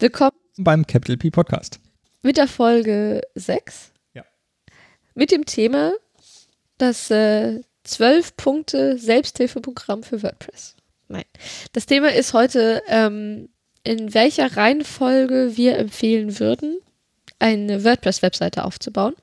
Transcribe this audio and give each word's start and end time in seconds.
Willkommen 0.00 0.36
beim 0.56 0.86
Capital 0.86 1.16
P 1.16 1.28
Podcast. 1.28 1.80
Mit 2.22 2.36
der 2.36 2.46
Folge 2.46 3.20
6. 3.34 3.90
Ja. 4.14 4.24
Mit 5.16 5.32
dem 5.32 5.44
Thema 5.44 5.92
das 6.78 7.10
äh, 7.10 7.62
12 7.82 8.36
Punkte 8.36 8.96
Selbsthilfeprogramm 8.96 10.04
für 10.04 10.22
WordPress. 10.22 10.76
Nein. 11.08 11.24
Das 11.72 11.86
Thema 11.86 12.12
ist 12.14 12.32
heute, 12.32 12.80
ähm, 12.86 13.48
in 13.82 14.14
welcher 14.14 14.56
Reihenfolge 14.56 15.56
wir 15.56 15.76
empfehlen 15.78 16.38
würden, 16.38 16.78
eine 17.40 17.82
WordPress-Webseite 17.82 18.62
aufzubauen. 18.62 19.16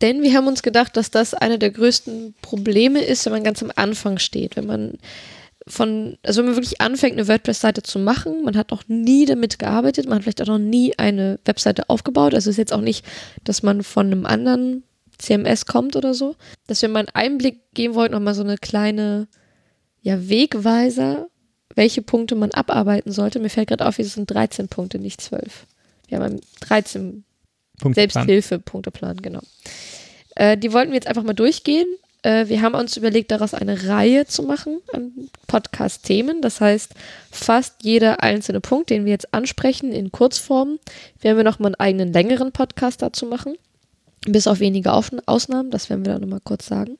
Denn 0.00 0.22
wir 0.22 0.32
haben 0.36 0.46
uns 0.46 0.62
gedacht, 0.62 0.96
dass 0.96 1.10
das 1.10 1.34
einer 1.34 1.58
der 1.58 1.72
größten 1.72 2.36
Probleme 2.40 3.02
ist, 3.02 3.26
wenn 3.26 3.32
man 3.32 3.42
ganz 3.42 3.60
am 3.64 3.72
Anfang 3.74 4.20
steht. 4.20 4.54
Wenn 4.54 4.66
man 4.66 4.98
von, 5.68 6.18
also 6.22 6.40
wenn 6.40 6.46
man 6.46 6.56
wirklich 6.56 6.80
anfängt, 6.80 7.14
eine 7.18 7.28
WordPress-Seite 7.28 7.82
zu 7.82 7.98
machen, 7.98 8.42
man 8.44 8.56
hat 8.56 8.70
noch 8.70 8.88
nie 8.88 9.26
damit 9.26 9.58
gearbeitet, 9.58 10.06
man 10.06 10.16
hat 10.16 10.22
vielleicht 10.22 10.42
auch 10.42 10.46
noch 10.46 10.58
nie 10.58 10.98
eine 10.98 11.38
Webseite 11.44 11.88
aufgebaut. 11.88 12.34
Also 12.34 12.50
ist 12.50 12.56
jetzt 12.56 12.72
auch 12.72 12.80
nicht, 12.80 13.04
dass 13.44 13.62
man 13.62 13.82
von 13.82 14.06
einem 14.06 14.26
anderen 14.26 14.82
CMS 15.18 15.66
kommt 15.66 15.96
oder 15.96 16.14
so. 16.14 16.36
Dass 16.66 16.82
wir 16.82 16.88
mal 16.88 17.00
einen 17.00 17.14
Einblick 17.14 17.60
geben 17.74 17.94
wollten, 17.94 18.14
nochmal 18.14 18.34
so 18.34 18.42
eine 18.42 18.58
kleine, 18.58 19.28
ja, 20.00 20.28
Wegweiser, 20.28 21.28
welche 21.74 22.02
Punkte 22.02 22.34
man 22.34 22.50
abarbeiten 22.50 23.12
sollte. 23.12 23.38
Mir 23.38 23.50
fällt 23.50 23.68
gerade 23.68 23.86
auf, 23.86 23.98
es 23.98 24.14
sind 24.14 24.30
13 24.30 24.68
Punkte, 24.68 24.98
nicht 24.98 25.20
12. 25.20 25.66
Wir 26.08 26.18
haben 26.18 26.24
einen 26.24 26.40
13 26.60 27.24
Selbsthilfe-Punkteplan, 27.82 29.18
genau. 29.18 29.40
Äh, 30.34 30.58
die 30.58 30.72
wollten 30.72 30.90
wir 30.90 30.96
jetzt 30.96 31.06
einfach 31.06 31.22
mal 31.22 31.32
durchgehen. 31.32 31.86
Äh, 32.22 32.48
wir 32.48 32.62
haben 32.62 32.74
uns 32.74 32.96
überlegt, 32.96 33.30
daraus 33.30 33.54
eine 33.54 33.88
Reihe 33.88 34.26
zu 34.26 34.42
machen 34.42 34.80
an 34.92 35.12
Podcast-Themen. 35.46 36.40
Das 36.40 36.60
heißt, 36.60 36.94
fast 37.30 37.82
jeder 37.82 38.22
einzelne 38.22 38.60
Punkt, 38.60 38.90
den 38.90 39.04
wir 39.04 39.12
jetzt 39.12 39.34
ansprechen, 39.34 39.92
in 39.92 40.12
Kurzform, 40.12 40.78
werden 41.20 41.36
wir 41.36 41.44
nochmal 41.44 41.68
einen 41.68 41.80
eigenen 41.80 42.12
längeren 42.12 42.52
Podcast 42.52 43.02
dazu 43.02 43.26
machen. 43.26 43.54
Bis 44.26 44.46
auf 44.46 44.60
wenige 44.60 44.92
Ausnahmen, 44.92 45.70
das 45.70 45.90
werden 45.90 46.04
wir 46.04 46.12
dann 46.12 46.22
nochmal 46.22 46.40
kurz 46.44 46.66
sagen. 46.66 46.96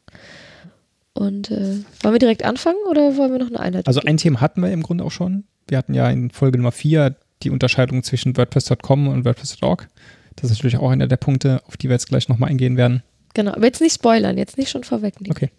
Und 1.15 1.51
äh, 1.51 1.85
wollen 2.03 2.15
wir 2.15 2.19
direkt 2.19 2.45
anfangen 2.45 2.79
oder 2.91 3.17
wollen 3.17 3.33
wir 3.33 3.39
noch 3.39 3.49
eine 3.49 3.61
Einleitung? 3.61 3.87
Also 3.87 4.01
ein 4.01 4.17
Thema 4.17 4.41
hatten 4.41 4.61
wir 4.61 4.73
im 4.73 4.83
Grunde 4.83 5.05
auch 5.05 5.11
schon. 5.11 5.45
Wir 5.69 5.79
hatten 5.79 5.95
ja 5.95 6.11
in 6.11 6.31
Folge 6.31 6.59
Nummer 6.59 6.73
4 6.73 7.15
die 7.43 7.51
Unterscheidung 7.51 8.03
zwischen 8.03 8.37
WordPress.com 8.37 9.09
und 9.09 9.25
WordPress.org. 9.25 9.89
Das 10.37 10.51
ist 10.51 10.59
natürlich 10.59 10.79
auch 10.79 10.91
einer 10.91 11.07
der 11.07 11.17
Punkte, 11.17 11.63
auf 11.67 11.77
die 11.77 11.89
wir 11.89 11.95
jetzt 11.95 12.09
gleich 12.09 12.29
nochmal 12.29 12.51
eingehen 12.51 12.77
werden. 12.77 13.03
Genau, 13.35 13.53
aber 13.53 13.67
jetzt 13.67 13.81
nicht 13.81 13.95
spoilern, 13.95 14.39
jetzt 14.39 14.59
nicht 14.59 14.71
schon 14.71 14.85
vorwegnehmen. 14.85 15.37
Okay. 15.37 15.51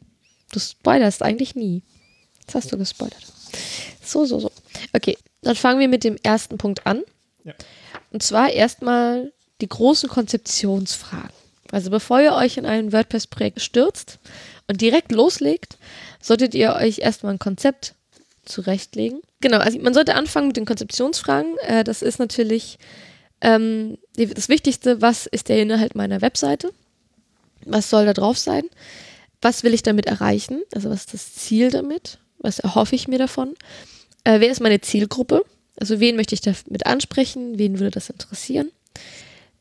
Du 0.51 0.59
spoilerst 0.59 1.23
eigentlich 1.23 1.55
nie. 1.55 1.83
Jetzt 2.41 2.55
hast 2.55 2.71
du 2.71 2.77
gespoilert. 2.77 3.25
So, 4.03 4.25
so, 4.25 4.39
so. 4.39 4.51
Okay, 4.93 5.17
dann 5.41 5.55
fangen 5.55 5.79
wir 5.79 5.87
mit 5.87 6.03
dem 6.03 6.17
ersten 6.21 6.57
Punkt 6.57 6.85
an. 6.85 7.03
Ja. 7.43 7.53
Und 8.11 8.21
zwar 8.21 8.51
erstmal 8.51 9.31
die 9.61 9.67
großen 9.67 10.09
Konzeptionsfragen. 10.09 11.31
Also 11.71 11.89
bevor 11.89 12.21
ihr 12.21 12.33
euch 12.33 12.57
in 12.57 12.65
ein 12.65 12.93
WordPress-Projekt 12.93 13.61
stürzt 13.61 14.19
und 14.67 14.81
direkt 14.81 15.11
loslegt, 15.11 15.77
solltet 16.21 16.53
ihr 16.53 16.75
euch 16.75 16.99
erstmal 16.99 17.33
ein 17.33 17.39
Konzept 17.39 17.95
zurechtlegen. 18.45 19.21
Genau, 19.41 19.57
also 19.57 19.79
man 19.79 19.93
sollte 19.93 20.15
anfangen 20.15 20.47
mit 20.47 20.57
den 20.57 20.65
Konzeptionsfragen. 20.65 21.57
Äh, 21.65 21.83
das 21.83 22.01
ist 22.01 22.19
natürlich 22.19 22.77
ähm, 23.41 23.97
das 24.15 24.49
Wichtigste, 24.49 25.01
was 25.01 25.25
ist 25.25 25.49
der 25.49 25.61
Inhalt 25.61 25.95
meiner 25.95 26.21
Webseite? 26.21 26.71
Was 27.65 27.89
soll 27.89 28.05
da 28.05 28.13
drauf 28.13 28.37
sein? 28.37 28.63
Was 29.41 29.63
will 29.63 29.73
ich 29.73 29.83
damit 29.83 30.05
erreichen? 30.05 30.61
Also 30.73 30.89
was 30.89 31.01
ist 31.01 31.13
das 31.13 31.33
Ziel 31.35 31.69
damit? 31.69 32.19
Was 32.39 32.59
erhoffe 32.59 32.95
ich 32.95 33.07
mir 33.07 33.17
davon? 33.17 33.55
Äh, 34.23 34.39
wer 34.39 34.51
ist 34.51 34.61
meine 34.61 34.81
Zielgruppe? 34.81 35.43
Also 35.79 35.99
wen 35.99 36.15
möchte 36.15 36.35
ich 36.35 36.41
damit 36.41 36.85
ansprechen? 36.85 37.57
Wen 37.57 37.79
würde 37.79 37.91
das 37.91 38.09
interessieren? 38.09 38.71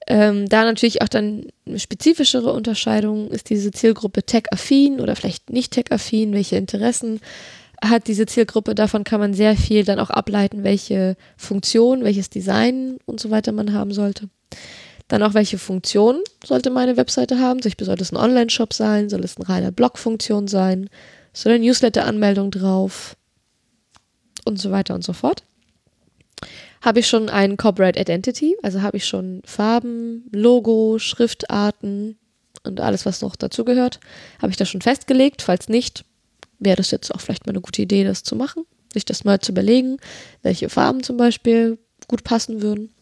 Ähm, 0.06 0.48
da 0.48 0.64
natürlich 0.64 1.02
auch 1.02 1.08
dann 1.08 1.46
eine 1.66 1.78
spezifischere 1.78 2.52
Unterscheidung, 2.52 3.30
ist 3.30 3.50
diese 3.50 3.70
Zielgruppe 3.70 4.24
tech-affin 4.24 5.00
oder 5.00 5.14
vielleicht 5.14 5.50
nicht 5.50 5.72
tech-affin, 5.72 6.32
welche 6.32 6.56
Interessen 6.56 7.20
hat 7.84 8.06
diese 8.06 8.26
Zielgruppe, 8.26 8.74
davon 8.74 9.04
kann 9.04 9.20
man 9.20 9.34
sehr 9.34 9.56
viel 9.56 9.84
dann 9.84 9.98
auch 9.98 10.10
ableiten, 10.10 10.62
welche 10.62 11.16
Funktion, 11.36 12.04
welches 12.04 12.30
Design 12.30 12.98
und 13.06 13.20
so 13.20 13.30
weiter 13.30 13.52
man 13.52 13.72
haben 13.72 13.92
sollte. 13.92 14.28
Dann 15.08 15.22
auch, 15.22 15.34
welche 15.34 15.58
Funktion 15.58 16.20
sollte 16.44 16.70
meine 16.70 16.96
Webseite 16.96 17.38
haben. 17.38 17.60
Soll 17.62 18.00
es 18.00 18.12
ein 18.12 18.16
Online-Shop 18.16 18.72
sein? 18.72 19.08
Soll 19.08 19.24
es 19.24 19.36
eine 19.36 19.48
reine 19.48 19.72
Blog-Funktion 19.72 20.48
sein? 20.48 20.88
Soll 21.32 21.52
eine 21.52 21.64
Newsletter-Anmeldung 21.64 22.50
drauf? 22.50 23.16
Und 24.44 24.58
so 24.58 24.70
weiter 24.70 24.94
und 24.94 25.04
so 25.04 25.12
fort. 25.12 25.44
Habe 26.80 26.98
ich 26.98 27.06
schon 27.06 27.28
ein 27.28 27.56
Corporate 27.56 28.00
Identity? 28.00 28.56
Also 28.62 28.82
habe 28.82 28.96
ich 28.96 29.06
schon 29.06 29.42
Farben, 29.44 30.28
Logo, 30.32 30.98
Schriftarten 30.98 32.18
und 32.64 32.80
alles, 32.80 33.06
was 33.06 33.20
noch 33.20 33.36
dazugehört? 33.36 34.00
Habe 34.40 34.50
ich 34.50 34.56
das 34.56 34.68
schon 34.68 34.80
festgelegt? 34.80 35.42
Falls 35.42 35.68
nicht, 35.68 36.04
wäre 36.58 36.76
das 36.76 36.90
jetzt 36.90 37.14
auch 37.14 37.20
vielleicht 37.20 37.46
mal 37.46 37.52
eine 37.52 37.60
gute 37.60 37.82
Idee, 37.82 38.04
das 38.04 38.24
zu 38.24 38.34
machen. 38.34 38.64
Sich 38.92 39.04
das 39.04 39.24
mal 39.24 39.40
zu 39.40 39.52
überlegen, 39.52 39.98
welche 40.42 40.68
Farben 40.68 41.02
zum 41.02 41.16
Beispiel 41.16 41.78
gut 42.08 42.24
passen 42.24 42.62
würden. 42.62 42.92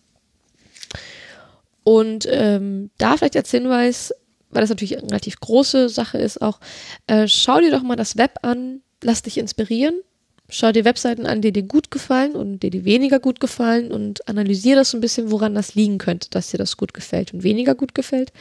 Und 1.85 2.27
ähm, 2.31 2.91
da 2.99 3.17
vielleicht 3.17 3.37
als 3.37 3.51
Hinweis, 3.51 4.13
weil 4.51 4.63
das 4.63 4.71
natürlich 4.71 4.99
eine 4.99 5.09
relativ 5.09 5.41
große 5.41 5.89
Sache 5.89 6.19
ist, 6.19 6.43
auch, 6.43 6.61
äh, 7.07 7.27
schau 7.29 7.61
dir 7.61 7.71
doch 7.71 7.83
mal 7.83 7.97
das 7.97 8.17
Web 8.17 8.39
an, 8.43 8.83
lass 9.03 9.23
dich 9.23 9.39
inspirieren, 9.39 9.95
schau 10.49 10.73
dir 10.73 10.85
Webseiten 10.85 11.27
an, 11.27 11.41
die 11.41 11.53
dir 11.53 11.63
gut 11.63 11.91
gefallen 11.91 12.33
und 12.33 12.61
die 12.61 12.71
dir 12.71 12.85
weniger 12.85 13.21
gut 13.21 13.41
gefallen 13.41 13.91
und 13.91 14.29
analysiere 14.29 14.77
das 14.77 14.91
so 14.91 14.99
ein 14.99 15.01
bisschen, 15.01 15.31
woran 15.31 15.55
das 15.55 15.75
liegen 15.75 15.99
könnte, 15.99 16.29
dass 16.31 16.51
dir 16.51 16.59
das 16.59 16.77
gut 16.77 16.93
gefällt 16.93 17.33
und 17.33 17.43
weniger 17.43 17.75
gut 17.75 17.95
gefällt. 17.95 18.33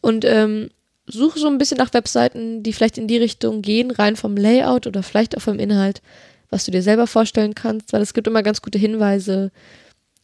Und 0.00 0.24
ähm, 0.24 0.70
suche 1.06 1.38
so 1.38 1.48
ein 1.48 1.58
bisschen 1.58 1.78
nach 1.78 1.92
Webseiten, 1.92 2.62
die 2.62 2.72
vielleicht 2.72 2.98
in 2.98 3.08
die 3.08 3.16
Richtung 3.16 3.62
gehen, 3.62 3.90
rein 3.90 4.16
vom 4.16 4.36
Layout 4.36 4.86
oder 4.86 5.02
vielleicht 5.02 5.36
auch 5.36 5.42
vom 5.42 5.58
Inhalt, 5.58 6.02
was 6.50 6.64
du 6.64 6.70
dir 6.70 6.82
selber 6.82 7.06
vorstellen 7.06 7.54
kannst, 7.54 7.92
weil 7.92 8.02
es 8.02 8.14
gibt 8.14 8.26
immer 8.26 8.42
ganz 8.42 8.62
gute 8.62 8.78
Hinweise, 8.78 9.50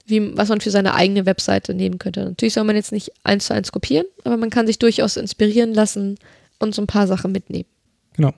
wie, 0.07 0.37
was 0.37 0.49
man 0.49 0.61
für 0.61 0.71
seine 0.71 0.95
eigene 0.95 1.27
Webseite 1.27 1.75
nehmen 1.75 1.99
könnte. 1.99 2.25
Natürlich 2.25 2.55
soll 2.55 2.65
man 2.65 2.77
jetzt 2.77 2.93
nicht 2.93 3.13
eins 3.25 3.47
zu 3.47 3.55
eins 3.55 3.73
kopieren, 3.73 4.07
aber 4.25 4.37
man 4.37 4.51
kann 4.51 4.67
sich 4.67 4.79
durchaus 4.79 5.17
inspirieren 5.17 5.75
lassen 5.75 6.19
und 6.59 6.75
so 6.75 6.83
ein 6.83 6.87
paar 6.87 7.07
Sachen 7.07 7.33
mitnehmen. 7.33 7.69
Genau. 8.15 8.33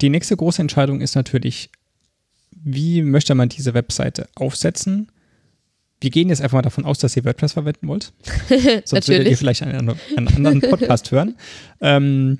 Die 0.00 0.10
nächste 0.10 0.36
große 0.36 0.60
Entscheidung 0.60 1.00
ist 1.00 1.14
natürlich, 1.14 1.70
wie 2.50 3.02
möchte 3.02 3.34
man 3.34 3.48
diese 3.48 3.74
Webseite 3.74 4.28
aufsetzen? 4.34 5.10
Wir 6.00 6.10
gehen 6.10 6.28
jetzt 6.28 6.40
einfach 6.40 6.58
mal 6.58 6.62
davon 6.62 6.84
aus, 6.84 6.98
dass 6.98 7.16
ihr 7.16 7.24
WordPress 7.24 7.52
verwenden 7.52 7.88
wollt. 7.88 8.12
Sonst 8.84 9.08
würdet 9.08 9.28
ihr 9.28 9.36
vielleicht 9.36 9.62
einen, 9.62 9.96
einen 10.16 10.28
anderen 10.28 10.60
Podcast 10.60 11.10
hören. 11.12 11.36
Ähm, 11.80 12.38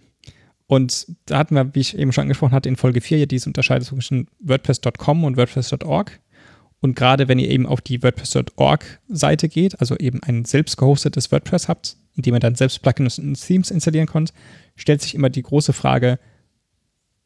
und 0.67 1.07
da 1.27 1.39
hatten 1.39 1.55
wir, 1.55 1.75
wie 1.75 1.81
ich 1.81 1.97
eben 1.97 2.13
schon 2.13 2.23
angesprochen 2.23 2.53
hatte, 2.53 2.69
in 2.69 2.77
Folge 2.77 3.01
4 3.01 3.19
ja 3.19 3.27
diese 3.27 3.49
Unterscheidung 3.49 3.87
zwischen 3.87 4.29
WordPress.com 4.41 5.25
und 5.25 5.37
WordPress.org. 5.37 6.21
Und 6.81 6.95
gerade 6.95 7.29
wenn 7.29 7.39
ihr 7.39 7.51
eben 7.51 7.67
auf 7.67 7.81
die 7.81 8.03
WordPress.org-Seite 8.03 9.49
geht, 9.49 9.81
also 9.81 9.97
eben 9.97 10.23
ein 10.23 10.45
selbst 10.45 10.77
gehostetes 10.77 11.33
WordPress 11.33 11.69
habt, 11.69 11.97
in 12.15 12.23
dem 12.23 12.35
ihr 12.35 12.41
dann 12.41 12.55
selbst 12.55 12.83
Plugins 12.83 13.19
und 13.19 13.35
Themes 13.35 13.71
installieren 13.71 14.07
könnt, 14.07 14.33
stellt 14.77 15.03
sich 15.03 15.15
immer 15.15 15.31
die 15.31 15.43
große 15.43 15.73
Frage, 15.73 16.19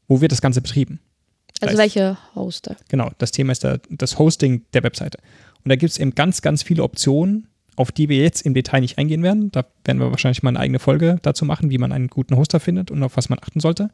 wo 0.08 0.20
wird 0.20 0.32
das 0.32 0.41
Ganze 0.41 0.60
betrieben? 0.60 1.00
Also 1.60 1.72
heißt, 1.72 1.78
welche 1.78 2.18
Hoster? 2.34 2.76
Genau, 2.88 3.10
das 3.18 3.30
Thema 3.30 3.52
ist 3.52 3.62
der, 3.62 3.80
das 3.88 4.18
Hosting 4.18 4.64
der 4.72 4.82
Webseite. 4.82 5.18
Und 5.64 5.68
da 5.68 5.76
gibt 5.76 5.92
es 5.92 5.98
eben 5.98 6.14
ganz, 6.14 6.42
ganz 6.42 6.62
viele 6.62 6.82
Optionen, 6.82 7.48
auf 7.76 7.92
die 7.92 8.08
wir 8.08 8.18
jetzt 8.18 8.42
im 8.42 8.54
Detail 8.54 8.80
nicht 8.80 8.98
eingehen 8.98 9.22
werden. 9.22 9.50
Da 9.52 9.64
werden 9.84 9.98
wir 9.98 10.10
wahrscheinlich 10.10 10.42
mal 10.42 10.50
eine 10.50 10.60
eigene 10.60 10.78
Folge 10.78 11.18
dazu 11.22 11.44
machen, 11.44 11.70
wie 11.70 11.78
man 11.78 11.92
einen 11.92 12.08
guten 12.08 12.36
Hoster 12.36 12.60
findet 12.60 12.91
und 12.91 13.02
auf 13.02 13.16
was 13.16 13.28
man 13.28 13.38
achten 13.38 13.60
sollte. 13.60 13.91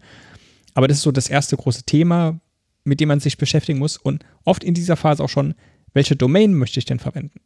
Aber 0.75 0.89
das 0.89 0.99
ist 0.99 1.03
so 1.03 1.13
das 1.13 1.29
erste 1.29 1.57
große 1.57 1.85
Thema, 1.85 2.41
mit 2.89 3.01
dem 3.01 3.09
man 3.09 3.21
sich 3.21 3.37
beschäftigen 3.39 3.79
muss 3.79 3.97
und 3.97 4.25
oft 4.45 4.65
in 4.65 4.75
dieser 4.75 4.97
Phase 4.97 5.23
auch 5.23 5.29
schon, 5.29 5.55
welche 5.93 6.17
Domain 6.17 6.55
möchte 6.55 6.79
ich 6.79 6.85
denn 6.85 6.99
verwenden? 6.99 7.41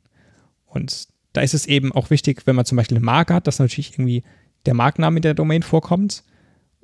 Und 0.67 1.09
da 1.33 1.41
ist 1.41 1.55
es 1.55 1.67
eben 1.67 1.93
auch 1.93 2.11
wichtig, 2.11 2.43
wenn 2.47 2.57
man 2.57 2.65
zum 2.65 2.77
Beispiel 2.77 2.97
eine 2.97 3.05
Marke 3.05 3.35
hat, 3.35 3.47
dass 3.47 3.59
natürlich 3.59 3.93
irgendwie 3.93 4.23
der 4.67 4.75
Markenname 4.75 5.21
der 5.21 5.35
Domain 5.35 5.63
vorkommt. 5.63 6.25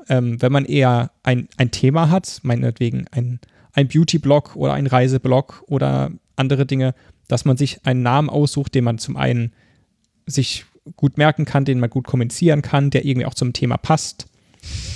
Ähm, 0.08 0.40
wenn 0.40 0.52
man 0.52 0.64
eher 0.64 1.10
ein, 1.22 1.48
ein 1.56 1.70
Thema 1.70 2.10
hat, 2.10 2.40
meinetwegen 2.42 3.06
ein, 3.10 3.40
ein 3.72 3.88
Beauty-Blog 3.88 4.56
oder 4.56 4.74
ein 4.74 4.86
Reiseblog 4.86 5.64
oder 5.66 6.12
andere 6.36 6.66
Dinge, 6.66 6.94
dass 7.26 7.44
man 7.44 7.56
sich 7.56 7.84
einen 7.84 8.02
Namen 8.02 8.30
aussucht, 8.30 8.74
den 8.74 8.84
man 8.84 8.98
zum 8.98 9.16
einen 9.16 9.52
sich 10.26 10.64
gut 10.96 11.18
merken 11.18 11.44
kann, 11.44 11.64
den 11.64 11.80
man 11.80 11.90
gut 11.90 12.06
kommunizieren 12.06 12.62
kann, 12.62 12.90
der 12.90 13.04
irgendwie 13.04 13.26
auch 13.26 13.34
zum 13.34 13.52
Thema 13.52 13.76
passt. 13.76 14.26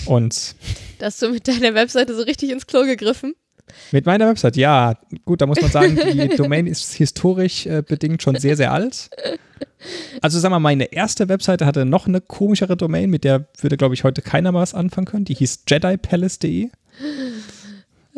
Und. 0.07 0.57
Da 0.99 1.07
hast 1.07 1.21
du 1.21 1.31
mit 1.31 1.47
deiner 1.47 1.75
Webseite 1.75 2.15
so 2.15 2.23
richtig 2.23 2.51
ins 2.51 2.67
Klo 2.67 2.85
gegriffen. 2.85 3.35
Mit 3.91 4.07
meiner 4.07 4.29
Website, 4.29 4.57
ja. 4.57 4.95
Gut, 5.25 5.41
da 5.41 5.47
muss 5.47 5.61
man 5.61 5.71
sagen, 5.71 5.99
die 6.13 6.29
Domain 6.37 6.67
ist 6.67 6.93
historisch 6.95 7.67
äh, 7.67 7.83
bedingt 7.87 8.23
schon 8.23 8.37
sehr, 8.37 8.57
sehr 8.57 8.73
alt. 8.73 9.11
Also 10.21 10.39
sagen 10.39 10.53
wir 10.53 10.61
mal, 10.61 10.71
meine 10.71 10.93
erste 10.93 11.29
Webseite 11.29 11.67
hatte 11.67 11.85
noch 11.85 12.07
eine 12.07 12.21
komischere 12.21 12.77
Domain, 12.77 13.11
mit 13.11 13.25
der 13.25 13.47
würde, 13.61 13.77
glaube 13.77 13.95
ich, 13.95 14.05
heute 14.05 14.23
keiner 14.23 14.53
mal 14.53 14.61
was 14.61 14.75
anfangen 14.75 15.07
können. 15.07 15.25
Die 15.25 15.35
hieß 15.35 15.65
jedipalace.de. 15.69 16.71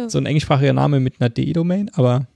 So 0.08 0.19
ein 0.19 0.26
englischsprachiger 0.26 0.73
Name 0.73 1.00
mit 1.00 1.20
einer 1.20 1.31
DE-Domain, 1.31 1.91
aber 1.94 2.26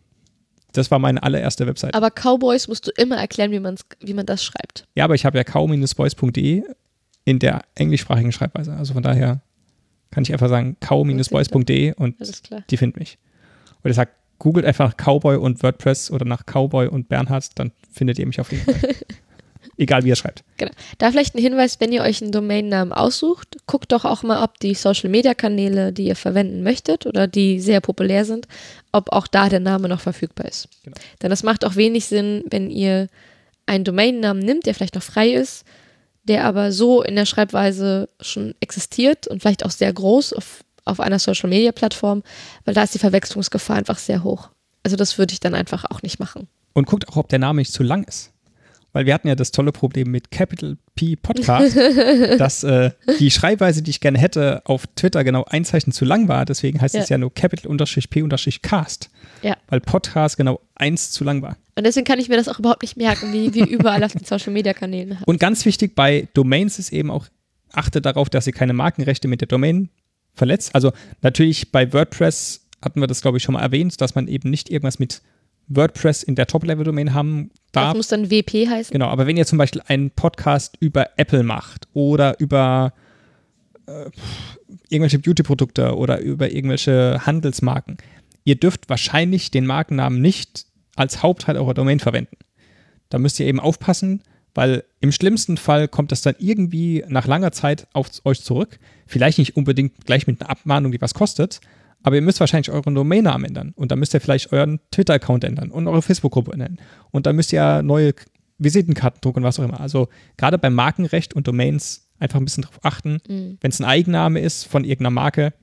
Das 0.72 0.90
war 0.90 0.99
meine 0.99 1.22
allererste 1.22 1.66
Webseite. 1.66 1.94
Aber 1.94 2.10
Cowboys 2.10 2.69
musst 2.69 2.87
du 2.87 2.90
immer 2.96 3.16
erklären, 3.16 3.50
wie, 3.50 3.58
man's, 3.60 3.84
wie 4.00 4.14
man 4.14 4.26
das 4.26 4.44
schreibt. 4.44 4.87
Ja, 4.94 5.05
aber 5.05 5.14
ich 5.14 5.25
habe 5.25 5.38
ja 5.38 5.44
cow-boys.de 5.44 6.62
in 7.25 7.38
der 7.38 7.62
englischsprachigen 7.75 8.32
Schreibweise. 8.32 8.75
Also 8.75 8.94
von 8.94 9.02
daher 9.02 9.40
kann 10.10 10.22
ich 10.22 10.32
einfach 10.32 10.49
sagen 10.49 10.76
cow-boys.de 10.81 11.94
und 11.94 12.16
die 12.70 12.76
finden 12.76 12.99
mich. 12.99 13.19
Oder 13.82 13.90
ich 13.90 13.96
sage, 13.96 14.10
googelt 14.38 14.66
einfach 14.66 14.96
Cowboy 14.96 15.37
und 15.37 15.62
WordPress 15.62 16.10
oder 16.10 16.25
nach 16.25 16.44
Cowboy 16.46 16.88
und 16.88 17.08
Bernhard, 17.08 17.58
dann 17.58 17.72
findet 17.90 18.19
ihr 18.19 18.26
mich 18.26 18.40
auf 18.40 18.52
jeden 18.52 18.64
Fall. 18.64 18.94
Egal 19.76 20.05
wie 20.05 20.08
ihr 20.08 20.16
schreibt. 20.16 20.43
Genau. 20.56 20.72
Da 20.99 21.10
vielleicht 21.10 21.37
ein 21.37 21.43
Hinweis, 21.43 21.78
wenn 21.78 21.93
ihr 21.93 22.02
euch 22.02 22.20
einen 22.20 22.32
Domainnamen 22.32 22.93
aussucht, 22.93 23.58
guckt 23.66 23.93
doch 23.93 24.05
auch 24.05 24.25
mal, 24.25 24.43
ob 24.43 24.58
die 24.58 24.75
Social 24.75 25.08
Media 25.08 25.34
Kanäle, 25.34 25.93
die 25.93 26.06
ihr 26.06 26.16
verwenden 26.16 26.64
möchtet 26.64 27.06
oder 27.06 27.28
die 27.28 27.60
sehr 27.60 27.81
populär 27.81 28.25
sind, 28.25 28.49
ob 28.90 29.12
auch 29.12 29.28
da 29.28 29.49
der 29.49 29.60
Name 29.60 29.88
noch 29.88 30.00
verfügbar 30.00 30.49
ist. 30.49 30.69
Genau. 30.82 30.96
Denn 31.22 31.31
es 31.31 31.44
macht 31.44 31.64
auch 31.64 31.76
wenig 31.76 32.06
Sinn, 32.06 32.43
wenn 32.50 32.70
ihr 32.70 33.08
einen 33.66 33.84
Domainnamen 33.84 34.43
nimmt, 34.43 34.66
der 34.66 34.75
vielleicht 34.75 34.96
noch 34.96 35.02
frei 35.02 35.31
ist, 35.31 35.64
der 36.29 36.45
aber 36.45 36.73
so 36.73 37.03
in 37.03 37.17
der 37.17 37.27
Schreibweise 37.27 38.09
schon 38.21 38.55
existiert 38.61 39.27
und 39.27 39.41
vielleicht 39.41 39.65
auch 39.65 39.71
sehr 39.71 39.93
groß 39.93 40.35
auf, 40.35 40.65
auf 40.85 41.01
einer 41.01 41.19
Social 41.19 41.49
Media 41.49 41.73
Plattform, 41.73 42.23
weil 42.65 42.75
da 42.75 42.83
ist 42.83 42.95
die 42.95 42.99
Verwechslungsgefahr 42.99 43.77
einfach 43.77 43.99
sehr 43.99 44.23
hoch. 44.23 44.51
Also 44.83 44.97
das 44.97 45.19
würde 45.19 45.33
ich 45.33 45.41
dann 45.41 45.55
einfach 45.55 45.85
auch 45.91 46.03
nicht 46.03 46.21
machen. 46.21 46.49
Und 46.75 46.87
guckt 46.87 47.09
auch, 47.09 47.17
ob 47.17 47.29
der 47.29 47.39
Name 47.39 47.61
nicht 47.61 47.73
zu 47.73 47.83
lang 47.83 48.05
ist. 48.05 48.33
Weil 48.93 49.05
wir 49.06 49.12
hatten 49.14 49.29
ja 49.29 49.35
das 49.35 49.50
tolle 49.52 49.70
Problem 49.70 50.11
mit 50.11 50.31
Capital 50.31 50.79
P 50.94 51.14
Podcast, 51.17 51.76
dass 52.38 52.64
äh, 52.64 52.90
die 53.20 53.31
Schreibweise, 53.31 53.82
die 53.82 53.90
ich 53.90 54.00
gerne 54.00 54.19
hätte, 54.19 54.62
auf 54.64 54.87
Twitter 54.96 55.25
genau 55.25 55.44
ein 55.44 55.64
Zeichen 55.67 55.93
zu 55.93 56.05
lang 56.06 56.26
war. 56.29 56.44
Deswegen 56.46 56.81
heißt 56.81 56.94
Ja. 56.94 57.02
es 57.02 57.08
ja 57.11 57.19
nur 57.19 57.32
Capital-P-Cast. 57.32 59.11
Ja. 59.43 59.56
Weil 59.69 59.81
Podcast 59.81 60.37
genau 60.37 60.61
eins 60.75 61.11
zu 61.11 61.25
lang 61.25 61.43
war. 61.43 61.56
Und 61.76 61.85
deswegen 61.87 62.05
kann 62.06 62.19
ich 62.19 62.29
mir 62.29 62.37
das 62.37 62.49
auch 62.49 62.58
überhaupt 62.58 62.82
nicht 62.82 62.96
merken, 62.96 63.32
wie, 63.32 63.55
wie 63.55 63.61
überall 63.61 64.02
auf 64.02 64.12
den 64.12 64.25
Social 64.25 64.52
Media 64.52 64.73
Kanälen. 64.73 65.19
Und 65.26 65.38
ganz 65.38 65.64
wichtig 65.64 65.94
bei 65.94 66.26
Domains 66.34 66.79
ist 66.79 66.93
eben 66.93 67.11
auch, 67.11 67.26
achte 67.73 68.00
darauf, 68.00 68.29
dass 68.31 68.46
ihr 68.46 68.52
keine 68.52 68.73
Markenrechte 68.73 69.29
mit 69.29 69.41
der 69.43 69.49
Domain 69.49 69.91
verletzt. 70.34 70.75
Also 70.75 70.93
natürlich 71.23 71.70
bei 71.70 71.93
WordPress 71.93 72.67
hatten 72.82 73.00
wir 73.00 73.06
das, 73.06 73.20
glaube 73.23 73.37
ich, 73.38 73.43
schon 73.44 73.52
mal 73.55 73.61
erwähnt, 73.62 74.00
dass 74.00 74.14
man 74.14 74.26
eben 74.29 74.50
nicht 74.50 74.70
irgendwas 74.70 74.99
mit 74.99 75.20
WordPress 75.69 76.23
in 76.23 76.35
der 76.35 76.47
Top-Level-Domain 76.47 77.15
haben 77.15 77.50
Das 77.73 77.82
darf. 77.85 77.97
muss 77.97 78.09
dann 78.09 78.31
WP 78.31 78.69
heißen. 78.69 78.93
Genau, 78.93 79.06
aber 79.09 79.26
wenn 79.26 79.37
ihr 79.37 79.47
zum 79.47 79.59
Beispiel 79.59 79.82
einen 79.87 80.11
Podcast 80.11 80.76
über 80.81 81.11
Apple 81.17 81.43
macht 81.43 81.88
oder 81.93 82.38
über 82.41 82.93
äh, 83.87 84.06
irgendwelche 84.88 85.19
Beauty-Produkte 85.19 85.97
oder 85.97 86.20
über 86.20 86.50
irgendwelche 86.50 87.20
Handelsmarken, 87.26 87.99
ihr 88.44 88.56
dürft 88.56 88.88
wahrscheinlich 88.88 89.50
den 89.50 89.67
Markennamen 89.67 90.20
nicht 90.20 90.67
als 90.97 91.23
Hauptteil 91.23 91.56
eurer 91.56 91.75
Domain 91.75 92.00
verwenden. 92.00 92.37
Da 93.11 93.19
müsst 93.19 93.38
ihr 93.41 93.47
eben 93.47 93.61
aufpassen, 93.61 94.23
weil 94.55 94.85
im 95.00 95.12
schlimmsten 95.12 95.56
Fall 95.56 95.87
kommt 95.88 96.11
das 96.12 96.23
dann 96.23 96.35
irgendwie 96.38 97.05
nach 97.09 97.26
langer 97.26 97.53
Zeit 97.53 97.87
auf 97.93 98.09
euch 98.25 98.43
zurück. 98.43 98.79
Vielleicht 99.06 99.38
nicht 99.38 99.56
unbedingt 99.56 100.05
gleich 100.05 100.26
mit 100.26 100.41
einer 100.41 100.50
Abmahnung, 100.50 100.93
die 100.93 101.00
was 101.00 101.15
kostet, 101.15 101.61
aber 102.03 102.17
ihr 102.17 102.23
müsst 102.23 102.41
wahrscheinlich 102.41 102.71
euren 102.71 102.95
Domainnamen 102.95 103.47
ändern. 103.47 103.73
Und 103.77 103.91
dann 103.91 103.99
müsst 103.99 104.15
ihr 104.15 104.21
vielleicht 104.21 104.53
euren 104.53 104.81
Twitter-Account 104.91 105.45
ändern 105.45 105.71
und 105.71 105.89
eure 105.89 106.03
Facebook-Gruppe 106.03 106.53
ändern. 106.53 106.79
Und 107.11 107.27
dann 107.27 107.37
müsst 107.37 107.53
ihr 107.53 107.83
neue 107.83 108.15
Visitenkarten 108.59 109.21
drucken 109.21 109.41
und 109.41 109.45
was 109.45 109.59
auch 109.59 109.65
immer. 109.65 109.81
Also 109.81 110.09
gerade 110.37 110.59
beim 110.59 110.75
Markenrecht 110.75 111.35
und 111.35 111.47
Domains 111.47 112.09
einfach 112.19 112.39
ein 112.39 112.45
bisschen 112.45 112.65
drauf 112.65 112.81
achten. 112.83 113.21
Mhm. 113.29 113.59
Wenn 113.61 113.71
es 113.71 113.81
ein 113.81 113.85
Eigenname 113.85 114.41
ist 114.41 114.65
von 114.65 114.85
irgendeiner 114.85 115.11
Marke, 115.11 115.55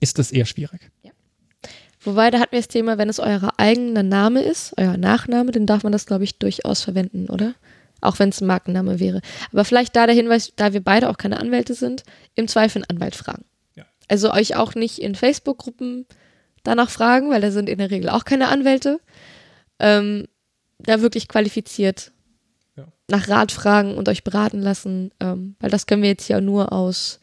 ist 0.00 0.18
das 0.18 0.30
eher 0.30 0.46
schwierig. 0.46 0.90
Wobei, 2.06 2.30
da 2.30 2.38
hatten 2.38 2.52
wir 2.52 2.60
das 2.60 2.68
Thema, 2.68 2.98
wenn 2.98 3.08
es 3.08 3.18
euer 3.18 3.52
eigener 3.56 4.04
Name 4.04 4.40
ist, 4.40 4.74
euer 4.76 4.96
Nachname, 4.96 5.50
dann 5.50 5.66
darf 5.66 5.82
man 5.82 5.90
das, 5.90 6.06
glaube 6.06 6.22
ich, 6.22 6.38
durchaus 6.38 6.82
verwenden, 6.82 7.28
oder? 7.28 7.54
Auch 8.00 8.20
wenn 8.20 8.28
es 8.28 8.40
ein 8.40 8.46
Markenname 8.46 9.00
wäre. 9.00 9.20
Aber 9.52 9.64
vielleicht 9.64 9.96
da 9.96 10.06
der 10.06 10.14
Hinweis, 10.14 10.52
da 10.54 10.72
wir 10.72 10.82
beide 10.82 11.08
auch 11.10 11.16
keine 11.16 11.40
Anwälte 11.40 11.74
sind, 11.74 12.04
im 12.36 12.46
Zweifel 12.46 12.78
einen 12.78 12.96
Anwalt 12.96 13.16
fragen. 13.16 13.44
Also 14.08 14.32
euch 14.32 14.56
auch 14.56 14.74
nicht 14.74 14.98
in 14.98 15.14
Facebook-Gruppen 15.14 16.06
danach 16.62 16.90
fragen, 16.90 17.30
weil 17.30 17.40
da 17.40 17.50
sind 17.50 17.68
in 17.68 17.78
der 17.78 17.90
Regel 17.90 18.08
auch 18.08 18.24
keine 18.24 18.48
Anwälte. 18.48 19.00
Ähm, 19.78 20.26
da 20.78 21.00
wirklich 21.00 21.28
qualifiziert 21.28 22.12
Ja. 22.76 22.86
nach 23.08 23.28
Rat 23.28 23.52
fragen 23.52 23.94
und 23.96 24.08
euch 24.08 24.24
beraten 24.24 24.60
lassen, 24.60 25.10
ähm, 25.20 25.56
weil 25.60 25.70
das 25.70 25.86
können 25.86 26.02
wir 26.02 26.10
jetzt 26.10 26.28
ja 26.28 26.40
nur 26.40 26.72
aus, 26.72 27.18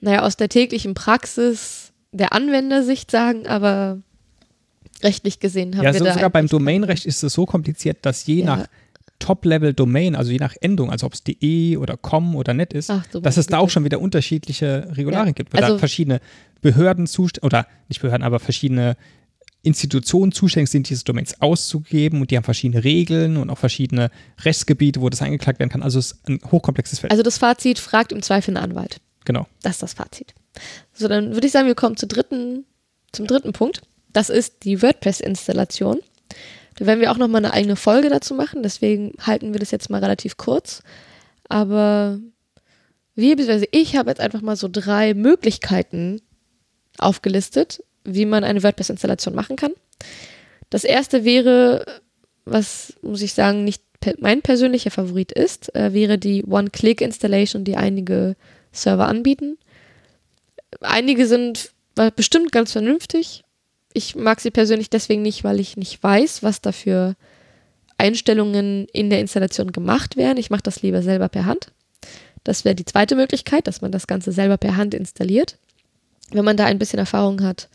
naja, 0.00 0.22
aus 0.22 0.36
der 0.36 0.48
täglichen 0.48 0.94
Praxis 0.94 1.92
der 2.12 2.32
Anwendersicht 2.32 3.10
sagen, 3.10 3.46
aber 3.46 3.98
rechtlich 5.02 5.40
gesehen 5.40 5.76
haben 5.76 5.84
ja, 5.84 5.92
wir 5.92 5.98
so 5.98 6.04
da 6.04 6.14
sogar 6.14 6.30
beim 6.30 6.46
Domainrecht 6.48 7.04
ist 7.06 7.22
es 7.22 7.32
so 7.32 7.46
kompliziert, 7.46 7.98
dass 8.02 8.26
je 8.26 8.40
Ja. 8.40 8.44
nach 8.46 8.66
Top-Level-Domain, 9.18 10.14
also 10.16 10.30
je 10.30 10.38
nach 10.38 10.54
Endung, 10.60 10.90
also 10.90 11.06
ob 11.06 11.14
es 11.14 11.22
.de 11.24 11.76
oder 11.76 11.96
.com 11.96 12.36
oder 12.36 12.54
.net 12.54 12.72
ist, 12.72 12.90
Ach, 12.90 13.04
so 13.10 13.20
dass 13.20 13.36
es 13.36 13.46
da 13.46 13.58
auch 13.58 13.70
schon 13.70 13.84
wieder 13.84 14.00
unterschiedliche 14.00 14.88
Regularien 14.96 15.28
Ja. 15.28 15.32
gibt, 15.32 15.52
weil 15.52 15.62
Also- 15.62 15.74
da 15.74 15.78
verschiedene 15.78 16.20
Behörden 16.60 17.06
zuständig, 17.06 17.44
oder 17.44 17.66
nicht 17.88 18.00
Behörden, 18.02 18.24
aber 18.24 18.38
verschiedene 18.40 18.96
Institutionen 19.62 20.30
zuständig 20.30 20.70
sind, 20.70 20.88
diese 20.88 21.02
Domains 21.04 21.40
auszugeben 21.40 22.20
und 22.20 22.30
die 22.30 22.36
haben 22.36 22.44
verschiedene 22.44 22.84
Regeln 22.84 23.36
und 23.36 23.50
auch 23.50 23.58
verschiedene 23.58 24.10
Rechtsgebiete, 24.44 25.00
wo 25.00 25.08
das 25.10 25.22
eingeklagt 25.22 25.58
werden 25.58 25.70
kann. 25.70 25.82
Also 25.82 25.98
es 25.98 26.12
ist 26.12 26.28
ein 26.28 26.38
hochkomplexes 26.52 27.00
Feld. 27.00 27.10
Also 27.10 27.24
das 27.24 27.38
Fazit, 27.38 27.78
fragt 27.80 28.12
im 28.12 28.22
Zweifel 28.22 28.56
einen 28.56 28.64
Anwalt. 28.70 29.00
genau. 29.24 29.46
Das 29.62 29.72
ist 29.72 29.82
das 29.82 29.94
Fazit. 29.94 30.34
So, 30.92 31.08
dann 31.08 31.34
würde 31.34 31.46
ich 31.48 31.52
sagen, 31.52 31.66
wir 31.66 31.74
kommen 31.74 31.96
zu 31.96 32.06
dritten, 32.06 32.64
zum 33.12 33.26
dritten 33.26 33.52
Punkt. 33.52 33.80
Das 34.12 34.30
ist 34.30 34.62
die 34.64 34.80
WordPress-Installation. 34.82 35.98
Da 36.78 36.86
werden 36.86 37.00
wir 37.00 37.10
auch 37.10 37.16
nochmal 37.16 37.44
eine 37.44 37.54
eigene 37.54 37.76
Folge 37.76 38.10
dazu 38.10 38.34
machen, 38.34 38.62
deswegen 38.62 39.14
halten 39.20 39.52
wir 39.52 39.60
das 39.60 39.70
jetzt 39.70 39.90
mal 39.90 40.02
relativ 40.02 40.36
kurz. 40.36 40.82
Aber 41.48 42.18
wir, 43.14 43.36
beziehungsweise 43.36 43.68
ich 43.70 43.96
habe 43.96 44.10
jetzt 44.10 44.20
einfach 44.20 44.42
mal 44.42 44.56
so 44.56 44.68
drei 44.70 45.14
Möglichkeiten 45.14 46.20
aufgelistet, 46.98 47.82
wie 48.04 48.26
man 48.26 48.44
eine 48.44 48.62
WordPress-Installation 48.62 49.34
machen 49.34 49.56
kann. 49.56 49.72
Das 50.70 50.84
erste 50.84 51.24
wäre, 51.24 51.86
was 52.44 52.94
muss 53.02 53.22
ich 53.22 53.32
sagen, 53.32 53.64
nicht 53.64 53.82
mein 54.18 54.42
persönlicher 54.42 54.90
Favorit 54.90 55.32
ist, 55.32 55.74
äh, 55.74 55.92
wäre 55.92 56.18
die 56.18 56.44
One-Click-Installation, 56.44 57.64
die 57.64 57.76
einige 57.76 58.36
Server 58.70 59.08
anbieten. 59.08 59.58
Einige 60.80 61.26
sind 61.26 61.72
bestimmt 62.14 62.52
ganz 62.52 62.72
vernünftig. 62.72 63.42
Ich 63.96 64.14
mag 64.14 64.42
sie 64.42 64.50
persönlich 64.50 64.90
deswegen 64.90 65.22
nicht, 65.22 65.42
weil 65.42 65.58
ich 65.58 65.78
nicht 65.78 66.02
weiß, 66.02 66.42
was 66.42 66.60
da 66.60 66.70
für 66.70 67.16
Einstellungen 67.96 68.86
in 68.92 69.08
der 69.08 69.20
Installation 69.20 69.72
gemacht 69.72 70.18
werden. 70.18 70.36
Ich 70.36 70.50
mache 70.50 70.62
das 70.62 70.82
lieber 70.82 71.00
selber 71.00 71.30
per 71.30 71.46
Hand. 71.46 71.72
Das 72.44 72.66
wäre 72.66 72.74
die 72.74 72.84
zweite 72.84 73.16
Möglichkeit, 73.16 73.66
dass 73.66 73.80
man 73.80 73.92
das 73.92 74.06
Ganze 74.06 74.32
selber 74.32 74.58
per 74.58 74.76
Hand 74.76 74.92
installiert. 74.92 75.56
Wenn 76.30 76.44
man 76.44 76.58
da 76.58 76.66
ein 76.66 76.78
bisschen 76.78 76.98
Erfahrung 76.98 77.42
hat, 77.42 77.70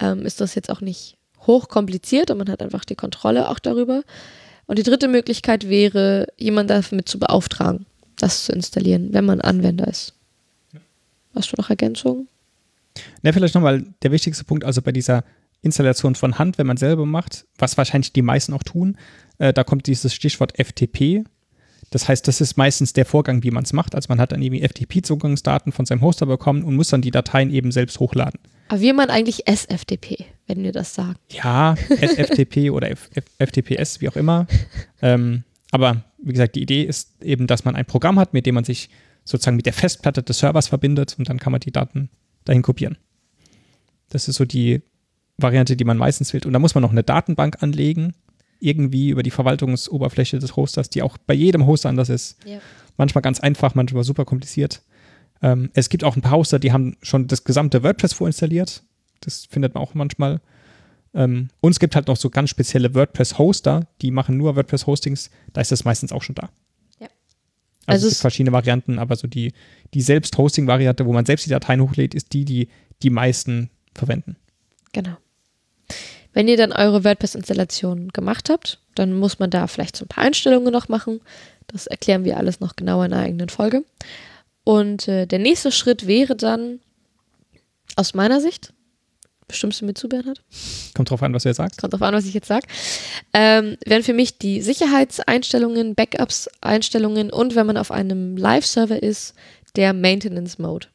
ähm, 0.00 0.26
ist 0.26 0.40
das 0.40 0.56
jetzt 0.56 0.70
auch 0.70 0.80
nicht 0.80 1.18
hochkompliziert 1.46 2.32
und 2.32 2.38
man 2.38 2.48
hat 2.48 2.60
einfach 2.60 2.84
die 2.84 2.96
Kontrolle 2.96 3.48
auch 3.48 3.60
darüber. 3.60 4.02
Und 4.66 4.80
die 4.80 4.82
dritte 4.82 5.06
Möglichkeit 5.06 5.68
wäre, 5.68 6.26
jemanden 6.36 6.82
damit 6.82 7.08
zu 7.08 7.20
beauftragen, 7.20 7.86
das 8.16 8.46
zu 8.46 8.52
installieren, 8.52 9.12
wenn 9.12 9.24
man 9.24 9.40
Anwender 9.40 9.86
ist. 9.86 10.14
Hast 11.32 11.52
du 11.52 11.56
noch 11.56 11.70
Ergänzungen? 11.70 12.26
Ne, 13.22 13.32
vielleicht 13.32 13.54
nochmal 13.54 13.84
der 14.02 14.10
wichtigste 14.10 14.42
Punkt, 14.42 14.64
also 14.64 14.82
bei 14.82 14.90
dieser 14.90 15.22
Installation 15.64 16.14
von 16.14 16.38
Hand, 16.38 16.58
wenn 16.58 16.66
man 16.66 16.76
selber 16.76 17.06
macht, 17.06 17.46
was 17.58 17.76
wahrscheinlich 17.76 18.12
die 18.12 18.22
meisten 18.22 18.52
auch 18.52 18.62
tun, 18.62 18.96
äh, 19.38 19.52
da 19.52 19.64
kommt 19.64 19.86
dieses 19.86 20.14
Stichwort 20.14 20.52
FTP. 20.56 21.24
Das 21.90 22.08
heißt, 22.08 22.26
das 22.26 22.40
ist 22.40 22.56
meistens 22.56 22.92
der 22.92 23.04
Vorgang, 23.04 23.42
wie 23.42 23.50
man 23.50 23.64
es 23.64 23.72
macht. 23.72 23.94
Also 23.94 24.06
man 24.08 24.20
hat 24.20 24.32
dann 24.32 24.42
irgendwie 24.42 24.66
FTP-Zugangsdaten 24.66 25.72
von 25.72 25.86
seinem 25.86 26.00
Hoster 26.00 26.26
bekommen 26.26 26.64
und 26.64 26.74
muss 26.74 26.88
dann 26.88 27.02
die 27.02 27.10
Dateien 27.10 27.50
eben 27.50 27.70
selbst 27.70 28.00
hochladen. 28.00 28.40
Aber 28.68 28.80
wir 28.80 28.94
meinen 28.94 29.10
eigentlich 29.10 29.46
SFTP, 29.46 30.24
wenn 30.46 30.62
wir 30.62 30.72
das 30.72 30.94
sagen. 30.94 31.18
Ja, 31.30 31.76
FTP 31.76 32.70
oder 32.70 32.90
F 32.90 33.10
F 33.14 33.24
FTPS, 33.38 34.00
wie 34.00 34.08
auch 34.08 34.16
immer. 34.16 34.46
Ähm, 35.02 35.44
aber 35.70 36.04
wie 36.18 36.32
gesagt, 36.32 36.56
die 36.56 36.62
Idee 36.62 36.82
ist 36.82 37.22
eben, 37.22 37.46
dass 37.46 37.64
man 37.64 37.76
ein 37.76 37.84
Programm 37.84 38.18
hat, 38.18 38.32
mit 38.32 38.46
dem 38.46 38.54
man 38.54 38.64
sich 38.64 38.88
sozusagen 39.24 39.56
mit 39.56 39.66
der 39.66 39.72
Festplatte 39.72 40.22
des 40.22 40.38
Servers 40.38 40.68
verbindet 40.68 41.16
und 41.18 41.28
dann 41.28 41.38
kann 41.38 41.52
man 41.52 41.60
die 41.60 41.72
Daten 41.72 42.10
dahin 42.44 42.62
kopieren. 42.62 42.98
Das 44.08 44.28
ist 44.28 44.36
so 44.36 44.44
die 44.44 44.82
Variante, 45.36 45.76
die 45.76 45.84
man 45.84 45.98
meistens 45.98 46.32
wählt. 46.32 46.46
Und 46.46 46.52
da 46.52 46.58
muss 46.58 46.74
man 46.74 46.82
noch 46.82 46.92
eine 46.92 47.02
Datenbank 47.02 47.62
anlegen, 47.62 48.14
irgendwie 48.60 49.10
über 49.10 49.22
die 49.22 49.30
Verwaltungsoberfläche 49.30 50.38
des 50.38 50.56
Hosters, 50.56 50.90
die 50.90 51.02
auch 51.02 51.18
bei 51.18 51.34
jedem 51.34 51.66
Hoster 51.66 51.88
anders 51.88 52.08
ist. 52.08 52.38
Ja. 52.44 52.58
Manchmal 52.96 53.22
ganz 53.22 53.40
einfach, 53.40 53.74
manchmal 53.74 54.04
super 54.04 54.24
kompliziert. 54.24 54.82
Ähm, 55.42 55.70
es 55.74 55.88
gibt 55.88 56.04
auch 56.04 56.16
ein 56.16 56.22
paar 56.22 56.38
Hoster, 56.38 56.58
die 56.58 56.72
haben 56.72 56.96
schon 57.02 57.26
das 57.26 57.44
gesamte 57.44 57.82
WordPress 57.82 58.12
vorinstalliert. 58.14 58.82
Das 59.20 59.46
findet 59.46 59.74
man 59.74 59.82
auch 59.82 59.94
manchmal. 59.94 60.40
Ähm, 61.12 61.48
und 61.60 61.72
es 61.72 61.80
gibt 61.80 61.96
halt 61.96 62.08
noch 62.08 62.16
so 62.16 62.30
ganz 62.30 62.50
spezielle 62.50 62.94
WordPress-Hoster, 62.94 63.86
die 64.02 64.10
machen 64.10 64.36
nur 64.36 64.56
WordPress-Hostings. 64.56 65.30
Da 65.52 65.60
ist 65.60 65.72
das 65.72 65.84
meistens 65.84 66.12
auch 66.12 66.22
schon 66.22 66.34
da. 66.34 66.50
Ja. 67.00 67.08
Also, 67.86 68.06
Also 68.06 68.06
es 68.06 68.12
gibt 68.14 68.20
verschiedene 68.20 68.52
Varianten, 68.52 68.98
aber 68.98 69.16
so 69.16 69.26
die, 69.26 69.52
die 69.92 70.00
Selbst-Hosting-Variante, 70.00 71.04
wo 71.06 71.12
man 71.12 71.26
selbst 71.26 71.46
die 71.46 71.50
Dateien 71.50 71.80
hochlädt, 71.80 72.14
ist 72.14 72.32
die, 72.32 72.44
die 72.44 72.68
die 73.02 73.10
meisten 73.10 73.70
verwenden. 73.94 74.36
Genau. 74.92 75.16
Wenn 76.34 76.48
ihr 76.48 76.56
dann 76.56 76.72
eure 76.72 77.04
WordPress-Installation 77.04 78.08
gemacht 78.08 78.50
habt, 78.50 78.78
dann 78.94 79.14
muss 79.14 79.38
man 79.38 79.50
da 79.50 79.66
vielleicht 79.66 79.96
so 79.96 80.04
ein 80.04 80.08
paar 80.08 80.24
Einstellungen 80.24 80.72
noch 80.72 80.88
machen. 80.88 81.20
Das 81.68 81.86
erklären 81.86 82.24
wir 82.24 82.36
alles 82.36 82.60
noch 82.60 82.76
genauer 82.76 83.06
in 83.06 83.12
einer 83.12 83.22
eigenen 83.22 83.48
Folge. 83.48 83.84
Und 84.64 85.08
äh, 85.08 85.26
der 85.26 85.38
nächste 85.38 85.72
Schritt 85.72 86.06
wäre 86.06 86.36
dann, 86.36 86.80
aus 87.96 88.14
meiner 88.14 88.40
Sicht, 88.40 88.72
bestimmst 89.46 89.80
du 89.80 89.84
mir 89.84 89.94
zu, 89.94 90.08
Bernhard? 90.08 90.42
Kommt 90.94 91.10
drauf 91.10 91.22
an, 91.22 91.32
was 91.32 91.44
du 91.44 91.50
jetzt 91.50 91.58
sagst. 91.58 91.80
Kommt 91.80 91.92
drauf 91.92 92.02
an, 92.02 92.14
was 92.14 92.26
ich 92.26 92.34
jetzt 92.34 92.48
sage. 92.48 92.66
Ähm, 93.32 93.76
wären 93.84 94.02
für 94.02 94.14
mich 94.14 94.38
die 94.38 94.60
Sicherheitseinstellungen, 94.60 95.94
Backups-Einstellungen 95.94 97.30
und 97.30 97.54
wenn 97.54 97.66
man 97.66 97.76
auf 97.76 97.90
einem 97.90 98.36
Live-Server 98.36 99.02
ist, 99.02 99.34
der 99.76 99.92
Maintenance 99.92 100.58
Mode. 100.58 100.88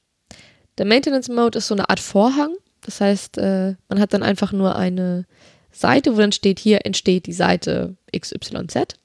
Der 0.77 0.85
Maintenance 0.85 1.29
Mode 1.29 1.59
ist 1.59 1.67
so 1.67 1.75
eine 1.75 1.89
Art 1.89 1.99
Vorhang. 1.99 2.55
Das 2.89 3.01
heißt, 3.01 3.37
äh, 3.37 3.75
man 3.87 3.99
hat 3.99 4.13
dann 4.13 4.23
einfach 4.23 4.51
nur 4.51 4.75
eine 4.75 5.27
Seite, 5.71 6.15
wo 6.15 6.19
dann 6.19 6.31
steht, 6.31 6.57
hier 6.57 6.87
entsteht 6.87 7.27
die 7.27 7.33
Seite 7.33 7.95
XYZ. 8.17 8.97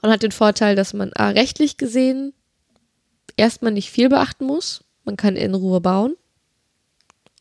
Und 0.00 0.10
hat 0.10 0.22
den 0.22 0.32
Vorteil, 0.32 0.74
dass 0.74 0.94
man 0.94 1.12
A, 1.12 1.28
rechtlich 1.28 1.76
gesehen 1.76 2.32
erstmal 3.36 3.70
nicht 3.70 3.90
viel 3.90 4.08
beachten 4.08 4.46
muss. 4.46 4.82
Man 5.04 5.18
kann 5.18 5.36
in 5.36 5.54
Ruhe 5.54 5.82
bauen. 5.82 6.16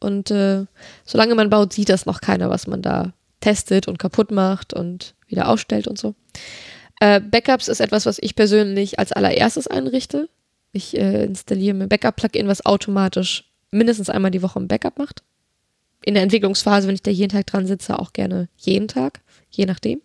Und 0.01 0.29
äh, 0.29 0.65
solange 1.05 1.35
man 1.35 1.49
baut, 1.49 1.71
sieht 1.71 1.87
das 1.87 2.05
noch 2.05 2.19
keiner, 2.19 2.49
was 2.49 2.67
man 2.67 2.81
da 2.81 3.13
testet 3.39 3.87
und 3.87 3.99
kaputt 3.99 4.29
macht 4.29 4.73
und 4.73 5.15
wieder 5.27 5.47
ausstellt 5.47 5.87
und 5.87 5.97
so. 5.97 6.15
Äh, 6.99 7.21
Backups 7.21 7.69
ist 7.69 7.79
etwas, 7.79 8.05
was 8.05 8.17
ich 8.19 8.35
persönlich 8.35 8.99
als 8.99 9.13
allererstes 9.13 9.67
einrichte. 9.67 10.27
Ich 10.73 10.97
äh, 10.97 11.23
installiere 11.23 11.75
mir 11.75 11.87
Backup-Plugin, 11.87 12.49
was 12.49 12.65
automatisch 12.65 13.52
mindestens 13.73 14.09
einmal 14.09 14.31
die 14.31 14.41
Woche 14.41 14.59
ein 14.59 14.67
Backup 14.67 14.97
macht. 14.97 15.23
In 16.05 16.13
der 16.13 16.23
Entwicklungsphase, 16.23 16.87
wenn 16.87 16.95
ich 16.95 17.03
da 17.03 17.11
jeden 17.11 17.31
Tag 17.31 17.47
dran 17.47 17.65
sitze, 17.65 17.99
auch 17.99 18.13
gerne 18.13 18.49
jeden 18.57 18.87
Tag, 18.87 19.21
je 19.49 19.65
nachdem. 19.65 20.01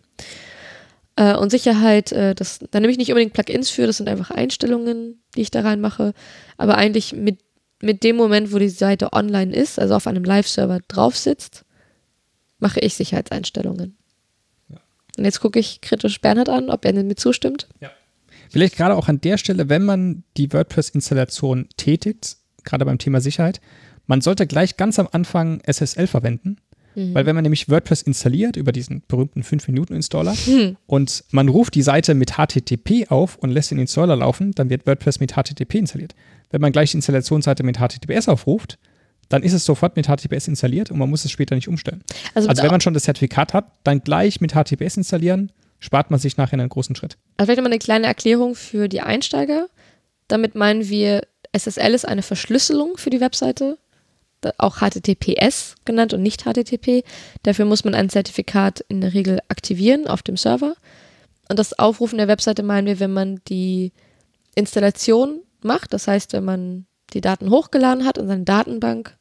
Äh, 1.15 1.35
und 1.35 1.49
Sicherheit, 1.49 2.11
äh, 2.11 2.33
das, 2.33 2.59
da 2.71 2.79
nehme 2.79 2.91
ich 2.91 2.97
nicht 2.97 3.09
unbedingt 3.09 3.33
Plugins 3.33 3.69
für, 3.69 3.85
das 3.85 3.97
sind 3.97 4.07
einfach 4.07 4.31
Einstellungen, 4.31 5.21
die 5.35 5.41
ich 5.41 5.51
da 5.51 5.61
reinmache. 5.61 6.13
Aber 6.57 6.77
eigentlich 6.77 7.13
mit, 7.13 7.39
mit 7.81 8.03
dem 8.03 8.15
Moment, 8.15 8.53
wo 8.53 8.59
die 8.59 8.69
Seite 8.69 9.11
online 9.11 9.53
ist, 9.53 9.79
also 9.79 9.95
auf 9.95 10.07
einem 10.07 10.23
Live-Server 10.23 10.79
drauf 10.87 11.17
sitzt, 11.17 11.65
mache 12.59 12.79
ich 12.79 12.95
Sicherheitseinstellungen. 12.95 13.97
Ja. 14.69 14.77
Und 15.17 15.25
jetzt 15.25 15.41
gucke 15.41 15.59
ich 15.59 15.81
kritisch 15.81 16.21
Bernhard 16.21 16.49
an, 16.49 16.69
ob 16.69 16.85
er 16.85 16.93
mir 16.93 17.15
zustimmt. 17.15 17.67
Ja. 17.81 17.91
Vielleicht 18.49 18.77
gerade 18.77 18.95
auch 18.95 19.07
an 19.07 19.21
der 19.21 19.37
Stelle, 19.37 19.69
wenn 19.69 19.83
man 19.83 20.23
die 20.37 20.51
WordPress-Installation 20.51 21.67
tätigt, 21.77 22.37
gerade 22.63 22.85
beim 22.85 22.97
Thema 22.97 23.21
Sicherheit, 23.21 23.61
man 24.07 24.21
sollte 24.21 24.47
gleich 24.47 24.77
ganz 24.77 24.99
am 24.99 25.07
Anfang 25.11 25.61
SSL 25.65 26.07
verwenden, 26.07 26.57
mhm. 26.95 27.13
weil 27.13 27.25
wenn 27.25 27.35
man 27.35 27.43
nämlich 27.43 27.69
WordPress 27.69 28.01
installiert 28.01 28.55
über 28.55 28.71
diesen 28.71 29.03
berühmten 29.07 29.43
5-Minuten-Installer 29.43 30.35
mhm. 30.47 30.77
und 30.87 31.23
man 31.31 31.49
ruft 31.49 31.75
die 31.75 31.81
Seite 31.81 32.13
mit 32.13 32.33
HTTP 32.33 33.09
auf 33.09 33.37
und 33.37 33.51
lässt 33.51 33.71
den 33.71 33.79
Installer 33.79 34.15
laufen, 34.15 34.51
dann 34.53 34.69
wird 34.69 34.87
WordPress 34.87 35.19
mit 35.19 35.33
HTTP 35.33 35.75
installiert. 35.75 36.15
Wenn 36.49 36.61
man 36.61 36.71
gleich 36.71 36.91
die 36.91 36.97
Installationsseite 36.97 37.63
mit 37.63 37.77
HTTPS 37.77 38.27
aufruft, 38.27 38.79
dann 39.29 39.43
ist 39.43 39.53
es 39.53 39.63
sofort 39.63 39.95
mit 39.95 40.07
HTTPS 40.07 40.47
installiert 40.47 40.89
und 40.89 40.97
man 40.97 41.09
muss 41.09 41.23
es 41.23 41.31
später 41.31 41.53
nicht 41.53 41.67
umstellen. 41.67 42.03
Also, 42.33 42.49
also 42.49 42.63
wenn 42.63 42.71
man 42.71 42.81
schon 42.81 42.95
das 42.95 43.03
Zertifikat 43.03 43.53
hat, 43.53 43.71
dann 43.83 44.01
gleich 44.01 44.41
mit 44.41 44.53
HTTPS 44.53 44.97
installieren 44.97 45.51
spart 45.79 46.11
man 46.11 46.19
sich 46.19 46.37
nachher 46.37 46.59
einen 46.59 46.69
großen 46.69 46.95
Schritt. 46.95 47.17
Also 47.37 47.47
vielleicht 47.47 47.63
mal 47.63 47.69
eine 47.69 47.79
kleine 47.79 48.07
Erklärung 48.07 48.55
für 48.55 48.87
die 48.87 49.01
Einsteiger. 49.01 49.67
Damit 50.27 50.55
meinen 50.55 50.87
wir, 50.89 51.23
SSL 51.57 51.93
ist 51.93 52.07
eine 52.07 52.21
Verschlüsselung 52.21 52.97
für 52.97 53.09
die 53.09 53.21
Webseite, 53.21 53.77
auch 54.57 54.77
HTTPS 54.77 55.75
genannt 55.85 56.13
und 56.13 56.21
nicht 56.21 56.43
HTTP. 56.43 57.03
Dafür 57.43 57.65
muss 57.65 57.83
man 57.83 57.95
ein 57.95 58.09
Zertifikat 58.09 58.81
in 58.87 59.01
der 59.01 59.13
Regel 59.13 59.39
aktivieren 59.49 60.07
auf 60.07 60.21
dem 60.21 60.37
Server. 60.37 60.75
Und 61.49 61.59
das 61.59 61.77
Aufrufen 61.77 62.17
der 62.17 62.27
Webseite 62.27 62.63
meinen 62.63 62.87
wir, 62.87 62.99
wenn 62.99 63.11
man 63.11 63.41
die 63.47 63.91
Installation 64.55 65.41
macht, 65.61 65.93
das 65.93 66.07
heißt, 66.07 66.33
wenn 66.33 66.45
man 66.45 66.85
die 67.13 67.21
Daten 67.21 67.49
hochgeladen 67.49 68.05
hat 68.05 68.17
und 68.17 68.27
seine 68.27 68.43
Datenbank 68.43 69.17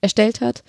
erstellt 0.00 0.40
hat, 0.40 0.62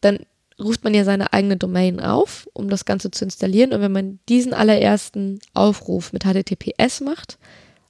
dann 0.00 0.20
ruft 0.60 0.84
man 0.84 0.94
ja 0.94 1.04
seine 1.04 1.32
eigene 1.32 1.56
Domain 1.56 2.00
auf, 2.00 2.48
um 2.52 2.68
das 2.68 2.84
Ganze 2.84 3.10
zu 3.10 3.24
installieren. 3.24 3.72
Und 3.72 3.80
wenn 3.80 3.92
man 3.92 4.18
diesen 4.28 4.52
allerersten 4.52 5.40
Aufruf 5.54 6.12
mit 6.12 6.24
HTTPS 6.24 7.00
macht 7.00 7.38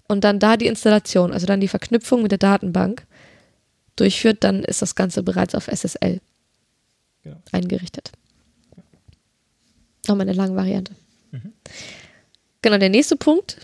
und 0.08 0.24
dann 0.24 0.38
da 0.38 0.56
die 0.56 0.66
Installation, 0.66 1.32
also 1.32 1.46
dann 1.46 1.60
die 1.60 1.68
Verknüpfung 1.68 2.22
mit 2.22 2.32
der 2.32 2.38
Datenbank 2.38 3.06
durchführt, 3.96 4.38
dann 4.40 4.64
ist 4.64 4.82
das 4.82 4.94
Ganze 4.94 5.22
bereits 5.22 5.54
auf 5.54 5.68
SSL 5.68 6.20
genau. 7.22 7.36
eingerichtet. 7.52 8.12
Ja. 8.76 8.82
Nochmal 10.08 10.28
eine 10.28 10.36
lange 10.36 10.56
Variante. 10.56 10.94
Mhm. 11.30 11.52
Genau, 12.62 12.78
der 12.78 12.88
nächste 12.88 13.16
Punkt. 13.16 13.58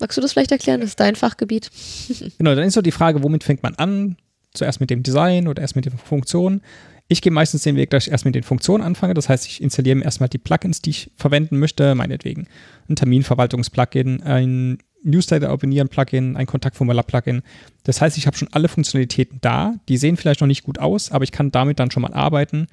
Magst 0.00 0.16
du 0.16 0.22
das 0.22 0.32
vielleicht 0.32 0.52
erklären? 0.52 0.80
Das 0.80 0.90
ist 0.90 1.00
dein 1.00 1.16
Fachgebiet. 1.16 1.70
genau, 2.38 2.54
dann 2.54 2.64
ist 2.64 2.74
so 2.74 2.82
die 2.82 2.92
Frage, 2.92 3.22
womit 3.22 3.44
fängt 3.44 3.62
man 3.62 3.74
an? 3.74 4.16
Zuerst 4.52 4.80
mit 4.80 4.90
dem 4.90 5.02
Design 5.02 5.48
oder 5.48 5.62
erst 5.62 5.74
mit 5.74 5.84
den 5.84 5.98
Funktionen? 5.98 6.62
Ich 7.08 7.20
gehe 7.20 7.32
meistens 7.32 7.62
den 7.62 7.76
Weg, 7.76 7.90
dass 7.90 8.06
ich 8.06 8.12
erst 8.12 8.24
mit 8.24 8.34
den 8.34 8.44
Funktionen 8.44 8.82
anfange. 8.82 9.14
Das 9.14 9.28
heißt, 9.28 9.46
ich 9.46 9.60
installiere 9.60 9.96
mir 9.96 10.04
erstmal 10.04 10.28
die 10.28 10.38
Plugins, 10.38 10.80
die 10.80 10.90
ich 10.90 11.10
verwenden 11.16 11.58
möchte, 11.58 11.94
meinetwegen 11.94 12.46
ein 12.88 12.96
Terminverwaltungs-Plugin, 12.96 14.22
ein 14.22 14.78
Newsletter 15.04 15.50
abonnieren 15.50 15.88
Plugin, 15.88 16.36
ein 16.36 16.46
Kontaktformular 16.46 17.04
Plugin. 17.04 17.42
Das 17.84 18.00
heißt, 18.00 18.18
ich 18.18 18.26
habe 18.26 18.36
schon 18.36 18.48
alle 18.52 18.68
Funktionalitäten 18.68 19.38
da. 19.40 19.74
Die 19.88 19.96
sehen 19.96 20.16
vielleicht 20.16 20.40
noch 20.40 20.48
nicht 20.48 20.64
gut 20.64 20.78
aus, 20.78 21.12
aber 21.12 21.24
ich 21.24 21.32
kann 21.32 21.52
damit 21.52 21.78
dann 21.78 21.90
schon 21.90 22.02
mal 22.02 22.14
arbeiten 22.14 22.66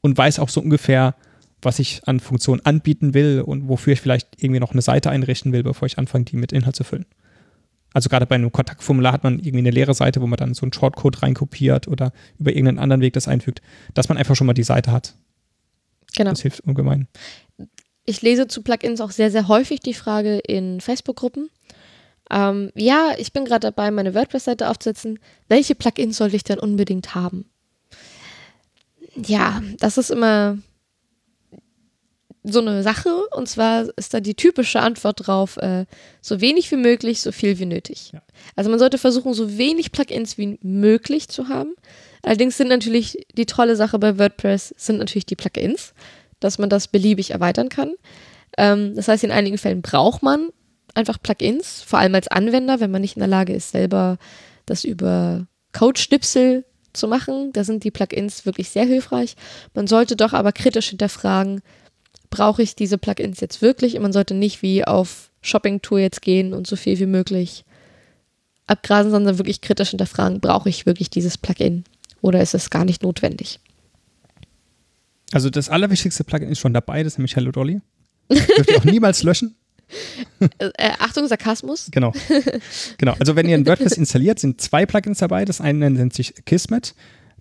und 0.00 0.16
weiß 0.16 0.38
auch 0.38 0.48
so 0.48 0.60
ungefähr, 0.60 1.14
was 1.60 1.78
ich 1.78 2.02
an 2.06 2.20
Funktionen 2.20 2.64
anbieten 2.64 3.14
will 3.14 3.40
und 3.40 3.68
wofür 3.68 3.92
ich 3.92 4.00
vielleicht 4.00 4.42
irgendwie 4.42 4.60
noch 4.60 4.72
eine 4.72 4.82
Seite 4.82 5.10
einrichten 5.10 5.52
will, 5.52 5.62
bevor 5.62 5.86
ich 5.86 5.98
anfange, 5.98 6.24
die 6.24 6.36
mit 6.36 6.52
Inhalt 6.52 6.76
zu 6.76 6.84
füllen. 6.84 7.06
Also 7.94 8.08
gerade 8.08 8.26
bei 8.26 8.34
einem 8.34 8.52
Kontaktformular 8.52 9.12
hat 9.12 9.22
man 9.22 9.38
irgendwie 9.38 9.58
eine 9.58 9.70
leere 9.70 9.94
Seite, 9.94 10.20
wo 10.20 10.26
man 10.26 10.38
dann 10.38 10.54
so 10.54 10.62
einen 10.62 10.72
Shortcode 10.72 11.22
reinkopiert 11.22 11.88
oder 11.88 12.12
über 12.38 12.50
irgendeinen 12.50 12.78
anderen 12.78 13.02
Weg 13.02 13.12
das 13.12 13.28
einfügt, 13.28 13.60
dass 13.94 14.08
man 14.08 14.18
einfach 14.18 14.34
schon 14.34 14.46
mal 14.46 14.54
die 14.54 14.62
Seite 14.62 14.92
hat. 14.92 15.14
Genau. 16.16 16.30
Das 16.30 16.42
hilft 16.42 16.60
ungemein. 16.60 17.06
Ich 18.04 18.22
lese 18.22 18.48
zu 18.48 18.62
Plugins 18.62 19.00
auch 19.00 19.10
sehr, 19.10 19.30
sehr 19.30 19.46
häufig 19.48 19.80
die 19.80 19.94
Frage 19.94 20.38
in 20.38 20.80
Facebook-Gruppen. 20.80 21.50
Ähm, 22.32 22.72
ja, 22.74 23.12
ich 23.18 23.32
bin 23.32 23.44
gerade 23.44 23.70
dabei, 23.70 23.90
meine 23.90 24.14
WordPress-Seite 24.14 24.68
aufzusetzen. 24.68 25.18
Welche 25.48 25.74
Plugins 25.74 26.16
sollte 26.16 26.36
ich 26.36 26.44
denn 26.44 26.58
unbedingt 26.58 27.14
haben? 27.14 27.44
Ja, 29.14 29.62
das 29.78 29.98
ist 29.98 30.10
immer 30.10 30.56
so 32.42 32.60
eine 32.60 32.82
Sache. 32.82 33.10
Und 33.36 33.48
zwar 33.48 33.86
ist 33.96 34.14
da 34.14 34.20
die 34.20 34.34
typische 34.34 34.80
Antwort 34.80 35.26
drauf, 35.26 35.58
äh, 35.58 35.84
so 36.22 36.40
wenig 36.40 36.70
wie 36.70 36.76
möglich, 36.76 37.20
so 37.20 37.32
viel 37.32 37.58
wie 37.58 37.66
nötig. 37.66 38.10
Ja. 38.12 38.22
Also 38.56 38.70
man 38.70 38.78
sollte 38.78 38.98
versuchen, 38.98 39.34
so 39.34 39.58
wenig 39.58 39.92
Plugins 39.92 40.38
wie 40.38 40.58
möglich 40.62 41.28
zu 41.28 41.48
haben. 41.48 41.74
Allerdings 42.22 42.56
sind 42.56 42.68
natürlich 42.68 43.26
die 43.36 43.46
tolle 43.46 43.76
Sache 43.76 43.98
bei 43.98 44.18
WordPress, 44.18 44.74
sind 44.76 44.98
natürlich 44.98 45.26
die 45.26 45.36
Plugins, 45.36 45.92
dass 46.40 46.58
man 46.58 46.70
das 46.70 46.88
beliebig 46.88 47.32
erweitern 47.32 47.68
kann. 47.68 47.94
Ähm, 48.56 48.94
das 48.96 49.08
heißt, 49.08 49.24
in 49.24 49.30
einigen 49.30 49.58
Fällen 49.58 49.82
braucht 49.82 50.22
man 50.22 50.48
einfach 50.94 51.18
Plugins, 51.22 51.82
vor 51.82 51.98
allem 51.98 52.14
als 52.14 52.28
Anwender, 52.28 52.80
wenn 52.80 52.90
man 52.90 53.02
nicht 53.02 53.16
in 53.16 53.20
der 53.20 53.28
Lage 53.28 53.52
ist, 53.52 53.70
selber 53.70 54.18
das 54.66 54.84
über 54.84 55.46
Code-Schnipsel 55.72 56.64
zu 56.92 57.08
machen. 57.08 57.52
Da 57.52 57.64
sind 57.64 57.84
die 57.84 57.90
Plugins 57.90 58.46
wirklich 58.46 58.70
sehr 58.70 58.84
hilfreich. 58.84 59.36
Man 59.74 59.86
sollte 59.86 60.16
doch 60.16 60.32
aber 60.32 60.52
kritisch 60.52 60.90
hinterfragen, 60.90 61.62
brauche 62.30 62.62
ich 62.62 62.74
diese 62.76 62.98
Plugins 62.98 63.40
jetzt 63.40 63.62
wirklich? 63.62 63.96
Und 63.96 64.02
man 64.02 64.12
sollte 64.12 64.34
nicht 64.34 64.62
wie 64.62 64.84
auf 64.84 65.30
Shopping-Tour 65.42 66.00
jetzt 66.00 66.22
gehen 66.22 66.54
und 66.54 66.66
so 66.66 66.76
viel 66.76 66.98
wie 66.98 67.06
möglich 67.06 67.64
abgrasen, 68.66 69.10
sondern 69.10 69.38
wirklich 69.38 69.60
kritisch 69.60 69.90
hinterfragen, 69.90 70.40
brauche 70.40 70.68
ich 70.68 70.86
wirklich 70.86 71.10
dieses 71.10 71.36
Plugin 71.36 71.84
oder 72.20 72.40
ist 72.40 72.54
es 72.54 72.70
gar 72.70 72.84
nicht 72.84 73.02
notwendig? 73.02 73.60
Also 75.32 75.50
das 75.50 75.68
allerwichtigste 75.68 76.24
Plugin 76.24 76.48
ist 76.48 76.58
schon 76.58 76.74
dabei, 76.74 77.02
das 77.02 77.14
ist 77.14 77.18
nämlich 77.18 77.36
Hello 77.36 77.50
Dolly. 77.50 77.80
Dürft 78.30 78.70
ihr 78.70 78.78
auch 78.78 78.84
niemals 78.84 79.22
löschen. 79.22 79.56
Äh, 80.58 80.70
äh, 80.76 80.90
Achtung, 80.98 81.26
Sarkasmus. 81.28 81.88
Genau. 81.90 82.12
Genau. 82.98 83.14
Also 83.18 83.36
wenn 83.36 83.48
ihr 83.48 83.56
ein 83.56 83.66
WordPress 83.66 83.92
installiert, 83.92 84.38
sind 84.38 84.60
zwei 84.60 84.86
Plugins 84.86 85.18
dabei. 85.18 85.44
Das 85.44 85.60
eine 85.60 85.90
nennt 85.90 86.12
sich 86.12 86.34
Kismet. 86.44 86.94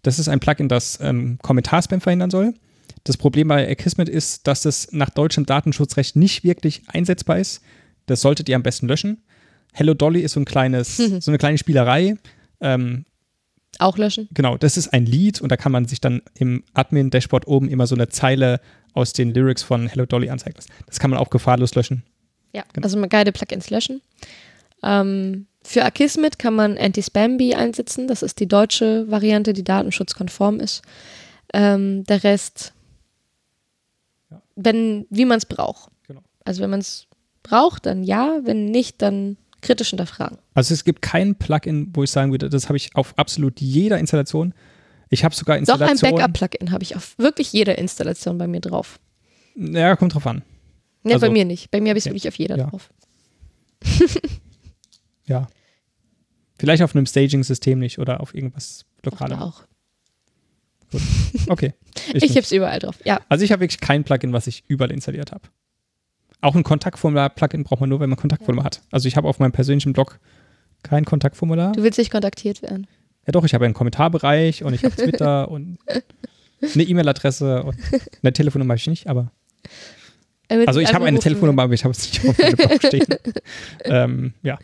Das 0.03 0.19
ist 0.19 0.27
ein 0.29 0.39
Plugin, 0.39 0.67
das 0.67 0.99
ähm, 1.01 1.37
Kommentarspam 1.41 2.01
verhindern 2.01 2.31
soll. 2.31 2.53
Das 3.03 3.17
Problem 3.17 3.47
bei 3.47 3.69
Akismet 3.69 4.09
ist, 4.09 4.47
dass 4.47 4.65
es 4.65 4.91
nach 4.91 5.09
deutschem 5.09 5.45
Datenschutzrecht 5.45 6.15
nicht 6.15 6.43
wirklich 6.43 6.83
einsetzbar 6.87 7.39
ist. 7.39 7.61
Das 8.05 8.21
solltet 8.21 8.49
ihr 8.49 8.55
am 8.55 8.63
besten 8.63 8.87
löschen. 8.87 9.21
Hello 9.73 9.93
Dolly 9.93 10.21
ist 10.21 10.33
so 10.33 10.39
ein 10.39 10.45
kleines, 10.45 10.97
so 11.19 11.31
eine 11.31 11.37
kleine 11.37 11.57
Spielerei. 11.57 12.17
Ähm, 12.59 13.05
auch 13.79 13.97
löschen? 13.97 14.27
Genau, 14.33 14.57
das 14.57 14.77
ist 14.77 14.89
ein 14.89 15.05
Lied 15.05 15.41
und 15.41 15.51
da 15.51 15.57
kann 15.57 15.71
man 15.71 15.85
sich 15.85 16.01
dann 16.01 16.21
im 16.35 16.63
Admin-Dashboard 16.73 17.47
oben 17.47 17.69
immer 17.69 17.87
so 17.87 17.95
eine 17.95 18.09
Zeile 18.09 18.59
aus 18.93 19.13
den 19.13 19.33
Lyrics 19.33 19.63
von 19.63 19.87
Hello 19.87 20.05
Dolly 20.05 20.29
anzeigen 20.29 20.55
lassen. 20.55 20.69
Das 20.85 20.99
kann 20.99 21.09
man 21.09 21.19
auch 21.19 21.29
gefahrlos 21.29 21.73
löschen. 21.75 22.03
Ja, 22.53 22.63
genau. 22.73 22.85
also 22.85 23.01
geile 23.07 23.31
Plugins 23.31 23.69
löschen. 23.69 24.01
Ähm, 24.83 25.47
für 25.63 25.85
Akismet 25.85 26.39
kann 26.39 26.55
man 26.55 26.77
Anti-Spam-Bee 26.77 27.55
einsetzen. 27.55 28.07
Das 28.07 28.23
ist 28.23 28.39
die 28.39 28.47
deutsche 28.47 29.09
Variante, 29.09 29.53
die 29.53 29.63
datenschutzkonform 29.63 30.59
ist. 30.59 30.81
Ähm, 31.53 32.03
der 32.05 32.23
Rest 32.23 32.73
wenn, 34.55 35.05
wie 35.09 35.25
man 35.25 35.37
es 35.37 35.45
braucht. 35.45 35.91
Genau. 36.07 36.21
Also 36.45 36.61
wenn 36.61 36.69
man 36.69 36.79
es 36.79 37.07
braucht, 37.43 37.85
dann 37.85 38.03
ja, 38.03 38.39
wenn 38.43 38.65
nicht, 38.65 39.01
dann 39.01 39.37
kritisch 39.61 39.89
hinterfragen. 39.89 40.37
Also 40.53 40.73
es 40.73 40.83
gibt 40.83 41.01
kein 41.01 41.35
Plugin, 41.35 41.91
wo 41.93 42.03
ich 42.03 42.11
sagen 42.11 42.31
würde, 42.31 42.49
das 42.49 42.67
habe 42.67 42.77
ich 42.77 42.95
auf 42.95 43.17
absolut 43.17 43.59
jeder 43.59 43.99
Installation. 43.99 44.53
Ich 45.09 45.23
habe 45.23 45.35
sogar 45.35 45.55
Doch 45.57 45.79
ein 45.79 45.89
Installationen. 45.89 46.17
Backup-Plugin 46.17 46.71
habe 46.71 46.83
ich 46.83 46.95
auf 46.95 47.17
wirklich 47.17 47.51
jeder 47.51 47.77
Installation 47.77 48.37
bei 48.37 48.47
mir 48.47 48.61
drauf. 48.61 48.99
Ja, 49.55 49.95
kommt 49.95 50.13
drauf 50.13 50.25
an. 50.25 50.41
Ne, 51.03 51.13
Also- 51.13 51.25
bei 51.27 51.31
mir 51.31 51.45
nicht. 51.45 51.71
Bei 51.71 51.81
mir 51.81 51.89
habe 51.89 51.97
ich 51.99 52.03
es 52.05 52.07
Okay. 52.07 52.15
wirklich 52.15 52.27
auf 52.27 52.37
jeder 52.37 52.57
Ja. 52.57 52.67
drauf. 52.67 52.89
Ja. 55.25 55.47
Vielleicht 56.59 56.83
auf 56.83 56.95
einem 56.95 57.05
Staging-System 57.05 57.79
nicht 57.79 57.99
oder 57.99 58.19
auf 58.21 58.35
irgendwas 58.35 58.85
Lokalem. 59.03 59.39
auch. 59.39 59.63
Okay. 61.47 61.73
Ich, 62.13 62.21
nicht. 62.23 62.29
habe 62.31 62.41
es 62.41 62.51
überall 62.51 62.79
drauf. 62.79 62.97
Ja, 63.05 63.21
Also 63.29 63.45
ich 63.45 63.51
habe 63.51 63.61
wirklich 63.61 63.79
kein 63.79 64.03
Plugin, 64.03 64.33
was 64.33 64.47
ich 64.47 64.63
überall 64.67 64.91
installiert 64.91 65.31
habe. 65.31 65.43
Auch 66.41 66.55
ein 66.55 66.63
Kontaktformular-Plugin 66.63 67.63
braucht 67.63 67.79
man 67.79 67.89
nur, 67.89 67.99
wenn 67.99 68.09
man 68.09 68.17
Kontaktformular 68.17 68.65
hat. 68.65 68.81
Also 68.91 69.07
ich 69.07 69.15
habe 69.15 69.27
auf 69.27 69.39
meinem 69.39 69.51
persönlichen 69.51 69.93
Blog 69.93 70.19
kein 70.83 71.05
Kontaktformular. 71.05 71.71
du 71.73 71.83
willst 71.83 71.99
nicht 71.99 72.11
kontaktiert 72.11 72.61
werden. 72.63 72.87
Ja 73.27 73.31
doch, 73.31 73.45
ich 73.45 73.53
habe 73.53 73.65
einen 73.65 73.73
Kommentarbereich 73.75 74.63
und 74.63 74.73
ich 74.73 74.83
habe 74.83 74.95
Twitter 75.17 75.49
und 75.49 75.77
eine 76.73 76.83
E-Mail-Adresse 76.83 77.63
und 77.63 77.77
eine 78.23 78.33
Telefonnummer 78.33 78.73
habe 78.73 78.79
ich 78.79 78.87
nicht, 78.87 79.07
aber 79.07 79.31
Er 79.63 79.69
also 80.65 80.79
ich 80.79 80.93
habe 80.93 81.05
eine 81.05 81.19
Telefonnummer, 81.19 81.63
aber 81.63 81.73
ich 81.73 81.83
habe 81.83 81.91
es 81.91 82.11
nicht 82.11 82.27
auf 82.27 82.37
meinem 82.37 82.55
Blog 82.55 82.83
stehen. 82.83 83.05
ähm, 83.85 84.33
ja. 84.43 84.59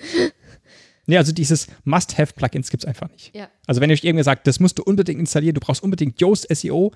Nee, 1.05 1.17
also 1.17 1.31
dieses 1.31 1.67
Must-Have-Plugins 1.85 2.69
gibt 2.69 2.83
es 2.83 2.87
einfach 2.87 3.09
nicht. 3.09 3.33
Ja. 3.33 3.49
Also 3.65 3.79
wenn 3.79 3.89
euch 3.91 4.03
irgendwer 4.03 4.25
sagt, 4.25 4.45
das 4.45 4.59
musst 4.59 4.77
du 4.77 4.83
unbedingt 4.83 5.19
installieren, 5.19 5.55
du 5.55 5.61
brauchst 5.61 5.81
unbedingt 5.81 6.19
Yoast 6.19 6.53
SEO, 6.53 6.91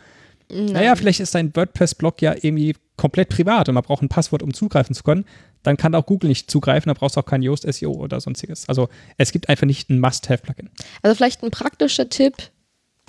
werden. 0.49 0.65
naja, 0.65 0.95
vielleicht 0.95 1.21
ist 1.21 1.33
dein 1.33 1.55
WordPress-Blog 1.55 2.21
ja 2.21 2.35
irgendwie 2.35 2.75
komplett 2.97 3.29
privat 3.29 3.69
und 3.69 3.75
man 3.75 3.83
braucht 3.83 4.03
ein 4.03 4.09
Passwort, 4.09 4.43
um 4.43 4.53
zugreifen 4.53 4.93
zu 4.93 5.03
können. 5.03 5.25
Dann 5.63 5.77
kann 5.77 5.95
auch 5.95 6.05
Google 6.05 6.27
nicht 6.27 6.51
zugreifen, 6.51 6.89
da 6.89 6.93
brauchst 6.93 7.15
du 7.15 7.21
auch 7.21 7.25
kein 7.25 7.41
Yoast 7.41 7.71
SEO 7.71 7.93
oder 7.93 8.19
sonstiges. 8.19 8.67
Also 8.67 8.89
es 9.17 9.31
gibt 9.31 9.47
einfach 9.47 9.65
nicht 9.65 9.89
ein 9.89 9.99
Must-Have-Plugin. 9.99 10.69
Also 11.01 11.15
vielleicht 11.15 11.41
ein 11.41 11.51
praktischer 11.51 12.09
Tipp 12.09 12.35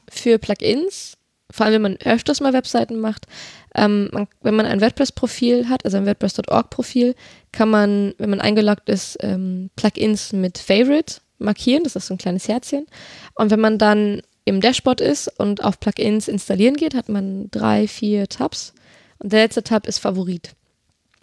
für 0.09 0.39
Plugins, 0.39 1.19
vor 1.51 1.67
allem 1.67 1.75
wenn 1.75 1.83
man 1.83 1.97
öfters 2.05 2.41
mal 2.41 2.53
Webseiten 2.53 2.99
macht. 3.01 3.27
Ähm, 3.75 4.09
man, 4.13 4.27
wenn 4.43 4.55
man 4.55 4.67
ein 4.67 4.81
WordPress-Profil 4.81 5.69
hat, 5.69 5.85
also 5.85 5.97
ein 5.97 6.07
WordPress.org-Profil, 6.07 7.15
kann 7.53 7.71
man, 7.71 8.15
wenn 8.19 8.31
man 8.31 8.41
eingeloggt 8.41 8.89
ist, 8.89 9.19
ähm, 9.21 9.71
Plugins 9.77 10.33
mit 10.33 10.59
Favorite 10.59 11.21
markieren. 11.39 11.85
Das 11.85 11.97
ist 11.97 12.07
so 12.07 12.15
ein 12.15 12.19
kleines 12.19 12.49
Herzchen. 12.49 12.87
Und 13.35 13.51
wenn 13.51 13.61
man 13.61 13.79
dann 13.79 14.23
im 14.45 14.61
Dashboard 14.61 15.01
ist 15.01 15.29
und 15.39 15.63
auf 15.63 15.79
Plugins 15.79 16.29
installieren 16.29 16.77
geht, 16.77 16.95
hat 16.95 17.09
man 17.09 17.51
drei, 17.51 17.87
vier 17.87 18.29
Tabs. 18.29 18.75
Und 19.19 19.33
der 19.33 19.43
letzte 19.43 19.63
Tab 19.63 19.87
ist 19.87 19.99
Favorit. 19.99 20.55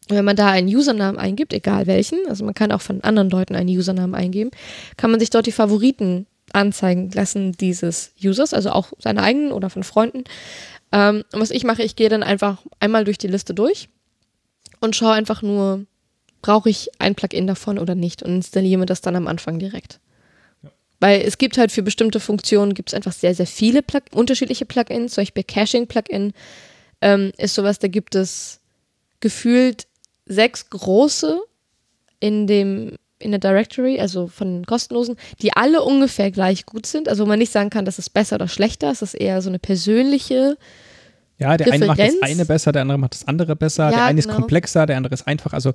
Und 0.09 0.15
wenn 0.15 0.25
man 0.25 0.35
da 0.35 0.47
einen 0.47 0.67
Usernamen 0.67 1.19
eingibt, 1.19 1.53
egal 1.53 1.85
welchen, 1.85 2.19
also 2.27 2.43
man 2.43 2.53
kann 2.53 2.71
auch 2.71 2.81
von 2.81 3.01
anderen 3.01 3.29
Leuten 3.29 3.55
einen 3.55 3.69
Usernamen 3.69 4.15
eingeben, 4.15 4.51
kann 4.97 5.11
man 5.11 5.19
sich 5.19 5.29
dort 5.29 5.45
die 5.45 5.51
Favoriten 5.51 6.25
anzeigen 6.53 7.11
lassen 7.11 7.53
dieses 7.53 8.11
Users, 8.21 8.53
also 8.53 8.71
auch 8.71 8.93
seine 8.99 9.23
eigenen 9.23 9.51
oder 9.51 9.69
von 9.69 9.83
Freunden. 9.83 10.23
Ähm, 10.91 11.23
und 11.33 11.39
was 11.39 11.51
ich 11.51 11.63
mache, 11.63 11.83
ich 11.83 11.95
gehe 11.95 12.09
dann 12.09 12.23
einfach 12.23 12.59
einmal 12.79 13.05
durch 13.05 13.17
die 13.17 13.27
Liste 13.27 13.53
durch 13.53 13.89
und 14.79 14.95
schaue 14.95 15.13
einfach 15.13 15.41
nur, 15.41 15.85
brauche 16.41 16.69
ich 16.69 16.89
ein 16.99 17.15
Plugin 17.15 17.47
davon 17.47 17.77
oder 17.77 17.95
nicht 17.95 18.23
und 18.23 18.35
installiere 18.35 18.79
mir 18.79 18.85
das 18.85 19.01
dann 19.01 19.15
am 19.15 19.27
Anfang 19.27 19.59
direkt. 19.59 19.99
Weil 20.99 21.21
es 21.21 21.37
gibt 21.37 21.57
halt 21.57 21.71
für 21.71 21.83
bestimmte 21.83 22.19
Funktionen 22.19 22.73
gibt 22.73 22.89
es 22.89 22.93
einfach 22.93 23.13
sehr, 23.13 23.33
sehr 23.33 23.47
viele 23.47 23.81
Plug 23.81 24.01
unterschiedliche 24.11 24.65
Plugins. 24.65 25.13
Zum 25.13 25.21
Beispiel 25.21 25.43
Caching-Plugin 25.43 26.33
ähm, 27.01 27.31
ist 27.37 27.55
sowas, 27.55 27.79
da 27.79 27.87
gibt 27.87 28.15
es 28.15 28.59
gefühlt 29.21 29.87
sechs 30.25 30.69
große 30.69 31.39
in 32.19 32.47
dem 32.47 32.97
in 33.19 33.31
der 33.31 33.39
Directory, 33.39 33.99
also 33.99 34.27
von 34.27 34.47
den 34.59 34.65
kostenlosen, 34.65 35.15
die 35.41 35.53
alle 35.55 35.83
ungefähr 35.83 36.31
gleich 36.31 36.65
gut 36.65 36.85
sind. 36.85 37.09
Also 37.09 37.23
wo 37.23 37.27
man 37.27 37.39
nicht 37.39 37.51
sagen 37.51 37.69
kann, 37.69 37.85
das 37.85 37.99
ist 37.99 38.09
besser 38.11 38.35
oder 38.35 38.47
schlechter. 38.47 38.89
Es 38.91 39.01
ist 39.01 39.13
eher 39.13 39.41
so 39.41 39.49
eine 39.49 39.59
persönliche. 39.59 40.57
Ja, 41.37 41.55
der 41.57 41.71
eine 41.71 41.85
macht 41.85 41.99
das 41.99 42.05
Referenz? 42.07 42.23
eine 42.31 42.45
besser, 42.45 42.71
der 42.71 42.81
andere 42.81 42.97
macht 42.97 43.13
das 43.13 43.27
andere 43.27 43.55
besser, 43.55 43.85
Ja, 43.85 43.91
der 43.91 44.03
eine 44.05 44.19
ist 44.19 44.25
genau. 44.25 44.39
komplexer, 44.39 44.85
der 44.85 44.97
andere 44.97 45.13
ist 45.13 45.27
einfach. 45.27 45.53
Also 45.53 45.73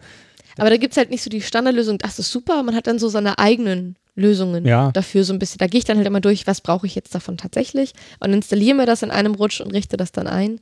Aber 0.58 0.70
da 0.70 0.76
gibt 0.76 0.92
es 0.92 0.96
halt 0.98 1.10
nicht 1.10 1.22
so 1.22 1.30
die 1.30 1.40
Standardlösung, 1.40 1.98
das 1.98 2.18
ist 2.18 2.30
super. 2.30 2.62
Man 2.62 2.74
hat 2.74 2.86
dann 2.86 2.98
so 2.98 3.08
seine 3.08 3.38
eigenen 3.38 3.96
Lösungen 4.14 4.66
Ja. 4.66 4.90
dafür 4.92 5.24
so 5.24 5.32
ein 5.32 5.38
bisschen. 5.38 5.58
Da 5.58 5.66
gehe 5.66 5.78
ich 5.78 5.84
dann 5.84 5.96
halt 5.96 6.06
immer 6.06 6.20
durch, 6.20 6.46
was 6.46 6.60
brauche 6.60 6.86
ich 6.86 6.94
jetzt 6.94 7.14
davon 7.14 7.36
tatsächlich 7.36 7.92
und 8.20 8.32
installiere 8.32 8.76
mir 8.76 8.86
das 8.86 9.02
in 9.02 9.10
einem 9.10 9.34
Rutsch 9.34 9.60
und 9.60 9.72
richte 9.72 9.96
das 9.96 10.12
dann 10.12 10.26
ein. 10.28 10.60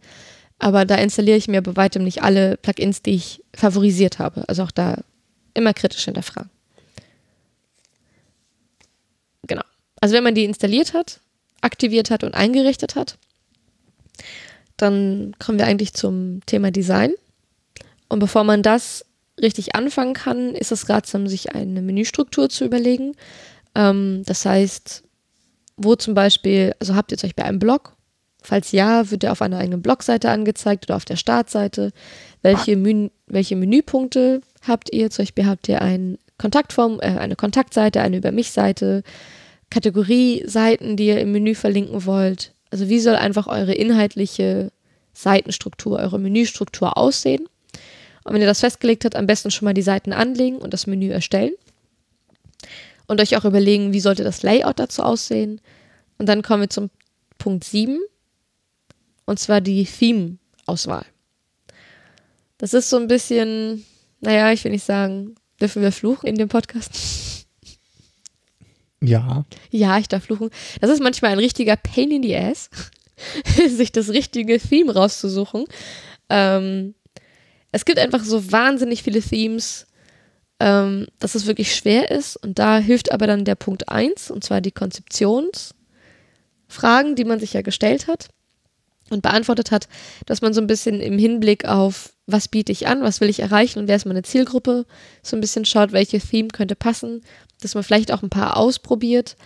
Aber 0.58 0.84
da 0.84 0.94
installiere 0.94 1.36
ich 1.36 1.48
mir 1.48 1.60
bei 1.62 1.74
weitem 1.76 2.04
nicht 2.04 2.22
alle 2.22 2.56
Plugins, 2.56 3.02
die 3.02 3.14
ich 3.14 3.42
favorisiert 3.54 4.18
habe. 4.20 4.44
Also 4.48 4.62
auch 4.62 4.70
da 4.70 4.98
immer 5.54 5.74
kritisch 5.74 6.04
hinterfragen. 6.04 6.50
Genau. 9.46 9.62
Also 10.02 10.16
wenn 10.16 10.24
man 10.24 10.34
die 10.34 10.44
installiert 10.44 10.94
hat, 10.94 11.20
aktiviert 11.60 12.10
hat 12.10 12.24
und 12.24 12.34
eingerichtet 12.34 12.96
hat, 12.96 13.18
dann 14.76 15.32
kommen 15.38 15.60
wir 15.60 15.66
eigentlich 15.66 15.94
zum 15.94 16.40
Thema 16.44 16.72
Design. 16.72 17.12
Und 18.08 18.18
bevor 18.18 18.42
man 18.42 18.64
das 18.64 19.04
richtig 19.40 19.76
anfangen 19.76 20.12
kann, 20.12 20.56
ist 20.56 20.72
es 20.72 20.88
ratsam, 20.88 21.28
sich 21.28 21.54
eine 21.54 21.82
Menüstruktur 21.82 22.48
zu 22.48 22.64
überlegen. 22.64 23.14
Ähm, 23.76 24.24
das 24.26 24.44
heißt, 24.44 25.04
wo 25.76 25.94
zum 25.94 26.14
Beispiel, 26.14 26.74
also 26.80 26.96
habt 26.96 27.12
ihr 27.12 27.18
zum 27.18 27.28
Beispiel 27.28 27.44
einen 27.44 27.60
Blog? 27.60 27.94
Falls 28.42 28.72
ja, 28.72 29.08
wird 29.12 29.22
er 29.22 29.30
auf 29.30 29.40
einer 29.40 29.58
eigenen 29.58 29.82
Blogseite 29.82 30.30
angezeigt 30.30 30.86
oder 30.86 30.96
auf 30.96 31.04
der 31.04 31.14
Startseite. 31.14 31.92
Welche, 32.42 32.76
Menü, 32.76 33.10
welche 33.28 33.54
Menüpunkte 33.54 34.40
habt 34.66 34.92
ihr? 34.92 35.10
Zum 35.10 35.22
Beispiel 35.22 35.46
habt 35.46 35.68
ihr 35.68 35.80
ein 35.80 36.18
Kontaktform, 36.38 36.98
äh, 37.00 37.18
eine 37.18 37.36
Kontaktseite, 37.36 38.00
eine 38.00 38.16
Über 38.16 38.32
mich-Seite, 38.32 39.04
Kategorieseiten, 39.72 40.98
die 40.98 41.06
ihr 41.06 41.20
im 41.20 41.32
Menü 41.32 41.54
verlinken 41.54 42.04
wollt. 42.04 42.52
Also 42.70 42.90
wie 42.90 43.00
soll 43.00 43.16
einfach 43.16 43.46
eure 43.46 43.72
inhaltliche 43.72 44.70
Seitenstruktur, 45.14 45.98
eure 45.98 46.18
Menüstruktur 46.18 46.98
aussehen? 46.98 47.48
Und 48.24 48.34
wenn 48.34 48.42
ihr 48.42 48.46
das 48.46 48.60
festgelegt 48.60 49.06
habt, 49.06 49.16
am 49.16 49.26
besten 49.26 49.50
schon 49.50 49.64
mal 49.64 49.72
die 49.72 49.80
Seiten 49.80 50.12
anlegen 50.12 50.58
und 50.58 50.74
das 50.74 50.86
Menü 50.86 51.08
erstellen. 51.08 51.54
Und 53.06 53.20
euch 53.20 53.34
auch 53.34 53.46
überlegen, 53.46 53.94
wie 53.94 54.00
sollte 54.00 54.24
das 54.24 54.42
Layout 54.42 54.78
dazu 54.78 55.02
aussehen. 55.02 55.60
Und 56.18 56.28
dann 56.28 56.42
kommen 56.42 56.64
wir 56.64 56.70
zum 56.70 56.90
Punkt 57.38 57.64
7. 57.64 57.98
Und 59.24 59.38
zwar 59.38 59.62
die 59.62 59.84
Theme-Auswahl. 59.84 61.06
Das 62.58 62.74
ist 62.74 62.90
so 62.90 62.98
ein 62.98 63.08
bisschen, 63.08 63.86
naja, 64.20 64.52
ich 64.52 64.62
will 64.64 64.72
nicht 64.72 64.84
sagen, 64.84 65.34
dürfen 65.60 65.80
wir 65.80 65.92
fluchen 65.92 66.26
in 66.26 66.36
dem 66.36 66.48
Podcast? 66.48 67.31
Ja, 69.02 69.44
Ja, 69.70 69.98
ich 69.98 70.08
darf 70.08 70.24
fluchen. 70.24 70.50
Das 70.80 70.90
ist 70.90 71.02
manchmal 71.02 71.32
ein 71.32 71.38
richtiger 71.38 71.76
Pain 71.76 72.10
in 72.10 72.22
the 72.22 72.36
Ass, 72.36 72.70
sich 73.68 73.92
das 73.92 74.10
richtige 74.10 74.58
Theme 74.58 74.94
rauszusuchen. 74.94 75.64
Ähm, 76.28 76.94
es 77.72 77.84
gibt 77.84 77.98
einfach 77.98 78.22
so 78.22 78.52
wahnsinnig 78.52 79.02
viele 79.02 79.20
Themes, 79.20 79.86
ähm, 80.60 81.06
dass 81.18 81.34
es 81.34 81.46
wirklich 81.46 81.74
schwer 81.74 82.10
ist. 82.10 82.36
Und 82.36 82.58
da 82.58 82.78
hilft 82.78 83.12
aber 83.12 83.26
dann 83.26 83.44
der 83.44 83.56
Punkt 83.56 83.88
1, 83.88 84.30
und 84.30 84.44
zwar 84.44 84.60
die 84.60 84.70
Konzeptionsfragen, 84.70 87.16
die 87.16 87.24
man 87.24 87.40
sich 87.40 87.54
ja 87.54 87.62
gestellt 87.62 88.06
hat 88.06 88.28
und 89.10 89.22
beantwortet 89.22 89.70
hat, 89.70 89.88
dass 90.26 90.42
man 90.42 90.54
so 90.54 90.60
ein 90.60 90.66
bisschen 90.66 91.00
im 91.00 91.18
Hinblick 91.18 91.64
auf, 91.64 92.12
was 92.26 92.48
biete 92.48 92.72
ich 92.72 92.86
an, 92.86 93.02
was 93.02 93.20
will 93.20 93.28
ich 93.28 93.40
erreichen 93.40 93.78
und 93.78 93.88
wer 93.88 93.96
ist 93.96 94.06
meine 94.06 94.22
Zielgruppe, 94.22 94.86
so 95.22 95.36
ein 95.36 95.40
bisschen 95.40 95.64
schaut, 95.64 95.92
welche 95.92 96.20
Theme 96.20 96.48
könnte 96.48 96.76
passen, 96.76 97.22
dass 97.62 97.74
man 97.74 97.84
vielleicht 97.84 98.12
auch 98.12 98.22
ein 98.22 98.30
paar 98.30 98.56
ausprobiert 98.56 99.36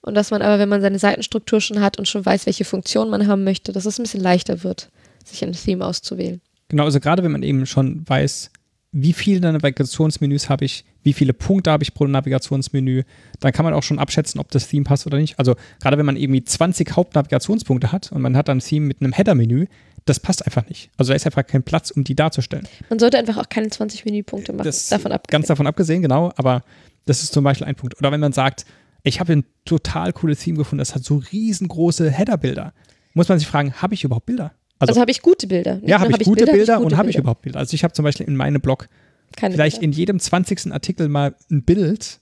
und 0.00 0.14
dass 0.14 0.30
man 0.30 0.42
aber, 0.42 0.58
wenn 0.58 0.68
man 0.68 0.80
seine 0.80 0.98
Seitenstruktur 0.98 1.60
schon 1.60 1.80
hat 1.80 1.98
und 1.98 2.06
schon 2.06 2.24
weiß, 2.24 2.46
welche 2.46 2.64
Funktion 2.64 3.10
man 3.10 3.26
haben 3.26 3.44
möchte, 3.44 3.72
dass 3.72 3.86
es 3.86 3.98
ein 3.98 4.04
bisschen 4.04 4.22
leichter 4.22 4.62
wird, 4.62 4.90
sich 5.24 5.42
ein 5.44 5.52
Theme 5.52 5.84
auszuwählen. 5.84 6.40
genau. 6.68 6.84
Also 6.84 7.00
gerade 7.00 7.22
wenn 7.22 7.32
man 7.32 7.42
eben 7.42 7.66
schon 7.66 8.08
weiß, 8.08 8.50
wie 8.92 9.12
viele 9.12 9.40
Navigationsmenüs 9.52 10.48
habe 10.48 10.64
ich, 10.64 10.84
wie 11.02 11.12
viele 11.12 11.34
Punkte 11.34 11.70
habe 11.70 11.82
ich 11.82 11.92
pro 11.92 12.06
Navigationsmenü, 12.06 13.02
dann 13.40 13.52
kann 13.52 13.64
man 13.64 13.74
auch 13.74 13.82
schon 13.82 13.98
abschätzen, 13.98 14.40
ob 14.40 14.50
das 14.50 14.68
Theme 14.68 14.84
passt 14.84 15.06
oder 15.06 15.18
nicht. 15.18 15.38
Also 15.38 15.54
gerade 15.80 15.98
wenn 15.98 16.06
man 16.06 16.16
irgendwie 16.16 16.42
20 16.42 16.96
Hauptnavigationspunkte 16.96 17.92
hat 17.92 18.10
und 18.12 18.22
man 18.22 18.36
hat 18.36 18.48
dann 18.48 18.58
ein 18.58 18.60
Theme 18.60 18.86
mit 18.86 19.02
einem 19.02 19.12
Header-Menü, 19.12 19.66
das 20.06 20.20
passt 20.20 20.46
einfach 20.46 20.66
nicht. 20.68 20.90
Also 20.96 21.10
da 21.10 21.16
ist 21.16 21.26
einfach 21.26 21.46
kein 21.46 21.62
Platz, 21.62 21.90
um 21.90 22.04
die 22.04 22.14
darzustellen. 22.14 22.66
Man 22.88 22.98
sollte 22.98 23.18
einfach 23.18 23.36
auch 23.36 23.48
keine 23.48 23.68
20 23.68 24.04
Menüpunkte 24.04 24.52
machen, 24.52 24.64
Das 24.64 24.88
davon 24.88 25.12
ab. 25.12 25.28
Ganz 25.28 25.48
davon 25.48 25.66
abgesehen, 25.66 26.00
genau, 26.00 26.32
aber 26.36 26.62
das 27.06 27.22
ist 27.22 27.32
zum 27.32 27.42
Beispiel 27.44 27.66
ein 27.66 27.74
Punkt. 27.74 27.98
Oder 27.98 28.12
wenn 28.12 28.20
man 28.20 28.32
sagt, 28.32 28.66
ich 29.02 29.20
habe 29.20 29.32
ein 29.32 29.44
total 29.64 30.12
cooles 30.12 30.40
Theme 30.40 30.58
gefunden, 30.58 30.78
das 30.80 30.94
hat 30.94 31.04
so 31.04 31.22
riesengroße 31.32 32.10
Header-Bilder. 32.10 32.72
Muss 33.14 33.28
man 33.28 33.38
sich 33.38 33.48
fragen, 33.48 33.72
habe 33.74 33.94
ich 33.94 34.04
überhaupt 34.04 34.26
Bilder? 34.26 34.52
Also, 34.78 35.00
habe 35.00 35.10
ich 35.10 35.22
gute 35.22 35.46
Bilder. 35.46 35.76
Nicht 35.76 35.88
ja, 35.88 35.98
nur 35.98 36.08
habe 36.10 36.20
ich 36.22 36.26
gute 36.28 36.44
Bilder, 36.44 36.74
hab 36.74 36.80
ich 36.80 36.84
und 36.84 36.90
gute 36.90 36.96
habe 36.98 37.08
ich 37.08 37.14
Bilder. 37.16 37.22
überhaupt 37.24 37.42
Bilder? 37.42 37.58
Also 37.60 37.72
ich 37.74 37.82
habe 37.82 37.94
zum 37.94 38.02
Beispiel 38.02 38.26
in 38.26 38.36
meinem 38.36 38.60
Blog 38.60 38.88
Keine 39.36 39.54
vielleicht 39.54 39.80
Bilder. 39.80 39.92
in 39.92 39.98
jedem 39.98 40.18
20. 40.20 40.72
Artikel 40.72 41.08
mal 41.08 41.34
ein 41.50 41.62
Bild. 41.62 42.20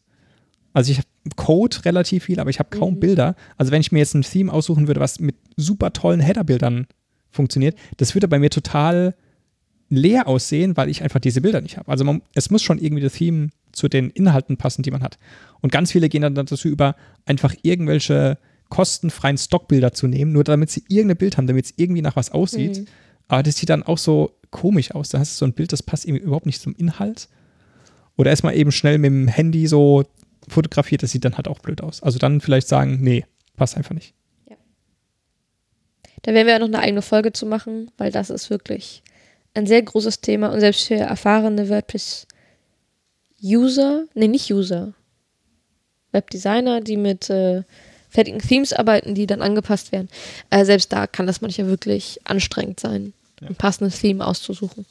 Also 0.72 0.92
ich 0.92 0.98
habe 0.98 1.08
Code 1.36 1.84
relativ 1.84 2.24
viel, 2.24 2.38
aber 2.38 2.50
ich 2.50 2.58
habe 2.60 2.68
kaum 2.76 2.94
Mhm. 2.94 3.00
Bilder. 3.00 3.34
Also 3.56 3.72
wenn 3.72 3.80
ich 3.80 3.90
mir 3.90 3.98
jetzt 3.98 4.14
ein 4.14 4.22
Theme 4.22 4.52
aussuchen 4.52 4.86
würde, 4.86 5.00
was 5.00 5.18
mit 5.18 5.34
super 5.56 5.92
tollen 5.92 6.20
Header-Bildern 6.20 6.86
funktioniert, 7.30 7.76
das 7.96 8.14
würde 8.14 8.28
bei 8.28 8.38
mir 8.38 8.50
total 8.50 9.14
leer 9.88 10.26
aussehen, 10.26 10.76
weil 10.76 10.88
ich 10.88 11.02
einfach 11.02 11.20
diese 11.20 11.40
Bilder 11.40 11.60
nicht 11.60 11.76
habe. 11.76 11.90
Also 11.90 12.04
man, 12.04 12.22
es 12.34 12.50
muss 12.50 12.62
schon 12.62 12.78
irgendwie 12.78 13.02
das 13.02 13.14
Theme 13.14 13.50
zu 13.72 13.88
den 13.88 14.10
Inhalten 14.10 14.56
passen, 14.56 14.82
die 14.82 14.90
man 14.90 15.02
hat. 15.02 15.18
Und 15.60 15.72
ganz 15.72 15.92
viele 15.92 16.08
gehen 16.08 16.22
dann 16.22 16.34
dazu 16.34 16.68
über, 16.68 16.96
einfach 17.26 17.54
irgendwelche 17.62 18.38
kostenfreien 18.68 19.38
Stockbilder 19.38 19.92
zu 19.92 20.06
nehmen, 20.06 20.32
nur 20.32 20.44
damit 20.44 20.70
sie 20.70 20.84
irgendein 20.88 21.18
Bild 21.18 21.36
haben, 21.36 21.46
damit 21.46 21.66
es 21.66 21.74
irgendwie 21.76 22.02
nach 22.02 22.16
was 22.16 22.32
aussieht. 22.32 22.78
Mhm. 22.78 22.86
Aber 23.28 23.42
das 23.42 23.56
sieht 23.56 23.70
dann 23.70 23.82
auch 23.82 23.98
so 23.98 24.32
komisch 24.50 24.92
aus. 24.92 25.08
Da 25.08 25.18
hast 25.18 25.34
du 25.34 25.38
so 25.38 25.44
ein 25.46 25.52
Bild, 25.52 25.72
das 25.72 25.82
passt 25.82 26.06
irgendwie 26.06 26.24
überhaupt 26.24 26.46
nicht 26.46 26.60
zum 26.60 26.74
Inhalt. 26.74 27.28
Oder 28.16 28.30
erstmal 28.30 28.56
eben 28.56 28.72
schnell 28.72 28.98
mit 28.98 29.10
dem 29.10 29.28
Handy 29.28 29.66
so 29.66 30.04
fotografiert, 30.48 31.02
das 31.02 31.10
sieht 31.10 31.24
dann 31.24 31.36
halt 31.36 31.48
auch 31.48 31.58
blöd 31.58 31.80
aus. 31.82 32.02
Also 32.02 32.18
dann 32.18 32.40
vielleicht 32.40 32.68
sagen, 32.68 32.98
nee, 33.00 33.24
passt 33.56 33.76
einfach 33.76 33.94
nicht. 33.94 34.14
Ja. 34.48 34.56
Da 36.22 36.34
werden 36.34 36.46
wir 36.46 36.54
ja 36.54 36.58
noch 36.58 36.66
eine 36.66 36.78
eigene 36.78 37.02
Folge 37.02 37.32
zu 37.32 37.46
machen, 37.46 37.90
weil 37.96 38.12
das 38.12 38.30
ist 38.30 38.50
wirklich 38.50 39.02
ein 39.54 39.66
sehr 39.66 39.82
großes 39.82 40.20
Thema 40.20 40.52
und 40.52 40.60
selbst 40.60 40.86
für 40.86 40.96
erfahrene 40.96 41.68
WordPress-User, 41.68 44.04
nee, 44.14 44.28
nicht 44.28 44.52
User, 44.52 44.92
Webdesigner, 46.12 46.80
die 46.80 46.96
mit 46.96 47.28
äh, 47.30 47.62
fertigen 48.08 48.40
Themes 48.40 48.72
arbeiten, 48.72 49.14
die 49.14 49.26
dann 49.26 49.42
angepasst 49.42 49.92
werden, 49.92 50.08
äh, 50.50 50.64
selbst 50.64 50.92
da 50.92 51.06
kann 51.06 51.26
das 51.26 51.40
manchmal 51.40 51.68
wirklich 51.68 52.20
anstrengend 52.24 52.80
sein, 52.80 53.12
ja. 53.40 53.48
ein 53.48 53.56
passendes 53.56 54.00
Theme 54.00 54.26
auszusuchen. 54.26 54.86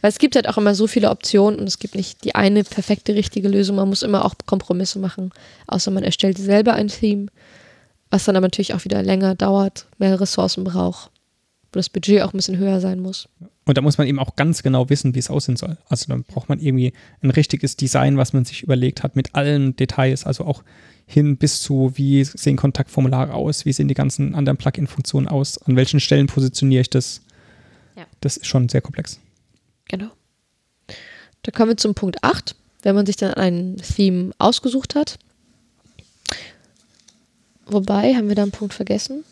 Weil 0.00 0.10
es 0.10 0.18
gibt 0.18 0.36
halt 0.36 0.48
auch 0.48 0.58
immer 0.58 0.74
so 0.74 0.86
viele 0.86 1.10
Optionen 1.10 1.58
und 1.58 1.66
es 1.66 1.78
gibt 1.78 1.94
nicht 1.94 2.24
die 2.24 2.34
eine 2.34 2.62
perfekte, 2.62 3.14
richtige 3.14 3.48
Lösung. 3.48 3.76
Man 3.76 3.88
muss 3.88 4.02
immer 4.02 4.24
auch 4.24 4.34
Kompromisse 4.44 4.98
machen, 4.98 5.32
außer 5.66 5.90
man 5.90 6.04
erstellt 6.04 6.38
selber 6.38 6.74
ein 6.74 6.88
Theme, 6.88 7.26
was 8.10 8.24
dann 8.24 8.36
aber 8.36 8.46
natürlich 8.46 8.74
auch 8.74 8.84
wieder 8.84 9.02
länger 9.02 9.34
dauert, 9.34 9.86
mehr 9.98 10.20
Ressourcen 10.20 10.64
braucht, 10.64 11.10
wo 11.72 11.78
das 11.78 11.88
Budget 11.88 12.22
auch 12.22 12.34
ein 12.34 12.36
bisschen 12.36 12.58
höher 12.58 12.80
sein 12.80 13.00
muss. 13.00 13.28
Und 13.64 13.78
da 13.78 13.82
muss 13.82 13.96
man 13.96 14.08
eben 14.08 14.18
auch 14.18 14.34
ganz 14.34 14.62
genau 14.62 14.90
wissen, 14.90 15.14
wie 15.14 15.20
es 15.20 15.30
aussehen 15.30 15.56
soll. 15.56 15.78
Also 15.88 16.06
dann 16.08 16.24
braucht 16.24 16.48
man 16.48 16.58
irgendwie 16.58 16.92
ein 17.22 17.30
richtiges 17.30 17.76
Design, 17.76 18.16
was 18.16 18.32
man 18.32 18.44
sich 18.44 18.62
überlegt 18.62 19.02
hat, 19.02 19.14
mit 19.14 19.34
allen 19.34 19.76
Details, 19.76 20.24
also 20.24 20.44
auch 20.44 20.64
hin 21.06 21.36
bis 21.36 21.62
zu, 21.62 21.92
wie 21.94 22.24
sehen 22.24 22.56
Kontaktformulare 22.56 23.34
aus, 23.34 23.64
wie 23.64 23.72
sehen 23.72 23.88
die 23.88 23.94
ganzen 23.94 24.34
anderen 24.34 24.56
Plugin-Funktionen 24.56 25.28
aus, 25.28 25.58
an 25.58 25.76
welchen 25.76 26.00
Stellen 26.00 26.26
positioniere 26.26 26.80
ich 26.82 26.90
das. 26.90 27.20
Ja. 27.96 28.06
Das 28.20 28.36
ist 28.36 28.46
schon 28.46 28.68
sehr 28.68 28.80
komplex. 28.80 29.20
Genau. 29.88 30.10
Da 31.42 31.52
kommen 31.52 31.70
wir 31.70 31.76
zum 31.76 31.94
Punkt 31.94 32.22
8, 32.22 32.56
wenn 32.82 32.94
man 32.94 33.06
sich 33.06 33.16
dann 33.16 33.34
ein 33.34 33.76
Theme 33.76 34.32
ausgesucht 34.38 34.94
hat. 34.94 35.18
Wobei, 37.66 38.14
haben 38.14 38.28
wir 38.28 38.34
da 38.34 38.42
einen 38.42 38.52
Punkt 38.52 38.74
vergessen? 38.74 39.24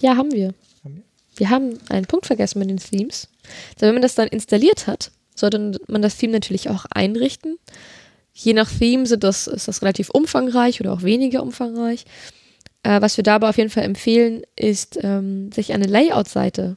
Ja, 0.00 0.16
haben 0.16 0.32
wir. 0.32 0.54
Wir? 1.40 1.50
haben 1.50 1.78
einen 1.88 2.06
Punkt 2.06 2.26
vergessen 2.26 2.58
mit 2.58 2.70
den 2.70 2.76
Themes. 2.76 3.28
Also 3.74 3.86
wenn 3.86 3.94
man 3.94 4.02
das 4.02 4.14
dann 4.14 4.28
installiert 4.28 4.86
hat, 4.86 5.10
sollte 5.34 5.78
man 5.88 6.02
das 6.02 6.16
Theme 6.16 6.32
natürlich 6.32 6.68
auch 6.68 6.84
einrichten. 6.90 7.58
Je 8.32 8.52
nach 8.52 8.70
Theme 8.70 9.06
sind 9.06 9.24
das, 9.24 9.46
ist 9.46 9.68
das 9.68 9.82
relativ 9.82 10.10
umfangreich 10.10 10.80
oder 10.80 10.92
auch 10.92 11.02
weniger 11.02 11.42
umfangreich. 11.42 12.04
Äh, 12.82 13.02
was 13.02 13.16
wir 13.16 13.24
dabei 13.24 13.48
auf 13.48 13.58
jeden 13.58 13.70
Fall 13.70 13.84
empfehlen, 13.84 14.42
ist, 14.56 14.98
ähm, 15.02 15.50
sich 15.52 15.72
eine 15.72 15.86
Layout-Seite 15.86 16.76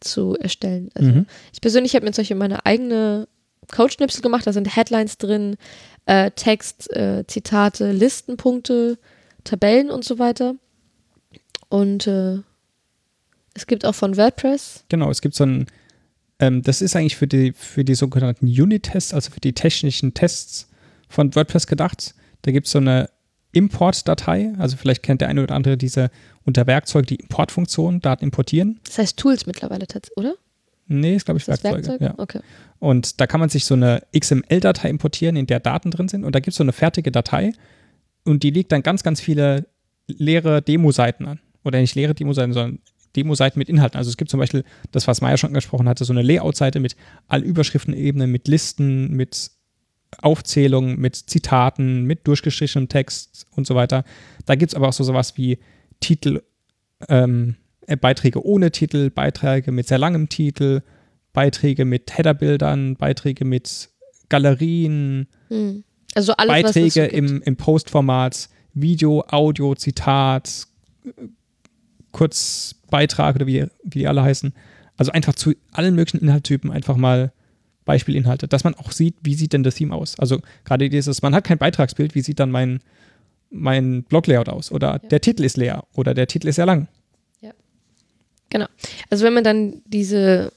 zu 0.00 0.36
erstellen. 0.36 0.90
Also 0.94 1.10
mhm. 1.10 1.26
Ich 1.52 1.60
persönlich 1.60 1.94
habe 1.94 2.06
mir 2.06 2.12
Beispiel 2.12 2.36
meine 2.36 2.64
eigene 2.64 3.26
Code-Schnipsel 3.74 4.22
gemacht, 4.22 4.46
da 4.46 4.52
sind 4.52 4.74
Headlines 4.74 5.18
drin, 5.18 5.56
äh, 6.06 6.30
Text, 6.30 6.90
äh, 6.94 7.24
Zitate, 7.26 7.92
Listenpunkte, 7.92 8.98
Tabellen 9.44 9.90
und 9.90 10.04
so 10.04 10.18
weiter. 10.18 10.54
Und 11.68 12.06
äh, 12.06 12.38
es 13.58 13.66
gibt 13.66 13.84
auch 13.84 13.94
von 13.94 14.16
WordPress. 14.16 14.84
Genau, 14.88 15.10
es 15.10 15.20
gibt 15.20 15.34
so 15.34 15.44
ein, 15.44 15.66
ähm, 16.38 16.62
das 16.62 16.80
ist 16.80 16.96
eigentlich 16.96 17.16
für 17.16 17.26
die, 17.26 17.52
für 17.52 17.84
die 17.84 17.94
sogenannten 17.94 18.46
Unit-Tests, 18.46 19.12
also 19.12 19.30
für 19.30 19.40
die 19.40 19.52
technischen 19.52 20.14
Tests 20.14 20.68
von 21.08 21.34
WordPress 21.34 21.66
gedacht. 21.66 22.14
Da 22.42 22.52
gibt 22.52 22.66
es 22.66 22.72
so 22.72 22.78
eine 22.78 23.10
Import-Datei, 23.52 24.52
also 24.58 24.76
vielleicht 24.76 25.02
kennt 25.02 25.20
der 25.20 25.28
eine 25.28 25.42
oder 25.42 25.54
andere 25.54 25.76
diese 25.76 26.10
unter 26.44 26.66
Werkzeug 26.66 27.06
die 27.06 27.16
Importfunktion, 27.16 28.00
Daten 28.00 28.24
importieren. 28.24 28.80
Das 28.84 28.98
heißt 28.98 29.16
Tools 29.16 29.46
mittlerweile, 29.46 29.86
oder? 30.16 30.34
Nee, 30.86 31.16
ist 31.16 31.26
glaube 31.26 31.38
ich 31.38 31.48
ist 31.48 31.62
Werkzeuge. 31.64 31.88
Werkzeug? 31.88 32.00
Ja. 32.00 32.14
Okay. 32.16 32.40
Und 32.78 33.20
da 33.20 33.26
kann 33.26 33.40
man 33.40 33.48
sich 33.48 33.64
so 33.64 33.74
eine 33.74 34.02
XML-Datei 34.16 34.88
importieren, 34.88 35.36
in 35.36 35.46
der 35.46 35.60
Daten 35.60 35.90
drin 35.90 36.08
sind. 36.08 36.24
Und 36.24 36.34
da 36.34 36.40
gibt 36.40 36.52
es 36.52 36.56
so 36.56 36.64
eine 36.64 36.72
fertige 36.72 37.10
Datei 37.10 37.52
und 38.24 38.42
die 38.42 38.50
legt 38.50 38.72
dann 38.72 38.82
ganz, 38.82 39.02
ganz 39.02 39.20
viele 39.20 39.66
leere 40.06 40.62
Demo-Seiten 40.62 41.26
an. 41.26 41.40
Oder 41.64 41.80
nicht 41.80 41.94
leere 41.94 42.14
Demo-Seiten, 42.14 42.52
sondern 42.52 42.78
Demo-Seiten 43.18 43.58
mit 43.58 43.68
Inhalten. 43.68 43.98
Also 43.98 44.10
es 44.10 44.16
gibt 44.16 44.30
zum 44.30 44.38
Beispiel 44.38 44.64
das, 44.92 45.06
was 45.08 45.20
Maya 45.20 45.36
schon 45.36 45.48
angesprochen 45.48 45.88
hatte, 45.88 46.04
so 46.04 46.12
eine 46.12 46.22
Layout-Seite 46.22 46.80
mit 46.80 46.96
all 47.26 47.42
Überschriftenebenen, 47.42 48.30
mit 48.30 48.48
Listen, 48.48 49.12
mit 49.12 49.50
Aufzählungen, 50.22 50.98
mit 50.98 51.16
Zitaten, 51.16 52.04
mit 52.04 52.26
durchgestrichenem 52.26 52.88
Text 52.88 53.46
und 53.54 53.66
so 53.66 53.74
weiter. 53.74 54.04
Da 54.46 54.54
gibt 54.54 54.72
es 54.72 54.76
aber 54.76 54.88
auch 54.88 54.92
so 54.92 55.04
sowas 55.04 55.36
wie 55.36 55.58
Titel, 56.00 56.42
ähm, 57.08 57.56
äh, 57.86 57.96
Beiträge 57.96 58.44
ohne 58.44 58.70
Titel, 58.70 59.10
Beiträge 59.10 59.72
mit 59.72 59.88
sehr 59.88 59.98
langem 59.98 60.28
Titel, 60.28 60.82
Beiträge 61.32 61.84
mit 61.84 62.16
Headerbildern, 62.16 62.96
Beiträge 62.96 63.44
mit 63.44 63.90
Galerien, 64.28 65.28
hm. 65.48 65.84
also 66.14 66.32
alles, 66.34 66.52
Beiträge 66.62 67.08
so 67.10 67.16
im, 67.16 67.42
im 67.42 67.56
Postformat, 67.56 68.48
Video, 68.74 69.24
Audio, 69.28 69.74
Zitat, 69.74 70.66
Kurzbeitrag 72.12 73.36
oder 73.36 73.46
wie, 73.46 73.66
wie 73.84 73.98
die 74.00 74.08
alle 74.08 74.22
heißen. 74.22 74.52
Also 74.96 75.12
einfach 75.12 75.34
zu 75.34 75.54
allen 75.72 75.94
möglichen 75.94 76.20
Inhaltstypen 76.20 76.70
einfach 76.70 76.96
mal 76.96 77.32
Beispielinhalte, 77.84 78.48
dass 78.48 78.64
man 78.64 78.74
auch 78.74 78.92
sieht, 78.92 79.14
wie 79.22 79.34
sieht 79.34 79.52
denn 79.54 79.62
das 79.62 79.76
Theme 79.76 79.94
aus. 79.94 80.18
Also 80.18 80.40
gerade 80.64 80.90
dieses, 80.90 81.22
man 81.22 81.34
hat 81.34 81.44
kein 81.44 81.56
Beitragsbild, 81.58 82.14
wie 82.14 82.20
sieht 82.20 82.38
dann 82.38 82.50
mein, 82.50 82.80
mein 83.50 84.02
Blog-Layout 84.02 84.48
aus? 84.48 84.70
Oder 84.70 85.00
ja. 85.02 85.08
der 85.08 85.20
Titel 85.20 85.44
ist 85.44 85.56
leer 85.56 85.84
oder 85.94 86.12
der 86.12 86.26
Titel 86.26 86.48
ist 86.48 86.56
sehr 86.56 86.66
lang. 86.66 86.88
Ja. 87.40 87.52
Genau. 88.50 88.66
Also 89.08 89.24
wenn 89.24 89.32
man 89.32 89.44
dann 89.44 89.80
diese, 89.86 90.52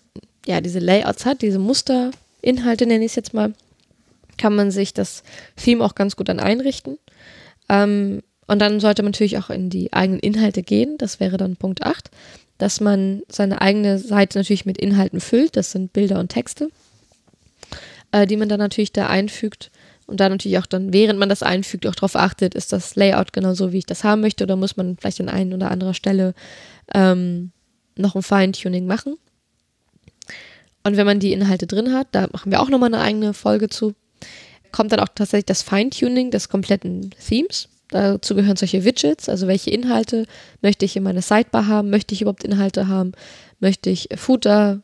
ja, 0.45 0.59
diese 0.59 0.79
Layouts 0.79 1.25
hat, 1.25 1.41
diese 1.41 1.59
Musterinhalte 1.59 2.85
nenne 2.85 3.05
ich 3.05 3.11
es 3.11 3.15
jetzt 3.15 3.33
mal, 3.33 3.53
kann 4.37 4.55
man 4.55 4.71
sich 4.71 4.93
das 4.93 5.23
Theme 5.55 5.85
auch 5.85 5.95
ganz 5.95 6.15
gut 6.15 6.27
dann 6.27 6.39
einrichten. 6.39 6.97
Ähm, 7.69 8.23
und 8.51 8.59
dann 8.59 8.79
sollte 8.79 9.01
man 9.03 9.11
natürlich 9.11 9.37
auch 9.37 9.49
in 9.49 9.69
die 9.69 9.93
eigenen 9.93 10.19
Inhalte 10.19 10.61
gehen. 10.61 10.97
Das 10.97 11.19
wäre 11.19 11.37
dann 11.37 11.55
Punkt 11.55 11.83
8, 11.83 12.11
dass 12.57 12.81
man 12.81 13.21
seine 13.29 13.61
eigene 13.61 13.97
Seite 13.97 14.39
natürlich 14.39 14.65
mit 14.65 14.77
Inhalten 14.77 15.19
füllt. 15.19 15.55
Das 15.55 15.71
sind 15.71 15.93
Bilder 15.93 16.19
und 16.19 16.29
Texte 16.29 16.69
äh, 18.11 18.27
die 18.27 18.37
man 18.37 18.49
dann 18.49 18.59
natürlich 18.59 18.91
da 18.91 19.07
einfügt. 19.07 19.71
Und 20.07 20.19
dann 20.19 20.31
natürlich 20.31 20.57
auch 20.57 20.65
dann, 20.65 20.93
während 20.93 21.19
man 21.19 21.29
das 21.29 21.43
einfügt, 21.43 21.87
auch 21.87 21.95
darauf 21.95 22.15
achtet, 22.15 22.53
ist 22.53 22.73
das 22.73 22.95
Layout 22.95 23.31
genau 23.31 23.53
so, 23.53 23.71
wie 23.71 23.77
ich 23.77 23.85
das 23.85 24.03
haben 24.03 24.21
möchte, 24.21 24.43
oder 24.43 24.55
muss 24.55 24.75
man 24.75 24.97
vielleicht 24.97 25.21
an 25.21 25.29
einer 25.29 25.55
oder 25.55 25.71
anderer 25.71 25.93
Stelle 25.93 26.33
ähm, 26.93 27.51
noch 27.95 28.15
ein 28.15 28.23
Feintuning 28.23 28.85
machen. 28.85 29.15
Und 30.83 30.97
wenn 30.97 31.05
man 31.05 31.19
die 31.19 31.31
Inhalte 31.31 31.67
drin 31.67 31.93
hat, 31.93 32.07
da 32.11 32.27
machen 32.31 32.51
wir 32.51 32.61
auch 32.61 32.69
nochmal 32.69 32.93
eine 32.93 33.03
eigene 33.03 33.33
Folge 33.33 33.69
zu, 33.69 33.93
kommt 34.71 34.91
dann 34.91 34.99
auch 34.99 35.09
tatsächlich 35.13 35.45
das 35.45 35.61
Feintuning 35.61 36.31
des 36.31 36.49
kompletten 36.49 37.11
Themes. 37.11 37.69
Dazu 37.91 38.35
gehören 38.35 38.55
solche 38.55 38.83
Widgets, 38.83 39.29
also 39.29 39.47
welche 39.47 39.69
Inhalte 39.69 40.25
möchte 40.61 40.85
ich 40.85 40.95
in 40.95 41.03
meiner 41.03 41.21
Sidebar 41.21 41.67
haben, 41.67 41.89
möchte 41.89 42.15
ich 42.15 42.21
überhaupt 42.21 42.43
Inhalte 42.43 42.87
haben, 42.87 43.11
möchte 43.59 43.89
ich 43.89 44.09
Footer, 44.15 44.81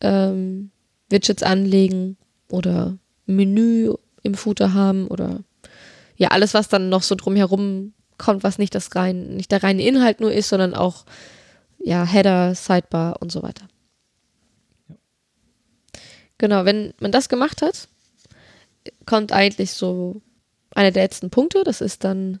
ähm, 0.00 0.70
Widgets 1.08 1.42
anlegen, 1.42 2.16
oder 2.50 2.98
Menü 3.26 3.92
im 4.22 4.34
Footer 4.34 4.74
haben 4.74 5.08
oder 5.08 5.42
ja, 6.16 6.28
alles, 6.28 6.54
was 6.54 6.68
dann 6.68 6.88
noch 6.88 7.02
so 7.02 7.14
drumherum 7.14 7.92
kommt, 8.18 8.42
was 8.42 8.58
nicht 8.58 8.74
das 8.74 8.94
rein, 8.94 9.36
nicht 9.36 9.52
der 9.52 9.62
reine 9.62 9.86
Inhalt 9.86 10.20
nur 10.20 10.32
ist, 10.32 10.48
sondern 10.48 10.74
auch 10.74 11.04
ja, 11.78 12.04
Header, 12.04 12.54
Sidebar 12.54 13.20
und 13.20 13.30
so 13.30 13.42
weiter. 13.42 13.68
Genau, 16.38 16.64
wenn 16.64 16.94
man 17.00 17.12
das 17.12 17.28
gemacht 17.28 17.62
hat, 17.62 17.88
kommt 19.04 19.32
eigentlich 19.32 19.72
so 19.72 20.22
einer 20.76 20.90
der 20.90 21.04
letzten 21.04 21.30
Punkte, 21.30 21.64
das 21.64 21.80
ist 21.80 22.04
dann 22.04 22.40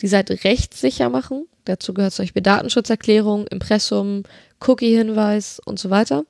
die 0.00 0.08
Seite 0.08 0.44
rechtssicher 0.44 1.08
machen. 1.08 1.46
Dazu 1.64 1.94
gehört 1.94 2.12
zum 2.12 2.24
Beispiel 2.24 2.42
Datenschutzerklärung, 2.42 3.46
Impressum, 3.46 4.24
Cookie-Hinweis 4.60 5.60
und 5.64 5.78
so 5.78 5.90
weiter. 5.90 6.24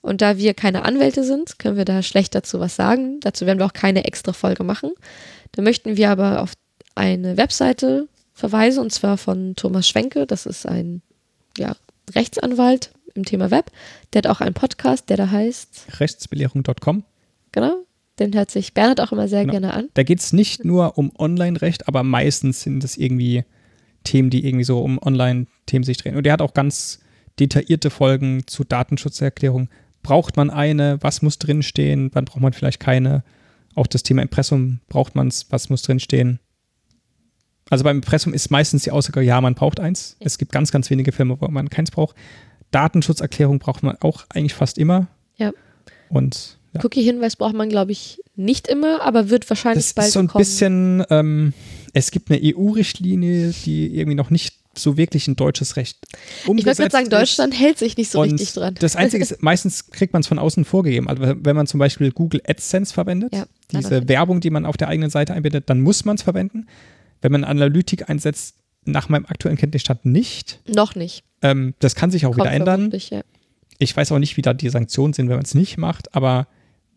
Und 0.00 0.20
da 0.22 0.38
wir 0.38 0.54
keine 0.54 0.84
Anwälte 0.84 1.24
sind, 1.24 1.58
können 1.58 1.76
wir 1.76 1.84
da 1.84 2.02
schlecht 2.02 2.34
dazu 2.34 2.60
was 2.60 2.76
sagen. 2.76 3.20
Dazu 3.20 3.46
werden 3.46 3.58
wir 3.58 3.66
auch 3.66 3.72
keine 3.72 4.04
extra 4.04 4.32
Folge 4.32 4.62
machen. 4.62 4.92
Da 5.52 5.62
möchten 5.62 5.96
wir 5.96 6.10
aber 6.10 6.42
auf 6.42 6.52
eine 6.94 7.36
Webseite 7.36 8.08
verweisen, 8.32 8.80
und 8.80 8.92
zwar 8.92 9.18
von 9.18 9.54
Thomas 9.56 9.88
Schwenke. 9.88 10.26
Das 10.26 10.46
ist 10.46 10.66
ein 10.66 11.02
ja, 11.56 11.76
Rechtsanwalt 12.14 12.92
im 13.14 13.24
Thema 13.24 13.50
Web. 13.50 13.70
Der 14.12 14.20
hat 14.20 14.26
auch 14.28 14.40
einen 14.40 14.54
Podcast, 14.54 15.08
der 15.10 15.16
da 15.16 15.30
heißt 15.30 15.86
Rechtsbelehrung.com. 15.98 17.04
Den 18.18 18.34
hört 18.34 18.50
sich 18.50 18.74
Bernhard 18.74 19.00
auch 19.00 19.12
immer 19.12 19.28
sehr 19.28 19.42
genau. 19.42 19.52
gerne 19.52 19.72
an. 19.72 19.88
Da 19.94 20.02
geht 20.02 20.20
es 20.20 20.32
nicht 20.32 20.64
nur 20.64 20.98
um 20.98 21.12
Online-Recht, 21.18 21.88
aber 21.88 22.02
meistens 22.02 22.62
sind 22.62 22.82
es 22.84 22.96
irgendwie 22.96 23.44
Themen, 24.04 24.30
die 24.30 24.46
irgendwie 24.46 24.64
so 24.64 24.80
um 24.80 24.98
Online-Themen 25.00 25.84
sich 25.84 25.98
drehen. 25.98 26.16
Und 26.16 26.24
der 26.24 26.32
hat 26.32 26.42
auch 26.42 26.54
ganz 26.54 27.00
detaillierte 27.38 27.90
Folgen 27.90 28.46
zu 28.46 28.64
Datenschutzerklärung 28.64 29.68
braucht 30.02 30.36
man 30.36 30.50
eine, 30.50 30.98
was 31.02 31.22
muss 31.22 31.38
drinstehen, 31.38 32.10
wann 32.14 32.24
braucht 32.24 32.40
man 32.40 32.52
vielleicht 32.52 32.80
keine. 32.80 33.24
Auch 33.74 33.86
das 33.86 34.02
Thema 34.02 34.22
Impressum, 34.22 34.80
braucht 34.88 35.14
man 35.14 35.28
es, 35.28 35.46
was 35.50 35.68
muss 35.68 35.82
drinstehen. 35.82 36.40
Also 37.70 37.84
beim 37.84 37.96
Impressum 37.96 38.32
ist 38.32 38.50
meistens 38.50 38.84
die 38.84 38.90
Aussage, 38.90 39.20
ja, 39.20 39.40
man 39.40 39.54
braucht 39.54 39.78
eins. 39.78 40.16
Ja. 40.18 40.26
Es 40.26 40.38
gibt 40.38 40.52
ganz, 40.52 40.72
ganz 40.72 40.88
wenige 40.90 41.12
Filme, 41.12 41.38
wo 41.40 41.48
man 41.48 41.68
keins 41.68 41.90
braucht. 41.90 42.16
Datenschutzerklärung 42.70 43.58
braucht 43.58 43.82
man 43.82 43.96
auch 44.00 44.24
eigentlich 44.30 44.54
fast 44.54 44.78
immer. 44.78 45.08
Ja. 45.36 45.52
Und 46.08 46.57
ja. 46.74 46.84
Cookie-Hinweis 46.84 47.36
braucht 47.36 47.54
man, 47.54 47.68
glaube 47.68 47.92
ich, 47.92 48.20
nicht 48.36 48.68
immer, 48.68 49.02
aber 49.02 49.30
wird 49.30 49.48
wahrscheinlich 49.48 49.86
das 49.86 49.94
bald 49.94 50.08
ist 50.08 50.14
so 50.14 50.20
ein 50.20 50.28
kommen. 50.28 50.40
bisschen, 50.40 51.04
ähm, 51.10 51.52
es 51.92 52.10
gibt 52.10 52.30
eine 52.30 52.40
EU-Richtlinie, 52.42 53.52
die 53.64 53.96
irgendwie 53.96 54.14
noch 54.14 54.30
nicht 54.30 54.54
so 54.74 54.96
wirklich 54.96 55.26
ein 55.26 55.36
deutsches 55.36 55.76
Recht 55.76 55.98
umgesetzt 56.46 56.58
Ich 56.58 56.66
würde 56.66 56.76
gerade 56.76 56.90
sagen, 56.92 57.10
Deutschland 57.10 57.58
hält 57.58 57.78
sich 57.78 57.96
nicht 57.96 58.10
so 58.10 58.20
richtig 58.20 58.52
dran. 58.52 58.76
Das 58.78 58.96
Einzige 58.96 59.22
ist, 59.22 59.42
meistens 59.42 59.90
kriegt 59.90 60.12
man 60.12 60.20
es 60.20 60.28
von 60.28 60.38
außen 60.38 60.64
vorgegeben. 60.64 61.08
Also 61.08 61.34
wenn 61.40 61.56
man 61.56 61.66
zum 61.66 61.78
Beispiel 61.78 62.12
Google 62.12 62.40
AdSense 62.46 62.94
verwendet, 62.94 63.34
Ja, 63.34 63.46
diese 63.72 64.08
Werbung, 64.08 64.40
die 64.40 64.50
man 64.50 64.64
auf 64.66 64.76
der 64.76 64.88
eigenen 64.88 65.10
Seite 65.10 65.34
einbindet, 65.34 65.68
dann 65.68 65.80
muss 65.80 66.04
man 66.04 66.16
es 66.16 66.22
verwenden. 66.22 66.66
Wenn 67.20 67.32
man 67.32 67.42
Analytik 67.42 68.08
einsetzt, 68.08 68.54
nach 68.84 69.08
meinem 69.08 69.26
aktuellen 69.26 69.58
Kenntnisstand 69.58 70.06
nicht. 70.06 70.60
Noch 70.66 70.94
nicht. 70.94 71.24
Ähm, 71.42 71.74
das 71.80 71.94
kann 71.94 72.10
sich 72.10 72.26
auch 72.26 72.30
Kommt 72.34 72.44
wieder 72.44 72.52
ändern. 72.52 72.92
Ja. 73.10 73.22
Ich 73.78 73.96
weiß 73.96 74.12
auch 74.12 74.18
nicht, 74.18 74.36
wie 74.36 74.42
da 74.42 74.54
die 74.54 74.70
Sanktionen 74.70 75.12
sind, 75.12 75.28
wenn 75.28 75.36
man 75.36 75.44
es 75.44 75.54
nicht 75.54 75.76
macht, 75.78 76.14
aber 76.14 76.48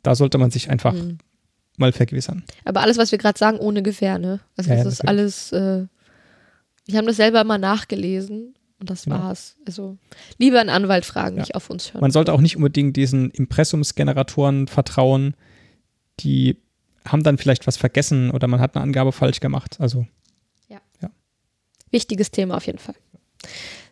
da 0.03 0.15
sollte 0.15 0.37
man 0.37 0.51
sich 0.51 0.69
einfach 0.69 0.93
Mhm. 0.93 1.17
mal 1.77 1.91
vergewissern. 1.91 2.43
Aber 2.65 2.81
alles, 2.81 2.97
was 2.97 3.11
wir 3.11 3.17
gerade 3.17 3.37
sagen, 3.39 3.57
ohne 3.59 3.81
Gewähr, 3.83 4.17
ne? 4.19 4.39
Also 4.57 4.69
Ja, 4.69 4.77
das 4.77 4.85
ja, 4.85 4.89
ist 4.91 5.07
alles, 5.07 5.51
äh, 5.51 5.85
wir 6.85 6.97
haben 6.97 7.05
das 7.07 7.15
selber 7.17 7.43
mal 7.43 7.57
nachgelesen 7.57 8.53
und 8.79 8.89
das 8.89 9.03
Genau. 9.03 9.19
war's. 9.19 9.55
Also 9.65 9.97
lieber 10.37 10.59
einen 10.59 10.69
Anwalt 10.69 11.05
fragen, 11.05 11.35
Ja. 11.37 11.41
nicht 11.43 11.55
auf 11.55 11.69
uns 11.69 11.93
hören. 11.93 12.01
Man 12.01 12.11
sollte 12.11 12.33
auch 12.33 12.41
nicht 12.41 12.55
unbedingt 12.57 12.95
diesen 12.97 13.31
Impressumsgeneratoren 13.31 14.67
vertrauen. 14.67 15.35
Die 16.19 16.57
haben 17.05 17.23
dann 17.23 17.37
vielleicht 17.37 17.65
was 17.67 17.77
vergessen 17.77 18.31
oder 18.31 18.47
man 18.47 18.59
hat 18.59 18.75
eine 18.75 18.83
Angabe 18.83 19.11
falsch 19.11 19.39
gemacht. 19.39 19.77
Also 19.79 20.05
Wichtiges 21.93 22.31
Thema 22.31 22.55
auf 22.55 22.65
jeden 22.67 22.77
Fall. 22.77 22.95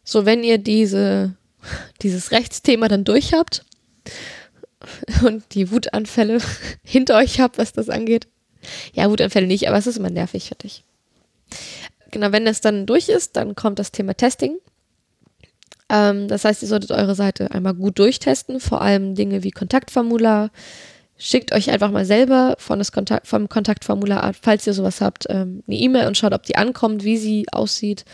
So, 0.06 0.26
wenn 0.26 0.42
ihr 0.42 0.58
diese, 0.58 1.36
dieses 2.02 2.32
Rechtsthema 2.32 2.88
dann 2.88 3.04
durch 3.04 3.34
habt 3.34 3.66
und 5.26 5.44
die 5.54 5.72
Wutanfälle 5.72 6.40
hinter 6.84 7.18
euch 7.18 7.40
habt, 7.40 7.58
was 7.58 7.74
das 7.74 7.90
angeht. 7.90 8.28
Ja, 8.94 9.10
Wutanfälle 9.10 9.48
nicht, 9.48 9.68
aber 9.68 9.78
es 9.78 9.88
ist 9.88 9.98
immer 9.98 10.10
nervig, 10.10 10.50
finde 10.50 10.68
ich. 10.68 10.84
Genau, 12.12 12.32
wenn 12.32 12.46
das 12.46 12.62
dann 12.62 12.86
durch 12.86 13.10
ist, 13.10 13.36
dann 13.36 13.56
kommt 13.56 13.80
das 13.80 13.92
Thema 13.92 14.16
Testing. 14.16 14.58
Ähm, 15.90 16.28
das 16.28 16.46
heißt, 16.46 16.62
ihr 16.62 16.68
solltet 16.68 16.92
eure 16.92 17.16
Seite 17.16 17.52
einmal 17.52 17.74
gut 17.74 18.00
durchtesten, 18.00 18.60
vor 18.60 18.82
allem 18.82 19.16
Dinge 19.16 19.44
wie 19.44 19.52
Kontaktformular. 19.52 20.52
Schickt 21.18 21.52
euch 21.52 21.70
einfach 21.70 21.92
mal 21.92 22.06
selber 22.06 22.56
von 22.60 22.80
das 22.80 22.92
Kontakt, 22.92 23.28
vom 23.28 23.50
Kontaktformular 23.50 24.34
falls 24.42 24.66
ihr 24.66 24.74
sowas 24.74 25.02
habt, 25.02 25.26
ähm, 25.30 25.64
eine 25.68 25.76
E-Mail 25.76 26.08
und 26.08 26.18
schaut, 26.18 26.34
ob 26.34 26.44
die 26.44 26.56
ankommt, 26.56 27.04
wie 27.04 27.18
sie 27.18 27.46
aussieht. 27.52 28.06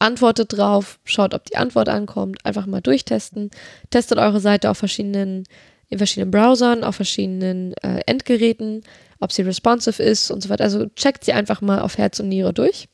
Antwortet 0.00 0.56
drauf, 0.56 0.98
schaut, 1.04 1.34
ob 1.34 1.44
die 1.44 1.56
Antwort 1.56 1.88
ankommt, 1.88 2.44
einfach 2.44 2.66
mal 2.66 2.80
durchtesten. 2.80 3.50
Testet 3.90 4.18
eure 4.18 4.40
Seite 4.40 4.70
auf 4.70 4.78
verschiedenen, 4.78 5.44
in 5.88 5.98
verschiedenen 5.98 6.30
Browsern, 6.30 6.84
auf 6.84 6.96
verschiedenen 6.96 7.72
äh, 7.78 8.00
Endgeräten, 8.06 8.82
ob 9.20 9.32
sie 9.32 9.42
responsive 9.42 10.02
ist 10.02 10.30
und 10.30 10.42
so 10.42 10.48
weiter. 10.48 10.64
Also 10.64 10.86
checkt 10.96 11.24
sie 11.24 11.32
einfach 11.32 11.60
mal 11.60 11.80
auf 11.80 11.98
Herz 11.98 12.20
und 12.20 12.28
Niere 12.28 12.52
durch 12.52 12.88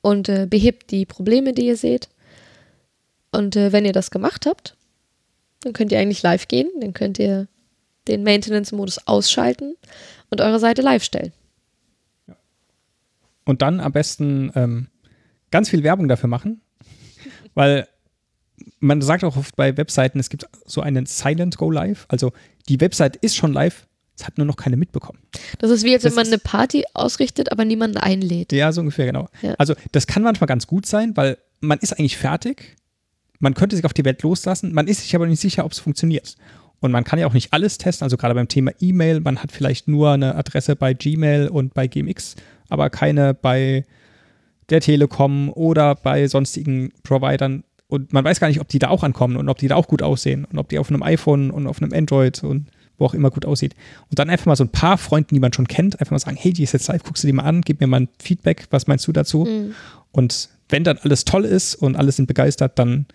und 0.00 0.28
äh, 0.28 0.46
behebt 0.48 0.90
die 0.90 1.06
Probleme, 1.06 1.52
die 1.52 1.66
ihr 1.66 1.76
seht. 1.76 2.08
Und 3.30 3.56
äh, 3.56 3.72
wenn 3.72 3.84
ihr 3.84 3.92
das 3.92 4.10
gemacht 4.10 4.46
habt, 4.46 4.76
dann 5.60 5.72
könnt 5.72 5.92
ihr 5.92 5.98
eigentlich 5.98 6.22
live 6.22 6.48
gehen, 6.48 6.68
dann 6.80 6.92
könnt 6.92 7.18
ihr 7.18 7.46
den 8.06 8.22
Maintenance-Modus 8.22 9.06
ausschalten 9.06 9.76
und 10.30 10.40
eure 10.40 10.58
Seite 10.58 10.82
live 10.82 11.04
stellen. 11.04 11.32
und 13.44 13.62
dann 13.62 13.80
am 13.80 13.92
besten 13.92 14.52
ähm, 14.54 14.88
ganz 15.50 15.70
viel 15.70 15.82
Werbung 15.82 16.06
dafür 16.08 16.28
machen, 16.28 16.60
weil 17.54 17.88
man 18.80 19.02
sagt 19.02 19.24
auch 19.24 19.36
oft 19.36 19.56
bei 19.56 19.76
Webseiten, 19.76 20.18
es 20.18 20.30
gibt 20.30 20.46
so 20.66 20.80
einen 20.80 21.06
Silent 21.06 21.56
Go 21.56 21.70
Live. 21.70 22.06
Also 22.08 22.32
die 22.68 22.80
Website 22.80 23.16
ist 23.16 23.36
schon 23.36 23.52
live, 23.52 23.86
es 24.16 24.26
hat 24.26 24.38
nur 24.38 24.46
noch 24.46 24.56
keine 24.56 24.76
mitbekommen. 24.76 25.18
Das 25.58 25.70
ist 25.70 25.84
wie, 25.84 25.94
als 25.94 26.02
Das 26.02 26.12
wenn 26.12 26.24
man 26.24 26.26
eine 26.26 26.38
Party 26.38 26.84
ausrichtet, 26.94 27.52
aber 27.52 27.64
niemanden 27.64 27.96
einlädt. 27.98 28.52
Ja, 28.52 28.72
so 28.72 28.80
ungefähr, 28.80 29.06
genau. 29.06 29.28
Ja. 29.42 29.54
Also 29.58 29.74
das 29.92 30.06
kann 30.06 30.22
manchmal 30.22 30.46
ganz 30.46 30.66
gut 30.66 30.86
sein, 30.86 31.16
weil 31.16 31.38
man 31.60 31.78
ist 31.78 31.92
eigentlich 31.92 32.16
fertig. 32.16 32.76
Man 33.38 33.54
könnte 33.54 33.76
sich 33.76 33.84
auf 33.84 33.92
die 33.92 34.04
Welt 34.04 34.22
loslassen, 34.22 34.72
man 34.74 34.88
ist 34.88 35.02
sich 35.02 35.14
aber 35.14 35.26
nicht 35.26 35.40
sicher, 35.40 35.64
ob 35.64 35.72
es 35.72 35.78
funktioniert. 35.78 36.36
Und 36.80 36.92
man 36.92 37.04
kann 37.04 37.18
ja 37.18 37.26
auch 37.26 37.32
nicht 37.32 37.52
alles 37.52 37.78
testen, 37.78 38.04
also 38.04 38.16
gerade 38.16 38.34
beim 38.34 38.48
Thema 38.48 38.72
E-Mail, 38.80 39.20
man 39.20 39.42
hat 39.42 39.50
vielleicht 39.50 39.88
nur 39.88 40.12
eine 40.12 40.34
Adresse 40.36 40.76
bei 40.76 40.94
Gmail 40.94 41.48
und 41.48 41.74
bei 41.74 41.88
GMX, 41.88 42.36
aber 42.68 42.90
keine 42.90 43.34
bei 43.34 43.84
der 44.70 44.80
Telekom 44.80 45.50
oder 45.50 45.94
bei 45.94 46.28
sonstigen 46.28 46.92
Providern. 47.02 47.64
Und 47.88 48.12
man 48.12 48.24
weiß 48.24 48.38
gar 48.38 48.48
nicht, 48.48 48.60
ob 48.60 48.68
die 48.68 48.78
da 48.78 48.88
auch 48.88 49.02
ankommen 49.02 49.36
und 49.36 49.48
ob 49.48 49.58
die 49.58 49.68
da 49.68 49.76
auch 49.76 49.88
gut 49.88 50.02
aussehen 50.02 50.44
und 50.44 50.58
ob 50.58 50.68
die 50.68 50.78
auf 50.78 50.90
einem 50.90 51.02
iPhone 51.02 51.50
und 51.50 51.66
auf 51.66 51.80
einem 51.80 51.92
Android 51.92 52.44
und 52.44 52.66
wo 52.98 53.06
auch 53.06 53.14
immer 53.14 53.30
gut 53.30 53.46
aussieht. 53.46 53.74
Und 54.10 54.18
dann 54.18 54.28
einfach 54.28 54.46
mal 54.46 54.56
so 54.56 54.64
ein 54.64 54.70
paar 54.70 54.98
Freunden, 54.98 55.34
die 55.34 55.40
man 55.40 55.52
schon 55.52 55.68
kennt, 55.68 56.00
einfach 56.00 56.10
mal 56.10 56.18
sagen, 56.18 56.36
hey, 56.38 56.52
die 56.52 56.64
ist 56.64 56.72
jetzt 56.72 56.88
live, 56.88 57.02
guckst 57.02 57.22
du 57.22 57.28
die 57.28 57.32
mal 57.32 57.44
an, 57.44 57.62
gib 57.62 57.80
mir 57.80 57.86
mal 57.86 58.02
ein 58.02 58.08
Feedback, 58.20 58.66
was 58.70 58.86
meinst 58.86 59.06
du 59.06 59.12
dazu? 59.12 59.44
Mhm. 59.44 59.74
Und 60.12 60.50
wenn 60.68 60.84
dann 60.84 60.98
alles 60.98 61.24
toll 61.24 61.44
ist 61.44 61.76
und 61.76 61.96
alle 61.96 62.12
sind 62.12 62.26
begeistert, 62.26 62.78
dann 62.78 63.06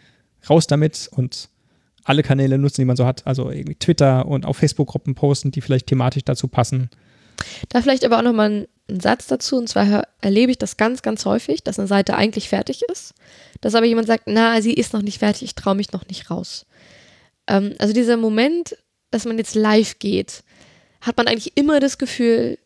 raus 0.50 0.68
damit 0.68 1.10
und 1.12 1.50
alle 2.04 2.24
Kanäle 2.24 2.58
nutzen, 2.58 2.82
die 2.82 2.86
man 2.86 2.96
so 2.96 3.06
hat. 3.06 3.26
Also 3.28 3.52
irgendwie 3.52 3.76
Twitter 3.76 4.26
und 4.26 4.46
auf 4.46 4.58
Facebook-Gruppen 4.58 5.16
posten, 5.16 5.52
die 5.52 5.62
vielleicht 5.62 5.88
thematisch 5.88 6.24
dazu 6.24 6.48
passen. 6.48 6.90
Da 7.70 7.82
vielleicht 7.82 8.06
aber 8.06 8.18
auch 8.18 8.24
nochmal 8.24 8.50
ein, 8.50 8.68
ein 8.90 9.00
Satz 9.00 9.28
dazu. 9.28 9.58
Und 9.58 9.68
zwar 9.70 10.08
erlebe 10.22 10.52
ich 10.52 10.58
das 10.58 10.78
ganz, 10.78 11.02
ganz 11.02 11.26
häufig, 11.26 11.64
dass 11.64 11.80
eine 11.80 11.88
Seite 11.88 12.16
eigentlich 12.16 12.50
fertig 12.50 12.84
ist. 12.92 13.14
Dass 13.62 13.76
aber 13.76 13.86
jemand 13.86 14.08
sagt, 14.08 14.24
na, 14.28 14.62
sie 14.62 14.74
ist 14.74 14.94
noch 14.94 15.02
nicht 15.02 15.20
fertig, 15.20 15.44
ich 15.44 15.56
traue 15.56 15.76
mich 15.76 15.92
noch 15.92 16.08
nicht 16.08 16.30
raus. 16.30 16.66
Ähm, 17.48 17.76
also 17.80 17.94
dieser 17.94 18.18
Moment, 18.18 18.78
dass 19.12 19.26
man 19.26 19.38
jetzt 19.38 19.56
live 19.56 20.00
geht, 20.00 20.44
hat 21.02 21.18
man 21.18 21.28
eigentlich 21.28 21.56
immer 21.56 21.80
das 21.80 21.98
Gefühl, 21.98 22.58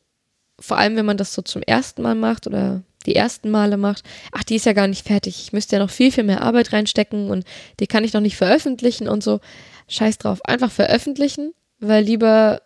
vor 0.59 0.77
allem 0.77 0.95
wenn 0.95 1.05
man 1.05 1.17
das 1.17 1.33
so 1.33 1.41
zum 1.41 1.61
ersten 1.61 2.01
Mal 2.01 2.15
macht 2.15 2.47
oder 2.47 2.81
die 3.05 3.15
ersten 3.15 3.49
Male 3.49 3.77
macht, 3.77 4.03
ach, 4.31 4.43
die 4.43 4.55
ist 4.55 4.65
ja 4.65 4.73
gar 4.73 4.87
nicht 4.87 5.07
fertig. 5.07 5.39
Ich 5.41 5.53
müsste 5.53 5.77
ja 5.77 5.81
noch 5.81 5.89
viel, 5.89 6.11
viel 6.11 6.23
mehr 6.23 6.41
Arbeit 6.41 6.73
reinstecken 6.73 7.29
und 7.29 7.45
die 7.79 7.87
kann 7.87 8.03
ich 8.03 8.13
noch 8.13 8.21
nicht 8.21 8.37
veröffentlichen 8.37 9.07
und 9.07 9.23
so. 9.23 9.39
Scheiß 9.87 10.17
drauf. 10.17 10.43
Einfach 10.43 10.71
veröffentlichen, 10.71 11.53
weil 11.79 12.03
lieber, 12.03 12.61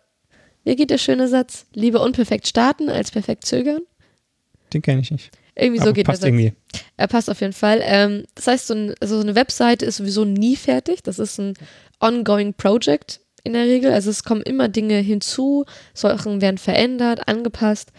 wie 0.64 0.76
geht 0.76 0.90
der 0.90 0.98
schöne 0.98 1.28
Satz? 1.28 1.66
Lieber 1.74 2.02
unperfekt 2.02 2.46
starten 2.46 2.88
als 2.88 3.10
perfekt 3.10 3.46
zögern. 3.46 3.80
Den 4.72 4.82
kenne 4.82 5.00
ich 5.00 5.10
nicht. 5.10 5.30
Irgendwie 5.54 5.78
so 5.78 5.84
Aber 5.86 5.92
geht 5.92 6.06
passt 6.06 6.22
der 6.22 6.30
Satz. 6.30 6.40
irgendwie. 6.40 6.56
Er 6.96 7.08
passt 7.08 7.28
auf 7.28 7.40
jeden 7.40 7.52
Fall. 7.52 7.80
Ähm, 7.82 8.24
das 8.34 8.46
heißt, 8.46 8.66
so, 8.68 8.74
ein, 8.74 8.94
also 9.00 9.16
so 9.16 9.22
eine 9.22 9.34
Webseite 9.34 9.84
ist 9.84 9.96
sowieso 9.96 10.24
nie 10.24 10.56
fertig. 10.56 11.02
Das 11.02 11.18
ist 11.18 11.38
ein 11.38 11.54
ongoing 12.00 12.54
Project 12.54 13.20
in 13.44 13.52
der 13.52 13.64
Regel. 13.64 13.92
Also 13.92 14.10
es 14.10 14.24
kommen 14.24 14.42
immer 14.42 14.68
Dinge 14.68 14.96
hinzu, 14.98 15.64
Sachen 15.94 16.40
werden 16.40 16.58
verändert, 16.58 17.28
angepasst. 17.28 17.92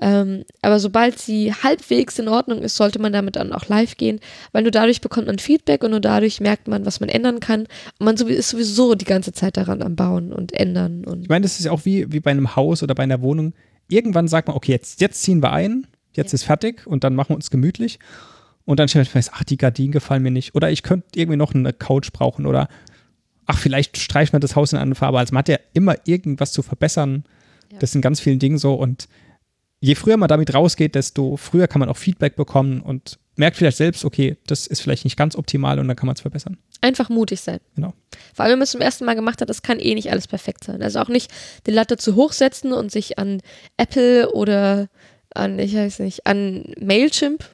Ähm, 0.00 0.44
aber 0.62 0.78
sobald 0.78 1.18
sie 1.18 1.52
halbwegs 1.52 2.18
in 2.18 2.28
Ordnung 2.28 2.62
ist, 2.62 2.76
sollte 2.76 2.98
man 3.00 3.12
damit 3.12 3.36
dann 3.36 3.52
auch 3.52 3.66
live 3.68 3.96
gehen, 3.96 4.20
weil 4.52 4.62
nur 4.62 4.70
dadurch 4.70 5.00
bekommt 5.00 5.26
man 5.26 5.38
Feedback 5.38 5.82
und 5.82 5.90
nur 5.90 6.00
dadurch 6.00 6.40
merkt 6.40 6.68
man, 6.68 6.86
was 6.86 7.00
man 7.00 7.08
ändern 7.08 7.40
kann. 7.40 7.62
Und 7.98 8.04
man 8.04 8.14
ist 8.16 8.50
sowieso 8.50 8.94
die 8.94 9.04
ganze 9.04 9.32
Zeit 9.32 9.56
daran 9.56 9.82
am 9.82 9.96
Bauen 9.96 10.32
und 10.32 10.52
ändern. 10.52 11.04
Und 11.04 11.22
Ich 11.22 11.28
meine, 11.28 11.42
das 11.42 11.58
ist 11.58 11.64
ja 11.66 11.72
auch 11.72 11.84
wie, 11.84 12.12
wie 12.12 12.20
bei 12.20 12.30
einem 12.30 12.54
Haus 12.54 12.82
oder 12.82 12.94
bei 12.94 13.02
einer 13.02 13.20
Wohnung. 13.22 13.54
Irgendwann 13.88 14.28
sagt 14.28 14.48
man, 14.48 14.56
okay, 14.56 14.72
jetzt, 14.72 15.00
jetzt 15.00 15.22
ziehen 15.22 15.42
wir 15.42 15.52
ein, 15.52 15.86
jetzt 16.12 16.32
Ja. 16.32 16.36
ist 16.36 16.44
fertig 16.44 16.86
und 16.86 17.02
dann 17.04 17.14
machen 17.14 17.30
wir 17.30 17.36
uns 17.36 17.50
gemütlich. 17.50 17.98
Und 18.64 18.78
dann 18.78 18.86
stellt 18.88 19.06
man 19.06 19.12
fest, 19.12 19.30
ach, 19.34 19.44
die 19.44 19.56
Gardinen 19.56 19.92
gefallen 19.92 20.22
mir 20.22 20.30
nicht. 20.30 20.54
Oder 20.54 20.70
ich 20.70 20.82
könnte 20.82 21.06
irgendwie 21.14 21.38
noch 21.38 21.54
eine 21.54 21.72
Couch 21.72 22.12
brauchen. 22.12 22.44
Oder 22.44 22.68
ach, 23.46 23.56
vielleicht 23.58 23.96
streicht 23.96 24.34
man 24.34 24.42
das 24.42 24.54
Haus 24.56 24.72
in 24.72 24.76
eine 24.76 24.82
andere 24.82 24.98
Farbe. 24.98 25.18
Also 25.18 25.32
man 25.32 25.38
hat 25.38 25.48
ja 25.48 25.56
immer 25.72 25.96
irgendwas 26.04 26.52
zu 26.52 26.62
verbessern. 26.62 27.24
Ja. 27.72 27.78
Das 27.78 27.92
sind 27.92 28.02
ganz 28.02 28.20
vielen 28.20 28.38
Dingen 28.38 28.58
so. 28.58 28.74
Und 28.74 29.08
je 29.80 29.94
früher 29.94 30.16
man 30.16 30.28
damit 30.28 30.54
rausgeht, 30.54 30.94
desto 30.94 31.36
früher 31.36 31.68
kann 31.68 31.80
man 31.80 31.88
auch 31.88 31.96
Feedback 31.96 32.36
bekommen 32.36 32.80
und 32.80 33.18
merkt 33.36 33.56
vielleicht 33.56 33.76
selbst, 33.76 34.04
okay, 34.04 34.36
das 34.46 34.66
ist 34.66 34.80
vielleicht 34.80 35.04
nicht 35.04 35.16
ganz 35.16 35.36
optimal 35.36 35.78
und 35.78 35.86
dann 35.86 35.96
kann 35.96 36.06
man 36.06 36.14
es 36.16 36.22
verbessern. 36.22 36.58
einfach 36.80 37.08
mutig 37.08 37.40
sein. 37.40 37.60
Genau. 37.76 37.92
Vor 38.34 38.44
allem, 38.44 38.52
wenn 38.52 38.58
man 38.58 38.64
es 38.64 38.72
zum 38.72 38.80
ersten 38.80 39.04
Mal 39.04 39.14
gemacht 39.14 39.40
hat, 39.40 39.48
das 39.48 39.62
kann 39.62 39.78
eh 39.78 39.94
nicht 39.94 40.10
alles 40.10 40.26
perfekt 40.26 40.64
sein. 40.64 40.82
Also 40.82 41.00
auch 41.00 41.08
nicht 41.08 41.30
die 41.66 41.70
Latte 41.70 41.96
zu 41.96 42.16
hoch 42.16 42.32
setzen 42.32 42.72
und 42.72 42.90
sich 42.90 43.18
an 43.18 43.40
Apple 43.76 44.32
oder 44.32 44.88
an, 45.34 45.58
ich 45.58 45.74
weiß 45.74 46.00
nicht, 46.00 46.26
an 46.26 46.72
Mailchimp, 46.80 47.44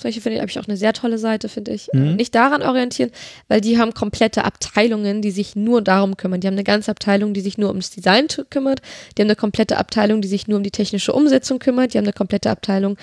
solche 0.00 0.20
finde 0.20 0.36
ich, 0.36 0.40
habe 0.40 0.50
ich 0.50 0.58
auch 0.58 0.66
eine 0.68 0.76
sehr 0.76 0.92
tolle 0.92 1.18
Seite, 1.18 1.48
finde 1.48 1.72
ich, 1.72 1.88
Mhm. 1.92 2.16
nicht 2.16 2.34
daran 2.34 2.62
orientieren, 2.62 3.10
weil 3.48 3.60
die 3.60 3.78
haben 3.78 3.94
komplette 3.94 4.44
Abteilungen, 4.44 5.22
die 5.22 5.30
sich 5.30 5.56
nur 5.56 5.82
darum 5.82 6.16
kümmern. 6.16 6.40
Die 6.40 6.46
haben 6.46 6.54
eine 6.54 6.64
ganze 6.64 6.90
Abteilung, 6.90 7.34
die 7.34 7.40
sich 7.40 7.58
nur 7.58 7.68
ums 7.68 7.90
Design 7.90 8.26
kümmert. 8.50 8.80
Die 9.16 9.22
haben 9.22 9.28
eine 9.28 9.36
komplette 9.36 9.78
Abteilung, 9.78 10.20
die 10.20 10.28
sich 10.28 10.48
nur 10.48 10.58
um 10.58 10.62
die 10.64 10.70
technische 10.70 11.12
Umsetzung 11.12 11.58
kümmert. 11.58 11.94
Die 11.94 11.98
haben 11.98 12.04
eine 12.04 12.12
komplette 12.12 12.50
Abteilung, 12.50 12.96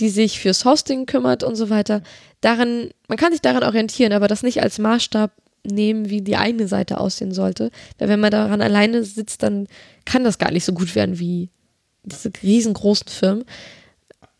die 0.00 0.08
sich 0.08 0.40
fürs 0.40 0.64
Hosting 0.64 1.06
kümmert 1.06 1.42
und 1.42 1.56
so 1.56 1.70
weiter. 1.70 2.02
Daran, 2.40 2.90
man 3.08 3.18
kann 3.18 3.32
sich 3.32 3.40
daran 3.40 3.62
orientieren, 3.62 4.12
aber 4.12 4.28
das 4.28 4.42
nicht 4.42 4.62
als 4.62 4.78
Maßstab 4.78 5.30
nehmen, 5.64 6.10
wie 6.10 6.20
die 6.22 6.36
eigene 6.36 6.68
Seite 6.68 6.98
aussehen 7.00 7.32
sollte. 7.32 7.70
Weil 7.98 8.08
wenn 8.08 8.20
man 8.20 8.30
daran 8.30 8.60
alleine 8.62 9.02
sitzt, 9.04 9.42
dann 9.42 9.66
kann 10.04 10.22
das 10.24 10.38
gar 10.38 10.52
nicht 10.52 10.64
so 10.64 10.72
gut 10.72 10.94
werden 10.94 11.18
wie 11.18 11.48
diese 12.04 12.30
riesengroßen 12.42 13.08
Firmen. 13.08 13.44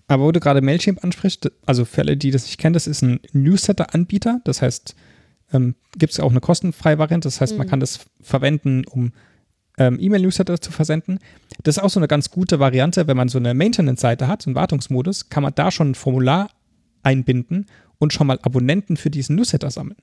Aber 0.09 0.25
wo 0.25 0.33
du 0.33 0.41
gerade 0.41 0.63
Mailchimp 0.63 1.03
ansprichst, 1.03 1.51
also 1.67 1.85
für 1.85 2.03
alle, 2.03 2.17
die 2.17 2.31
das 2.31 2.45
nicht 2.45 2.59
kennen, 2.59 2.75
das 2.75 2.87
ist 2.87 3.03
ein 3.03 3.21
Newsletter-Anbieter. 3.33 4.41
Das 4.45 4.63
heißt, 4.63 4.95
ähm, 5.53 5.75
gibt 5.99 6.13
es 6.13 6.21
auch 6.21 6.31
eine 6.31 6.41
kostenfreie 6.41 6.99
Variante. 6.99 7.27
Das 7.27 7.41
heißt, 7.41 7.53
mhm. 7.53 7.59
man 7.59 7.69
kann 7.69 7.81
das 7.81 8.01
verwenden, 8.21 8.85
um 8.85 9.13
ähm, 9.79 9.99
E-Mail-Newsletter 10.01 10.61
zu 10.61 10.71
versenden. 10.71 11.19
Das 11.63 11.77
ist 11.77 11.83
auch 11.83 11.91
so 11.91 12.01
eine 12.01 12.09
ganz 12.09 12.31
gute 12.31 12.61
Variante, 12.61 13.07
wenn 13.07 13.17
man 13.17 13.29
so 13.29 13.39
eine 13.39 13.55
Maintenance-Seite 13.55 14.29
hat, 14.29 14.43
so 14.43 14.51
einen 14.51 14.55
Wartungsmodus, 14.55 15.29
kann 15.29 15.43
man 15.43 15.55
da 15.55 15.71
schon 15.71 15.91
ein 15.91 15.95
Formular 15.95 16.51
einbinden 17.03 17.67
und 17.99 18.13
schon 18.13 18.27
mal 18.27 18.39
Abonnenten 18.43 18.97
für 18.97 19.11
diesen 19.11 19.37
Newsletter 19.37 19.71
sammeln. 19.71 19.99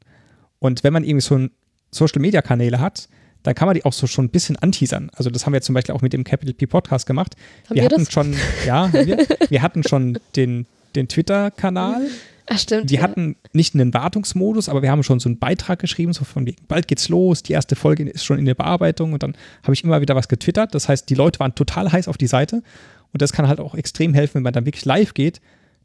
Und 0.60 0.84
wenn 0.84 0.94
man 0.94 1.04
irgendwie 1.04 1.22
so 1.22 1.36
ein 1.36 1.52
Social-Media-Kanäle 1.92 2.80
hat, 2.80 3.10
dann 3.44 3.56
kann 3.56 3.68
man 3.68 3.76
die 3.76 3.86
auch 3.86 3.94
so 3.94 4.08
schon 4.08 4.26
ein 4.26 4.30
bisschen 4.30 4.56
anteasern. 4.58 5.12
Also 5.16 5.30
das 5.30 5.46
haben 5.46 5.54
wir 5.54 5.62
zum 5.62 5.76
Beispiel 5.76 5.94
auch 5.94 6.02
mit 6.02 6.14
dem 6.14 6.24
Capital 6.24 6.54
P 6.54 6.66
Podcast 6.66 7.06
gemacht. 7.06 7.36
Haben 7.66 7.76
wir, 7.76 7.84
wir 7.84 7.86
hatten 7.86 8.06
das? 8.06 8.12
schon, 8.12 8.36
ja, 8.66 8.92
wir, 8.92 9.28
wir 9.50 9.62
hatten 9.62 9.84
schon 9.84 10.18
den, 10.36 10.66
den 10.96 11.08
Twitter-Kanal. 11.08 12.08
Ach, 12.48 12.60
stimmt. 12.60 12.90
Die 12.90 12.96
ja. 12.96 13.02
hatten 13.02 13.36
nicht 13.54 13.74
einen 13.74 13.94
Wartungsmodus, 13.94 14.70
aber 14.70 14.82
wir 14.82 14.92
haben 14.92 15.04
schon 15.04 15.20
so 15.20 15.30
einen 15.30 15.40
Beitrag 15.40 15.80
geschrieben, 15.80 16.14
so 16.14 16.26
von 16.26 16.46
wegen, 16.46 16.58
bald 16.68 16.88
geht's 16.88 17.10
los, 17.10 17.44
die 17.44 17.54
erste 17.54 17.76
Folge 17.76 18.10
ist 18.10 18.26
schon 18.26 18.40
in 18.40 18.46
der 18.46 18.56
Bearbeitung 18.56 19.14
und 19.14 19.24
dann 19.24 19.36
habe 19.64 19.74
ich 19.74 19.84
immer 19.84 20.02
wieder 20.02 20.16
was 20.16 20.28
getwittert. 20.28 20.76
Das 20.76 20.90
heißt, 20.90 21.10
die 21.10 21.16
Leute 21.16 21.40
waren 21.40 21.56
total 21.56 21.92
heiß 21.92 22.08
auf 22.08 22.18
die 22.18 22.28
Seite 22.28 22.64
und 23.12 23.22
das 23.22 23.32
kann 23.32 23.48
halt 23.48 23.60
auch 23.60 23.76
extrem 23.76 24.14
helfen, 24.14 24.36
wenn 24.36 24.44
man 24.44 24.54
dann 24.54 24.66
wirklich 24.66 24.86
live 24.86 25.14
geht, 25.14 25.42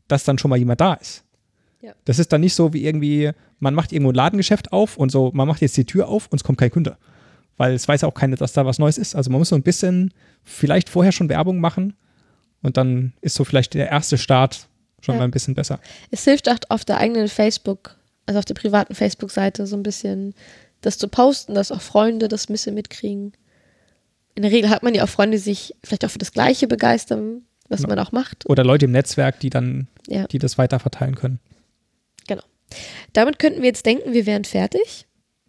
dass 0.08 0.24
dann 0.24 0.38
schon 0.38 0.48
mal 0.48 0.56
jemand 0.56 0.80
da 0.80 0.94
ist. 0.94 1.24
Ja. 1.80 1.92
Das 2.04 2.18
ist 2.18 2.32
dann 2.32 2.40
nicht 2.40 2.54
so 2.54 2.72
wie 2.72 2.84
irgendwie, 2.84 3.30
man 3.60 3.74
macht 3.74 3.92
irgendwo 3.92 4.10
ein 4.10 4.16
Ladengeschäft 4.16 4.72
auf 4.72 4.96
und 4.96 5.10
so, 5.10 5.30
man 5.32 5.46
macht 5.46 5.60
jetzt 5.60 5.76
die 5.76 5.84
Tür 5.84 6.08
auf 6.08 6.26
und 6.26 6.38
es 6.38 6.44
kommt 6.44 6.58
kein 6.58 6.70
Kunde. 6.70 6.96
Weil 7.58 7.74
es 7.74 7.86
weiß 7.86 8.04
auch 8.04 8.14
keiner, 8.14 8.36
dass 8.36 8.52
da 8.54 8.64
was 8.64 8.78
Neues 8.78 8.96
ist. 8.96 9.14
Also 9.14 9.30
man 9.30 9.40
muss 9.40 9.50
so 9.50 9.56
ein 9.56 9.62
bisschen 9.62 10.14
vielleicht 10.44 10.88
vorher 10.88 11.12
schon 11.12 11.28
Werbung 11.28 11.60
machen 11.60 11.94
und 12.62 12.76
dann 12.78 13.12
ist 13.20 13.34
so 13.34 13.44
vielleicht 13.44 13.74
der 13.74 13.90
erste 13.90 14.16
Start 14.16 14.68
schon 15.00 15.14
Ja. 15.16 15.18
mal 15.20 15.24
ein 15.26 15.30
bisschen 15.32 15.54
besser. 15.54 15.78
Es 16.10 16.24
hilft 16.24 16.48
auch 16.48 16.56
auf 16.70 16.84
der 16.84 16.98
eigenen 16.98 17.28
Facebook, 17.28 17.96
also 18.26 18.38
auf 18.38 18.44
der 18.46 18.54
privaten 18.54 18.94
Facebook-Seite 18.94 19.66
so 19.66 19.76
ein 19.76 19.82
bisschen 19.82 20.34
das 20.80 20.96
zu 20.98 21.08
posten, 21.08 21.54
dass 21.54 21.70
auch 21.72 21.80
Freunde 21.82 22.28
das 22.28 22.48
ein 22.48 22.52
bisschen 22.54 22.74
mitkriegen. 22.74 23.32
In 24.36 24.42
der 24.42 24.52
Regel 24.52 24.70
hat 24.70 24.84
man 24.84 24.94
ja 24.94 25.02
auch 25.04 25.08
Freunde, 25.08 25.36
die 25.36 25.42
sich 25.42 25.74
vielleicht 25.82 26.04
auch 26.04 26.10
für 26.10 26.18
das 26.18 26.30
Gleiche 26.32 26.68
begeistern, 26.68 27.42
was 27.68 27.80
Genau. 27.82 27.96
man 27.96 27.98
auch 28.06 28.12
macht. 28.12 28.48
Oder 28.48 28.62
Leute 28.64 28.84
im 28.84 28.92
Netzwerk, 28.92 29.40
die 29.40 29.50
dann, 29.50 29.88
Ja. 30.06 30.26
die 30.28 30.38
das 30.38 30.58
weiter 30.58 30.78
verteilen 30.78 31.16
können. 31.16 31.40
Genau. 32.28 32.42
Damit 33.14 33.40
könnten 33.40 33.62
wir 33.62 33.66
jetzt 33.68 33.84
denken, 33.84 34.12
wir 34.12 34.26
wären 34.26 34.44
fertig. 34.44 35.06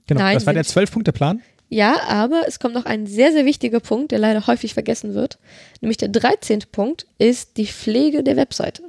Genau, 0.08 0.22
Nein, 0.22 0.34
das 0.36 0.48
war 0.48 0.54
der 0.56 0.63
Zwölf-Punkte-Plan. 0.63 1.41
Ja, 1.70 2.02
aber 2.08 2.44
es 2.48 2.60
kommt 2.60 2.74
noch 2.74 2.86
ein 2.86 3.06
sehr, 3.06 3.32
sehr 3.32 3.46
wichtiger 3.46 3.80
Punkt, 3.80 4.12
der 4.12 4.20
leider 4.20 4.48
häufig 4.48 4.74
vergessen 4.74 5.14
wird. 5.14 5.38
Nämlich 5.82 5.98
der 5.98 6.10
13. 6.10 6.64
Punkt 6.72 7.06
ist 7.20 7.58
die 7.58 7.68
Pflege 7.68 8.24
der 8.24 8.36
Webseite. 8.36 8.84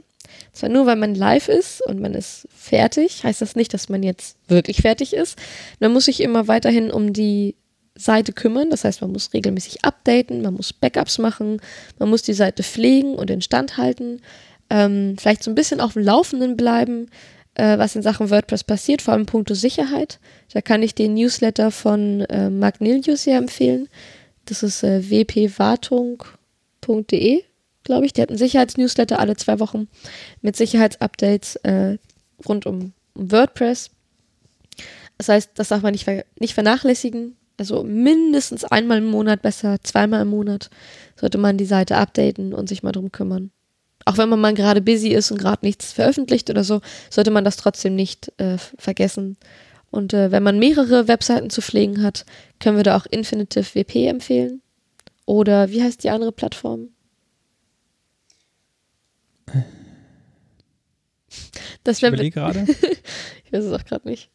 Zwar 0.53 0.71
nur, 0.71 0.87
weil 0.87 0.97
man 0.97 1.15
live 1.15 1.49
ist 1.49 1.83
und 1.87 2.01
man 2.01 2.15
ist 2.15 2.49
fertig, 2.57 3.23
heißt 3.25 3.43
das 3.43 3.55
nicht, 3.55 3.75
dass 3.75 3.89
man 3.89 4.03
jetzt 4.03 4.37
wirklich 4.49 4.79
fertig 4.79 5.13
ist. 5.13 5.39
Man 5.79 5.93
muss 5.93 6.07
sich 6.07 6.23
immer 6.23 6.49
weiterhin 6.49 6.91
um 6.91 7.13
die 7.13 7.55
Seite 7.95 8.33
kümmern. 8.33 8.71
Das 8.71 8.85
heißt, 8.85 9.03
man 9.03 9.13
muss 9.13 9.33
regelmäßig 9.35 9.85
updaten, 9.85 10.43
man 10.43 10.55
muss 10.55 10.73
Backups 10.73 11.19
machen, 11.19 11.61
man 11.99 12.09
muss 12.09 12.23
die 12.23 12.33
Seite 12.33 12.63
pflegen 12.63 13.15
und 13.15 13.31
instand 13.31 13.77
halten, 13.77 14.21
ähm, 14.71 15.17
vielleicht 15.19 15.43
so 15.43 15.51
ein 15.51 15.55
bisschen 15.55 15.81
auf 15.81 15.93
dem 15.95 16.05
Laufenden 16.05 16.57
bleiben, 16.57 17.11
äh, 17.61 17.79
was 17.79 17.95
in 17.95 18.03
Sachen 18.03 18.31
WordPress 18.31 18.65
passiert, 18.65 19.03
vor 19.03 19.13
allem 19.13 19.27
puncto 19.27 19.53
Sicherheit. 19.55 20.19
Da 20.53 20.63
kann 20.63 20.83
ich 20.83 20.95
den 20.95 21.13
Newsletter 21.15 21.71
von 21.71 22.23
äh, 22.23 22.49
Marc 22.49 22.81
Nilius 22.81 23.25
sehr 23.25 23.37
empfehlen. 23.37 23.89
Das 24.47 24.63
ist 24.63 24.83
äh, 24.83 25.03
wpwartung.de, 25.11 26.25
glaube 27.85 28.07
ich. 28.07 28.15
Der 28.15 28.23
hat 28.23 28.31
einen 28.31 28.39
Sicherheitsnewsletter 28.39 29.19
alle 29.19 29.37
zwei 29.37 29.61
Wochen 29.61 29.89
mit 30.41 30.57
Sicherheitsupdates 30.57 31.57
äh, 31.57 31.99
rund 32.49 32.65
um, 32.65 32.95
um 33.15 33.31
WordPress. 33.31 33.91
Das 35.19 35.29
heißt, 35.29 35.51
das 35.55 35.69
darf 35.69 35.83
man 35.83 35.93
nicht, 35.93 36.05
ver 36.05 36.25
nicht 36.39 36.55
vernachlässigen. 36.55 37.37
Also 37.59 37.83
mindestens 37.83 38.65
einmal 38.65 38.97
im 38.99 39.07
Monat, 39.07 39.43
besser 39.43 39.77
zweimal 39.83 40.23
im 40.23 40.29
Monat, 40.29 40.71
sollte 41.15 41.37
man 41.37 41.59
die 41.59 41.67
Seite 41.67 41.99
updaten 41.99 42.55
und 42.55 42.71
sich 42.71 42.83
mal 42.83 42.93
drum 42.93 43.13
kümmern. 43.13 43.51
Auch 44.07 44.17
wenn 44.19 44.29
man 44.29 44.41
mal 44.41 44.55
gerade 44.55 44.81
busy 44.81 45.09
ist 45.11 45.31
und 45.31 45.39
gerade 45.39 45.65
nichts 45.65 45.93
veröffentlicht 45.93 46.49
oder 46.51 46.65
so, 46.65 46.81
sollte 47.11 47.31
man 47.31 47.45
das 47.45 47.57
trotzdem 47.57 47.95
nicht 47.95 48.33
äh, 48.39 48.57
vergessen. 48.79 49.37
Und 49.91 50.15
äh, 50.15 50.31
wenn 50.33 50.43
man 50.43 50.59
mehrere 50.59 51.07
Webseiten 51.09 51.51
zu 51.51 51.61
pflegen 51.63 52.03
hat, 52.03 52.25
können 52.61 52.77
wir 52.77 52.85
da 52.85 52.97
auch 52.97 53.07
Infinitive 53.07 53.75
WP 53.75 54.07
empfehlen. 54.09 54.63
Oder 55.27 55.71
wie 55.71 55.83
heißt 55.83 56.03
die 56.05 56.11
andere 56.11 56.33
Plattform? 56.33 56.89
Das 61.85 61.99
Ich 61.99 62.03
überlege 62.09 62.31
gerade. 62.35 62.67
ich 63.45 63.53
weiß 63.53 63.65
es 63.65 63.73
auch 63.73 63.85
gerade 63.85 64.07
nicht. 64.09 64.29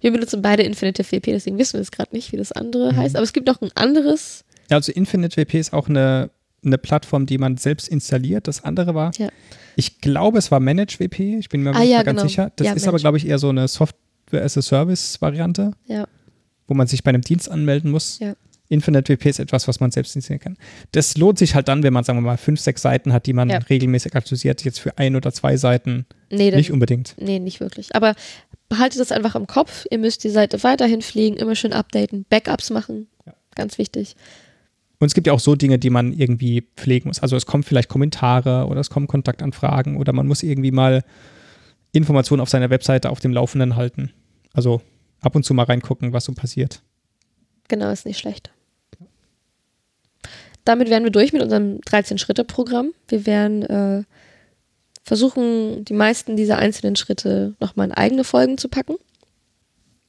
Wir 0.00 0.10
benutzen 0.10 0.42
beide 0.42 0.62
Infinitive 0.64 1.10
WP, 1.12 1.26
deswegen 1.26 1.58
wissen 1.58 1.74
wir 1.74 1.80
es 1.82 1.92
gerade 1.92 2.14
nicht, 2.14 2.32
wie 2.32 2.36
das 2.36 2.50
andere 2.52 2.92
Mhm. 2.92 2.96
heißt. 2.96 3.14
Aber 3.16 3.22
es 3.22 3.32
gibt 3.32 3.46
noch 3.46 3.60
ein 3.62 3.70
anderes. 3.76 4.44
Ja, 4.70 4.76
also 4.78 4.90
Infinite 4.90 5.36
WP 5.36 5.54
ist 5.60 5.72
auch 5.72 5.88
eine, 5.88 6.30
eine 6.64 6.78
Plattform, 6.78 7.26
die 7.26 7.38
man 7.38 7.56
selbst 7.56 7.88
installiert. 7.88 8.46
Das 8.48 8.64
andere 8.64 8.94
war, 8.94 9.10
Ja. 9.18 9.28
ich 9.76 10.00
glaube, 10.00 10.38
es 10.38 10.50
war 10.50 10.60
Manage 10.60 10.98
WP. 11.00 11.38
Ich 11.38 11.48
bin 11.48 11.62
mir 11.62 11.70
Ah, 11.74 11.80
nicht 11.80 11.90
ja, 11.90 11.96
mehr 11.98 12.04
ganz 12.04 12.16
genau. 12.18 12.28
sicher. 12.28 12.52
Das 12.56 12.66
Ja, 12.66 12.72
ist 12.74 12.82
aber, 12.84 12.92
Manage. 12.92 13.02
glaube 13.02 13.16
ich, 13.18 13.26
eher 13.26 13.38
so 13.38 13.48
eine 13.48 13.68
Software-as-a-Service-Variante, 13.68 15.72
Ja. 15.86 16.06
wo 16.68 16.74
man 16.74 16.86
sich 16.86 17.02
bei 17.02 17.08
einem 17.10 17.22
Dienst 17.22 17.50
anmelden 17.50 17.90
muss. 17.90 18.18
Ja. 18.18 18.34
Infinite 18.68 19.12
WP 19.12 19.28
ist 19.28 19.38
etwas, 19.38 19.68
was 19.68 19.80
man 19.80 19.90
selbst 19.90 20.16
installieren 20.16 20.40
kann. 20.40 20.56
Das 20.92 21.18
lohnt 21.18 21.38
sich 21.38 21.54
halt 21.54 21.68
dann, 21.68 21.82
wenn 21.82 21.92
man, 21.92 22.04
sagen 22.04 22.18
wir 22.18 22.22
mal, 22.22 22.38
fünf, 22.38 22.58
sechs 22.58 22.80
Seiten 22.80 23.12
hat, 23.12 23.26
die 23.26 23.34
man 23.34 23.50
regelmäßig 23.50 24.14
aktualisiert. 24.16 24.64
Jetzt 24.64 24.80
für 24.80 24.96
ein 24.96 25.14
oder 25.14 25.30
zwei 25.32 25.58
Seiten 25.58 26.06
Nee, 26.30 26.50
dann, 26.50 26.58
nicht 26.58 26.72
unbedingt. 26.72 27.14
nee, 27.20 27.38
nicht 27.38 27.60
wirklich. 27.60 27.94
Aber 27.94 28.14
behaltet 28.70 28.98
das 29.00 29.12
einfach 29.12 29.34
im 29.34 29.46
Kopf. 29.46 29.84
Ihr 29.90 29.98
müsst 29.98 30.24
die 30.24 30.30
Seite 30.30 30.62
weiterhin 30.62 31.02
pflegen, 31.02 31.36
immer 31.36 31.54
schön 31.54 31.74
updaten, 31.74 32.24
Backups 32.30 32.70
machen. 32.70 33.08
Ganz 33.54 33.76
wichtig. 33.76 34.16
Und 35.02 35.06
es 35.08 35.14
gibt 35.14 35.26
ja 35.26 35.32
auch 35.32 35.40
so 35.40 35.56
Dinge, 35.56 35.80
die 35.80 35.90
man 35.90 36.12
irgendwie 36.12 36.62
pflegen 36.76 37.08
muss. 37.08 37.18
Also 37.18 37.34
es 37.34 37.44
kommen 37.44 37.64
vielleicht 37.64 37.88
Kommentare 37.88 38.68
oder 38.68 38.78
es 38.78 38.88
kommen 38.88 39.08
Kontaktanfragen 39.08 39.96
oder 39.96 40.12
man 40.12 40.28
muss 40.28 40.44
irgendwie 40.44 40.70
mal 40.70 41.02
Informationen 41.90 42.40
auf 42.40 42.48
seiner 42.48 42.70
Webseite 42.70 43.10
auf 43.10 43.18
dem 43.18 43.32
Laufenden 43.32 43.74
halten. 43.74 44.12
Also 44.52 44.80
ab 45.20 45.34
und 45.34 45.44
zu 45.44 45.54
mal 45.54 45.64
reingucken, 45.64 46.12
was 46.12 46.26
so 46.26 46.32
passiert. 46.34 46.82
Genau, 47.66 47.90
ist 47.90 48.06
nicht 48.06 48.20
schlecht. 48.20 48.52
Damit 50.64 50.88
wären 50.88 51.02
wir 51.02 51.10
durch 51.10 51.32
mit 51.32 51.42
unserem 51.42 51.80
13-Schritte-Programm. 51.80 52.92
Wir 53.08 53.26
werden 53.26 53.62
äh, 53.64 54.04
versuchen, 55.02 55.84
die 55.84 55.94
meisten 55.94 56.36
dieser 56.36 56.58
einzelnen 56.58 56.94
Schritte 56.94 57.56
nochmal 57.58 57.88
in 57.88 57.92
eigene 57.92 58.22
Folgen 58.22 58.56
zu 58.56 58.68
packen. 58.68 58.94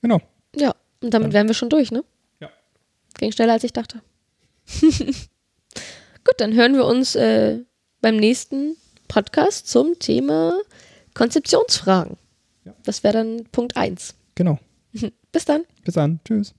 Genau. 0.04 0.22
Ja, 0.56 0.76
und 1.02 1.16
damit 1.16 1.30
Dann- 1.30 1.34
wären 1.34 1.48
wir 1.48 1.56
schon 1.56 1.70
durch, 1.72 1.90
ne? 1.90 2.04
Ja. 2.40 2.52
Ging 3.18 3.32
schneller, 3.32 3.54
als 3.54 3.64
ich 3.64 3.74
dachte. 3.74 4.04
Gut, 6.26 6.36
dann 6.38 6.54
hören 6.54 6.76
wir 6.76 6.86
uns 6.86 7.16
äh, 7.16 7.60
beim 8.02 8.18
nächsten 8.18 8.76
Podcast 9.08 9.68
zum 9.68 10.00
Thema 10.00 10.60
Konzeptionsfragen. 11.14 12.18
Ja. 12.66 12.74
Das 12.84 13.04
wäre 13.04 13.14
dann 13.14 13.46
Punkt 13.52 13.76
1. 13.76 14.16
Genau. 14.36 14.60
Bis 15.32 15.46
dann. 15.46 15.64
Bis 15.84 15.96
dann. 15.96 16.20
Tschüss. 16.26 16.54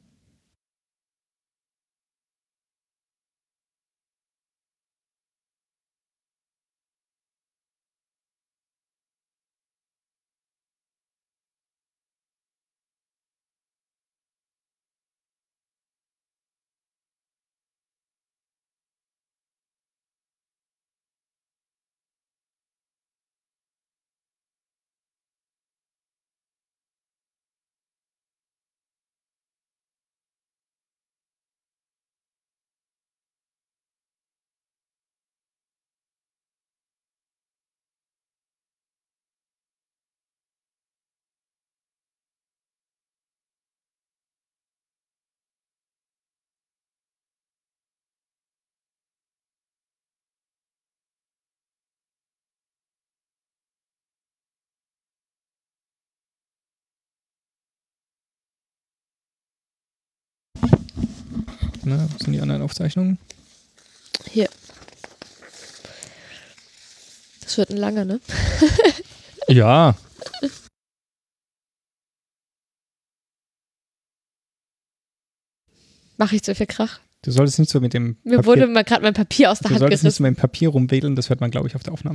Ne, 61.85 62.09
wo 62.11 62.18
sind 62.24 62.32
die 62.32 62.41
anderen 62.41 62.62
Aufzeichnungen? 62.62 63.18
Hier. 64.30 64.49
Das 67.43 67.59
wird 67.59 67.70
ein 67.70 67.76
langer, 67.76 68.05
ne? 68.05 68.20
Ja. 69.49 69.95
Mache 76.16 76.37
ich 76.37 76.43
zu 76.43 76.55
viel 76.55 76.66
Krach? 76.66 77.01
Du 77.22 77.30
solltest 77.30 77.59
nicht 77.59 77.70
so 77.70 77.80
mit 77.80 77.95
dem 77.95 78.16
Mir 78.22 78.37
Papier, 78.37 78.47
wurde 78.47 78.66
mal 78.66 78.85
gerade 78.85 79.03
mein 79.03 79.14
Papier 79.14 79.51
aus 79.51 79.59
der 79.59 79.68
du 79.68 79.74
Hand 79.74 79.80
solltest 79.80 80.05
nicht 80.05 80.11
gerissen. 80.16 80.24
so 80.24 80.28
mit 80.28 80.37
dem 80.37 80.41
Papier 80.41 80.68
rumwedeln, 80.68 81.16
das 81.16 81.30
hört 81.30 81.41
man, 81.41 81.51
glaube 81.51 81.68
ich, 81.68 81.74
auf 81.74 81.82
der 81.82 81.93
Aufnahme. 81.93 82.12